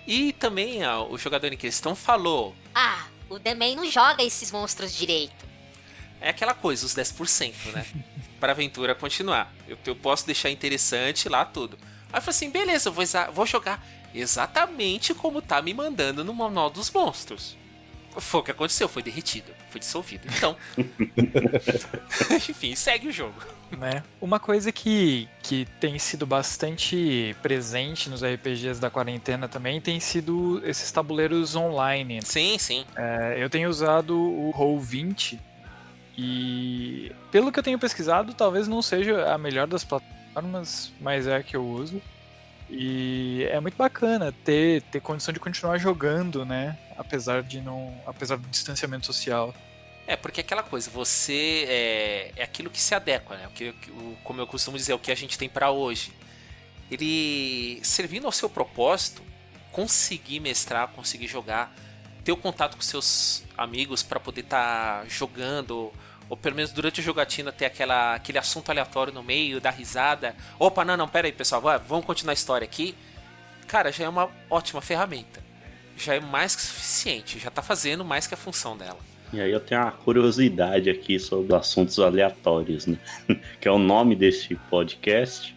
E 0.05 0.33
também 0.33 0.85
ó, 0.85 1.07
o 1.09 1.17
jogador 1.17 1.51
em 1.51 1.57
questão 1.57 1.95
falou. 1.95 2.55
Ah, 2.75 3.07
o 3.29 3.39
Demen 3.39 3.75
não 3.75 3.89
joga 3.89 4.23
esses 4.23 4.51
monstros 4.51 4.95
direito. 4.95 5.52
É 6.23 6.29
aquela 6.29 6.53
coisa, 6.53 6.85
os 6.85 6.95
10%, 6.95 7.53
né? 7.73 7.85
pra 8.39 8.53
aventura 8.53 8.95
continuar. 8.95 9.53
Eu, 9.67 9.77
eu 9.85 9.95
posso 9.95 10.25
deixar 10.25 10.49
interessante 10.49 11.27
lá 11.27 11.43
tudo. 11.43 11.77
Aí 12.11 12.17
eu 12.17 12.21
falei 12.21 12.29
assim, 12.35 12.49
beleza, 12.49 12.87
eu 12.87 12.93
vou, 12.93 13.03
vou 13.33 13.45
jogar 13.45 13.85
exatamente 14.15 15.13
como 15.13 15.41
tá 15.41 15.61
me 15.61 15.73
mandando 15.73 16.23
no 16.23 16.33
Manual 16.33 16.69
dos 16.69 16.89
Monstros. 16.91 17.57
Foi 18.15 18.39
o 18.39 18.43
que 18.43 18.51
aconteceu, 18.51 18.87
foi 18.87 19.03
derretido, 19.03 19.51
foi 19.69 19.79
dissolvido. 19.79 20.27
Então, 20.37 20.55
enfim, 22.31 22.73
segue 22.73 23.07
o 23.09 23.11
jogo. 23.11 23.35
Né? 23.71 24.03
Uma 24.21 24.39
coisa 24.39 24.71
que, 24.71 25.27
que 25.41 25.65
tem 25.81 25.99
sido 25.99 26.25
bastante 26.25 27.35
presente 27.41 28.09
nos 28.09 28.23
RPGs 28.23 28.79
da 28.79 28.89
quarentena 28.89 29.49
também 29.49 29.81
tem 29.81 29.99
sido 29.99 30.61
esses 30.63 30.89
tabuleiros 30.91 31.55
online. 31.55 32.21
Sim, 32.23 32.57
sim. 32.59 32.85
É, 32.95 33.35
eu 33.39 33.49
tenho 33.49 33.67
usado 33.67 34.15
o 34.15 34.53
Roll20 34.55 35.39
e 36.17 37.11
pelo 37.31 37.51
que 37.51 37.59
eu 37.59 37.63
tenho 37.63 37.79
pesquisado, 37.79 38.33
talvez 38.33 38.67
não 38.67 38.81
seja 38.81 39.33
a 39.33 39.37
melhor 39.37 39.67
das 39.67 39.83
plataformas, 39.83 40.91
mas 41.01 41.27
é 41.27 41.37
a 41.37 41.43
que 41.43 41.55
eu 41.55 41.65
uso. 41.65 42.01
E 42.69 43.45
é 43.51 43.59
muito 43.59 43.75
bacana 43.75 44.31
ter, 44.43 44.81
ter 44.83 44.99
condição 44.99 45.33
de 45.33 45.39
continuar 45.39 45.77
jogando, 45.77 46.45
né? 46.45 46.77
Apesar 46.97 47.43
de 47.43 47.61
não. 47.61 47.95
apesar 48.05 48.37
do 48.37 48.47
distanciamento 48.47 49.05
social. 49.05 49.53
É, 50.05 50.15
porque 50.15 50.41
é 50.41 50.43
aquela 50.43 50.63
coisa, 50.63 50.89
você 50.91 51.65
é, 51.67 52.31
é 52.35 52.43
aquilo 52.43 52.69
que 52.69 52.81
se 52.81 52.93
adequa, 52.93 53.37
né? 53.37 53.47
O 53.47 53.51
que, 53.51 53.69
o, 53.89 54.17
como 54.23 54.41
eu 54.41 54.47
costumo 54.47 54.77
dizer, 54.77 54.93
o 54.93 54.99
que 54.99 55.11
a 55.11 55.15
gente 55.15 55.37
tem 55.37 55.47
para 55.49 55.71
hoje. 55.71 56.11
Ele 56.91 57.79
servindo 57.83 58.25
ao 58.25 58.31
seu 58.31 58.49
propósito, 58.49 59.21
conseguir 59.71 60.39
mestrar, 60.39 60.89
conseguir 60.89 61.27
jogar, 61.27 61.73
ter 62.23 62.31
o 62.31 62.37
contato 62.37 62.75
com 62.75 62.81
seus 62.81 63.43
amigos 63.57 64.03
para 64.03 64.19
poder 64.19 64.41
estar 64.41 65.01
tá 65.01 65.07
jogando, 65.07 65.91
ou 66.29 66.37
pelo 66.37 66.55
menos 66.55 66.71
durante 66.71 67.01
a 67.01 67.03
jogatina 67.03 67.51
ter 67.51 67.65
aquela, 67.65 68.15
aquele 68.15 68.37
assunto 68.37 68.69
aleatório 68.69 69.13
no 69.13 69.23
meio, 69.23 69.61
dar 69.61 69.71
risada. 69.71 70.35
Opa, 70.59 70.83
não, 70.83 70.97
não, 70.97 71.07
pera 71.07 71.27
aí, 71.27 71.31
pessoal, 71.31 71.61
vamos 71.87 72.05
continuar 72.05 72.31
a 72.31 72.33
história 72.33 72.65
aqui. 72.65 72.95
Cara, 73.67 73.91
já 73.91 74.05
é 74.05 74.09
uma 74.09 74.29
ótima 74.49 74.81
ferramenta. 74.81 75.41
Já 75.97 76.15
é 76.15 76.19
mais 76.19 76.55
que 76.55 76.61
suficiente, 76.61 77.39
já 77.39 77.51
tá 77.51 77.61
fazendo 77.61 78.03
mais 78.03 78.25
que 78.25 78.33
a 78.33 78.37
função 78.37 78.77
dela. 78.77 78.99
E 79.31 79.41
aí 79.41 79.51
eu 79.51 79.59
tenho 79.59 79.81
uma 79.81 79.91
curiosidade 79.91 80.89
aqui 80.89 81.19
sobre 81.19 81.55
assuntos 81.55 81.97
aleatórios, 81.97 82.85
né? 82.85 82.97
que 83.59 83.67
é 83.67 83.71
o 83.71 83.79
nome 83.79 84.15
desse 84.15 84.55
podcast, 84.69 85.55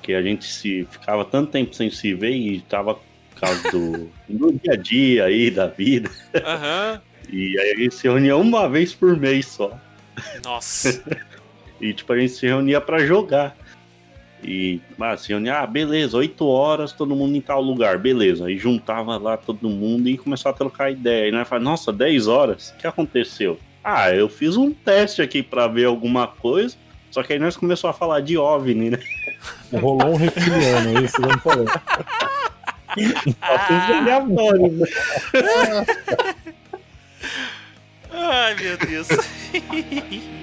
que 0.00 0.14
a 0.14 0.22
gente 0.22 0.44
se 0.44 0.86
ficava 0.90 1.24
tanto 1.24 1.50
tempo 1.50 1.74
sem 1.74 1.90
se 1.90 2.14
ver 2.14 2.32
e 2.32 2.60
tava 2.60 2.98
causa 3.34 3.70
do, 3.70 4.10
do 4.28 4.52
dia 4.52 4.72
a 4.72 4.76
dia 4.76 5.24
aí, 5.24 5.50
da 5.50 5.66
vida. 5.66 6.10
Uhum. 6.34 7.00
E 7.32 7.58
aí 7.58 7.72
a 7.72 7.76
gente 7.78 7.94
se 7.94 8.08
reunia 8.08 8.36
uma 8.36 8.68
vez 8.68 8.94
por 8.94 9.16
mês 9.16 9.46
só. 9.46 9.76
Nossa. 10.44 11.02
e 11.80 11.92
tipo, 11.92 12.12
a 12.12 12.18
gente 12.18 12.32
se 12.32 12.46
reunia 12.46 12.80
para 12.80 13.04
jogar. 13.06 13.56
E 14.42 14.80
ah, 14.98 15.16
se 15.16 15.28
reunia, 15.28 15.58
ah, 15.58 15.66
beleza, 15.66 16.16
8 16.16 16.46
horas, 16.46 16.92
todo 16.92 17.14
mundo 17.14 17.36
em 17.36 17.40
tal 17.40 17.60
lugar, 17.60 17.98
beleza. 17.98 18.46
Aí 18.46 18.56
juntava 18.56 19.18
lá 19.18 19.36
todo 19.36 19.68
mundo 19.68 20.08
e 20.08 20.16
começava 20.16 20.54
a 20.54 20.58
trocar 20.58 20.90
ideia. 20.90 21.28
E 21.28 21.32
nós 21.32 21.46
falava, 21.46 21.64
nossa, 21.64 21.92
10 21.92 22.26
horas? 22.26 22.70
O 22.70 22.76
que 22.76 22.86
aconteceu? 22.86 23.58
Ah, 23.84 24.10
eu 24.10 24.28
fiz 24.28 24.56
um 24.56 24.72
teste 24.72 25.20
aqui 25.22 25.42
para 25.42 25.66
ver 25.66 25.84
alguma 25.84 26.26
coisa. 26.26 26.76
Só 27.10 27.22
que 27.22 27.32
aí 27.32 27.38
nós 27.38 27.56
começamos 27.56 27.96
a 27.96 27.98
falar 27.98 28.20
de 28.20 28.38
OVNI, 28.38 28.90
né? 28.90 28.98
Rolou 29.72 30.12
um 30.12 30.16
reptiliano, 30.16 30.98
é 30.98 31.02
isso. 31.02 31.16
Assuntos 33.40 33.90
aleatórios, 33.96 34.72
né? 34.72 34.86
Ai, 38.12 38.54
meu 38.54 38.76
Deus. 38.78 39.08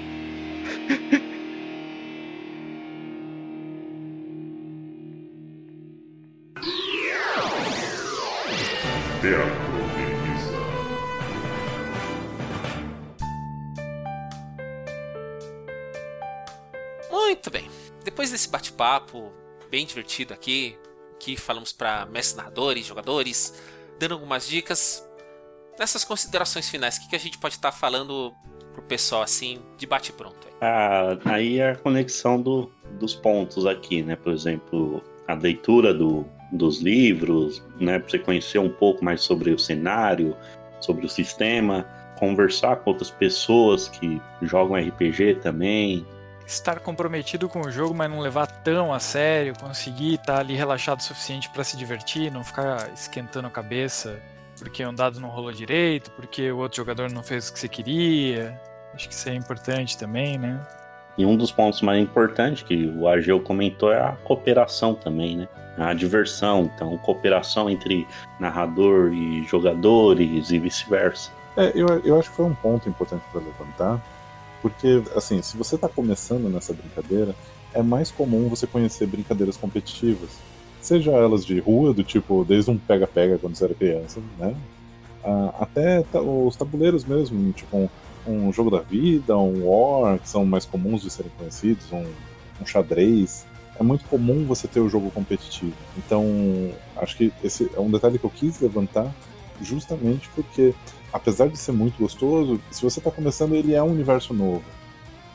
Muito 17.09 17.49
bem. 17.51 17.69
Depois 18.03 18.31
desse 18.31 18.49
bate-papo 18.49 19.31
bem 19.69 19.85
divertido 19.85 20.33
aqui, 20.33 20.77
que 21.19 21.37
falamos 21.37 21.71
para 21.71 22.05
mestres 22.05 22.35
narradores, 22.35 22.85
jogadores, 22.85 23.53
dando 23.99 24.13
algumas 24.13 24.47
dicas, 24.47 25.07
nessas 25.79 26.03
considerações 26.03 26.69
finais, 26.69 26.97
o 26.97 27.01
que, 27.01 27.09
que 27.09 27.15
a 27.15 27.19
gente 27.19 27.37
pode 27.37 27.55
estar 27.55 27.71
tá 27.71 27.77
falando 27.77 28.33
pro 28.77 28.83
pessoal 28.83 29.23
assim, 29.23 29.59
de 29.75 29.87
bate-pronto? 29.87 30.47
Ah, 30.61 31.17
aí 31.25 31.59
é 31.59 31.71
a 31.71 31.75
conexão 31.75 32.39
do, 32.39 32.71
dos 32.99 33.15
pontos 33.15 33.65
aqui, 33.65 34.03
né? 34.03 34.15
Por 34.15 34.31
exemplo, 34.31 35.03
a 35.27 35.33
leitura 35.33 35.93
do, 35.93 36.25
dos 36.51 36.79
livros, 36.79 37.63
né? 37.79 37.97
Pra 37.97 38.09
você 38.09 38.19
conhecer 38.19 38.59
um 38.59 38.69
pouco 38.69 39.03
mais 39.03 39.21
sobre 39.21 39.51
o 39.51 39.57
cenário, 39.57 40.35
sobre 40.79 41.05
o 41.05 41.09
sistema, 41.09 41.87
conversar 42.19 42.77
com 42.77 42.91
outras 42.91 43.09
pessoas 43.09 43.89
que 43.89 44.21
jogam 44.43 44.75
RPG 44.75 45.35
também. 45.41 46.05
Estar 46.45 46.79
comprometido 46.79 47.49
com 47.49 47.61
o 47.61 47.71
jogo, 47.71 47.93
mas 47.93 48.09
não 48.09 48.19
levar 48.19 48.47
tão 48.47 48.93
a 48.93 48.99
sério, 48.99 49.53
conseguir 49.59 50.15
estar 50.15 50.39
ali 50.39 50.53
relaxado 50.53 50.99
o 50.99 51.03
suficiente 51.03 51.49
para 51.49 51.63
se 51.63 51.75
divertir, 51.75 52.31
não 52.31 52.43
ficar 52.43 52.91
esquentando 52.93 53.47
a 53.47 53.51
cabeça 53.51 54.21
porque 54.57 54.85
um 54.85 54.93
dado 54.93 55.19
não 55.19 55.29
rolou 55.29 55.51
direito, 55.51 56.11
porque 56.11 56.51
o 56.51 56.57
outro 56.57 56.77
jogador 56.77 57.11
não 57.11 57.23
fez 57.23 57.49
o 57.49 57.53
que 57.53 57.59
você 57.59 57.67
queria. 57.67 58.59
Acho 58.93 59.07
que 59.07 59.13
isso 59.13 59.29
é 59.29 59.35
importante 59.35 59.97
também, 59.97 60.37
né? 60.37 60.59
E 61.17 61.25
um 61.25 61.35
dos 61.35 61.51
pontos 61.51 61.81
mais 61.81 62.01
importantes 62.01 62.63
que 62.63 62.87
o 62.95 63.07
Ageu 63.07 63.39
comentou 63.39 63.91
é 63.91 63.99
a 63.99 64.11
cooperação 64.23 64.93
também, 64.93 65.37
né? 65.37 65.47
A 65.77 65.93
diversão, 65.93 66.71
então, 66.73 66.97
cooperação 66.97 67.69
entre 67.69 68.07
narrador 68.39 69.13
e 69.13 69.43
jogadores 69.43 70.49
e 70.49 70.59
vice-versa. 70.59 71.31
É, 71.55 71.71
eu, 71.75 71.87
eu 72.03 72.19
acho 72.19 72.29
que 72.29 72.35
foi 72.35 72.45
um 72.45 72.55
ponto 72.55 72.87
importante 72.87 73.23
para 73.31 73.41
levantar, 73.41 74.03
porque, 74.61 75.03
assim, 75.15 75.41
se 75.41 75.57
você 75.57 75.75
está 75.75 75.87
começando 75.87 76.49
nessa 76.49 76.73
brincadeira, 76.73 77.35
é 77.73 77.81
mais 77.81 78.11
comum 78.11 78.47
você 78.47 78.65
conhecer 78.65 79.07
brincadeiras 79.07 79.57
competitivas. 79.57 80.29
Seja 80.81 81.11
elas 81.11 81.45
de 81.45 81.59
rua, 81.59 81.93
do 81.93 82.03
tipo, 82.03 82.43
desde 82.43 82.71
um 82.71 82.77
pega-pega 82.77 83.37
quando 83.37 83.55
você 83.55 83.65
era 83.65 83.73
criança, 83.73 84.19
né? 84.37 84.55
Ah, 85.23 85.53
até 85.61 86.03
os 86.13 86.55
tabuleiros 86.55 87.05
mesmo, 87.05 87.51
tipo 87.51 87.89
um, 88.27 88.47
um, 88.47 88.53
jogo 88.53 88.69
da 88.69 88.79
vida, 88.79 89.37
um 89.37 89.67
War, 89.67 90.19
que 90.19 90.29
são 90.29 90.45
mais 90.45 90.65
comuns 90.65 91.01
de 91.01 91.09
serem 91.09 91.31
conhecidos, 91.37 91.91
um, 91.91 92.05
um 92.61 92.65
xadrez. 92.65 93.45
É 93.79 93.83
muito 93.83 94.05
comum 94.05 94.45
você 94.45 94.67
ter 94.67 94.79
o 94.79 94.89
jogo 94.89 95.11
competitivo. 95.11 95.75
Então, 95.97 96.25
acho 96.95 97.15
que 97.15 97.31
esse 97.43 97.69
é 97.75 97.79
um 97.79 97.91
detalhe 97.91 98.17
que 98.17 98.25
eu 98.25 98.29
quis 98.29 98.59
levantar, 98.59 99.13
justamente 99.61 100.29
porque 100.35 100.73
apesar 101.11 101.47
de 101.47 101.57
ser 101.57 101.71
muito 101.71 101.97
gostoso, 101.97 102.59
se 102.71 102.81
você 102.81 102.99
está 102.99 103.11
começando, 103.11 103.55
ele 103.55 103.73
é 103.73 103.81
um 103.81 103.91
universo 103.91 104.33
novo. 104.33 104.63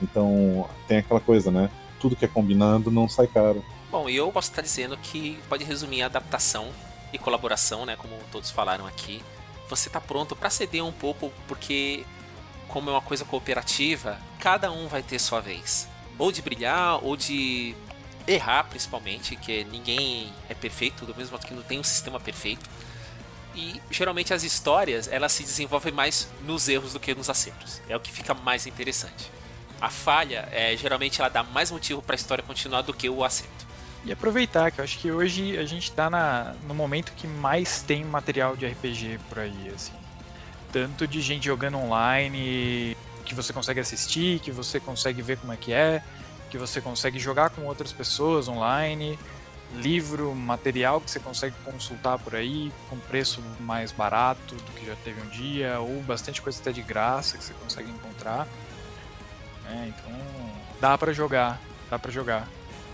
Então, 0.01 0.69
tem 0.89 0.99
aquela 0.99 1.21
coisa, 1.21 1.51
né? 1.51 1.71
Tudo 2.01 2.17
que 2.17 2.25
é 2.25 2.29
combinado 2.29 2.91
não 2.91 3.09
sai 3.09 3.27
caro. 3.27 3.65
Bom, 3.91 4.09
e 4.09 4.17
eu 4.17 4.31
posso 4.33 4.51
estar 4.51 4.63
dizendo 4.63 4.97
que 4.97 5.39
pode 5.49 5.65
resumir 5.65 6.03
a 6.03 6.07
adaptação 6.07 6.69
e 7.13 7.19
colaboração, 7.19 7.87
né? 7.87 7.97
Como 7.97 8.13
todos 8.31 8.51
falaram 8.51 8.87
aqui. 8.87 9.23
Você 9.69 9.89
está 9.89 10.01
pronto 10.01 10.35
para 10.35 10.51
ceder 10.51 10.85
um 10.85 10.93
pouco, 10.93 11.33
porque, 11.47 12.05
como 12.73 12.89
é 12.89 12.93
uma 12.93 13.03
coisa 13.03 13.25
cooperativa, 13.25 14.19
cada 14.41 14.73
um 14.73 14.89
vai 14.89 15.03
ter 15.03 15.19
sua 15.19 15.41
vez. 15.41 15.87
Ou 16.19 16.33
de 16.33 16.41
brilhar, 16.41 17.05
ou 17.05 17.17
de 17.17 17.75
errar, 18.27 18.65
principalmente, 18.65 19.37
que 19.37 19.65
ninguém 19.65 20.33
é 20.49 20.55
perfeito, 20.55 21.05
do 21.05 21.15
mesmo 21.15 21.33
modo 21.33 21.47
que 21.47 21.53
não 21.53 21.63
tem 21.63 21.79
um 21.79 21.85
sistema 21.85 22.19
perfeito. 22.19 22.69
E 23.55 23.81
geralmente 23.91 24.33
as 24.33 24.43
histórias 24.43 25.07
elas 25.09 25.33
se 25.33 25.43
desenvolvem 25.43 25.93
mais 25.93 26.29
nos 26.47 26.67
erros 26.69 26.95
do 26.95 27.01
que 27.01 27.15
nos 27.15 27.29
acertos. 27.29 27.83
É 27.89 27.95
o 27.95 28.01
que 28.01 28.11
fica 28.11 28.33
mais 28.33 28.67
interessante. 28.67 29.31
A 29.79 29.91
falha 29.91 30.49
é 30.51 30.75
geralmente 30.75 31.21
ela 31.21 31.29
dá 31.29 31.43
mais 31.43 31.71
motivo 31.71 32.01
para 32.01 32.15
a 32.15 32.17
história 32.17 32.43
continuar 32.43 32.81
do 32.81 32.95
que 32.95 33.11
o 33.11 33.23
acerto. 33.23 33.67
E 34.05 34.11
aproveitar, 34.11 34.73
que 34.73 34.81
eu 34.81 34.85
acho 34.85 34.99
que 34.99 35.13
hoje 35.13 35.59
a 35.59 35.65
gente 35.67 35.91
está 35.91 36.09
no 36.67 36.75
momento 36.75 37.13
que 37.13 37.27
mais 37.27 37.83
tem 37.83 38.03
material 38.03 38.57
de 38.57 38.67
RPG 38.67 39.21
por 39.29 39.41
aí, 39.41 39.73
assim. 39.75 39.93
Tanto 40.73 41.07
de 41.07 41.21
gente 41.21 41.47
jogando 41.47 41.77
online, 41.77 42.97
que 43.25 43.35
você 43.35 43.53
consegue 43.53 43.81
assistir, 43.81 44.41
que 44.41 44.51
você 44.51 44.81
consegue 44.81 45.21
ver 45.23 45.37
como 45.39 45.53
é 45.53 45.57
que 45.57 45.73
é, 45.73 46.03
que 46.51 46.57
você 46.57 46.81
consegue 46.81 47.19
jogar 47.19 47.51
com 47.51 47.63
outras 47.63 47.93
pessoas 47.93 48.49
online 48.49 49.19
livro, 49.77 50.35
material 50.35 51.01
que 51.01 51.11
você 51.11 51.21
consegue 51.21 51.55
consultar 51.65 52.19
por 52.19 52.35
aí 52.35 52.73
com 52.91 52.99
preço 52.99 53.43
mais 53.61 53.93
barato 53.93 54.55
do 54.55 54.73
que 54.73 54.87
já 54.87 54.97
teve 54.97 55.21
um 55.21 55.29
dia, 55.29 55.81
ou 55.81 56.03
bastante 56.03 56.43
coisa 56.43 56.61
até 56.61 56.73
de 56.73 56.83
graça 56.83 57.39
que 57.39 57.45
você 57.45 57.55
consegue 57.55 57.91
encontrar. 57.91 58.47
É, 59.71 59.89
então 59.89 60.13
dá 60.81 60.99
para 60.99 61.13
jogar, 61.13 61.61
dá 61.91 61.99
para 61.99 62.11
jogar. 62.11 62.49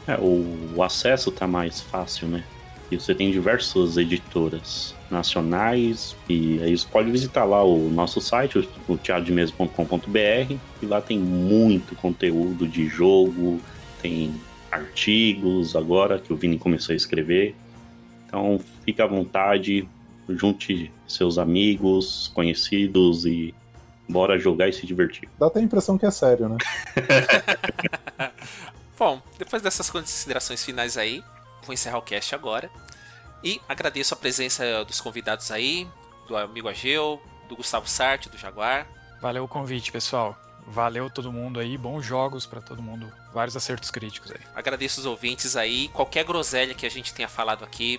É, 0.07 0.17
o, 0.19 0.83
acesso 0.83 1.31
tá 1.31 1.47
mais 1.47 1.81
fácil, 1.81 2.29
né? 2.29 2.45
E 2.91 2.97
você 2.97 3.15
tem 3.15 3.31
diversas 3.31 3.97
editoras 3.97 4.95
nacionais 5.11 6.17
e 6.29 6.61
aí 6.63 6.77
você 6.77 6.87
pode 6.87 7.11
visitar 7.11 7.45
lá 7.45 7.63
o 7.63 7.91
nosso 7.91 8.21
site, 8.21 8.59
o 8.89 8.97
teatrodemesa.com.br 8.97 10.55
e 10.83 10.87
lá 10.87 11.01
tem 11.01 11.19
muito 11.19 11.95
conteúdo 11.97 12.67
de 12.67 12.87
jogo, 12.87 13.61
tem 14.01 14.35
artigos 14.71 15.77
agora 15.77 16.19
que 16.19 16.33
o 16.33 16.37
Vini 16.37 16.59
começou 16.59 16.93
a 16.93 16.97
escrever. 16.97 17.55
Então 18.27 18.61
fique 18.85 19.01
à 19.03 19.07
vontade, 19.07 19.89
junte 20.29 20.91
seus 21.07 21.39
amigos, 21.39 22.31
conhecidos 22.35 23.27
e 23.27 23.55
bora 24.09 24.39
jogar 24.39 24.69
e 24.69 24.73
se 24.73 24.87
divertir. 24.87 25.29
Dá 25.39 25.47
até 25.47 25.61
a 25.61 25.63
impressão 25.63 25.99
que 25.99 26.07
é 26.07 26.11
sério, 26.11 26.49
né? 26.49 26.57
Bom, 28.99 29.23
depois 29.39 29.63
dessas 29.63 29.89
considerações 29.89 30.65
finais 30.65 30.99
aí, 30.99 31.23
vou 31.69 31.75
encerrar 31.75 31.99
o 31.99 32.03
cast 32.03 32.35
agora. 32.35 32.71
E 33.43 33.61
agradeço 33.69 34.15
a 34.15 34.17
presença 34.17 34.85
dos 34.85 35.01
convidados 35.01 35.51
aí, 35.51 35.89
do 36.27 36.37
amigo 36.37 36.69
Ageu, 36.69 37.23
do 37.49 37.57
Gustavo 37.57 37.89
Sarte, 37.89 38.29
do 38.29 38.37
Jaguar. 38.37 38.87
Valeu 39.21 39.45
o 39.45 39.49
convite, 39.49 39.93
pessoal. 39.93 40.37
Valeu 40.67 41.09
todo 41.09 41.33
mundo 41.33 41.61
aí, 41.61 41.79
bons 41.79 42.05
jogos 42.05 42.45
para 42.45 42.61
todo 42.61 42.83
mundo, 42.83 43.11
vários 43.33 43.57
acertos 43.57 43.91
críticos 43.91 44.31
aí. 44.33 44.41
Agradeço 44.55 45.01
os 45.01 45.07
ouvintes 45.07 45.57
aí, 45.57 45.89
qualquer 45.89 46.25
groselha 46.25 46.75
que 46.75 46.85
a 46.85 46.91
gente 46.91 47.15
tenha 47.15 47.29
falado 47.29 47.65
aqui, 47.65 47.99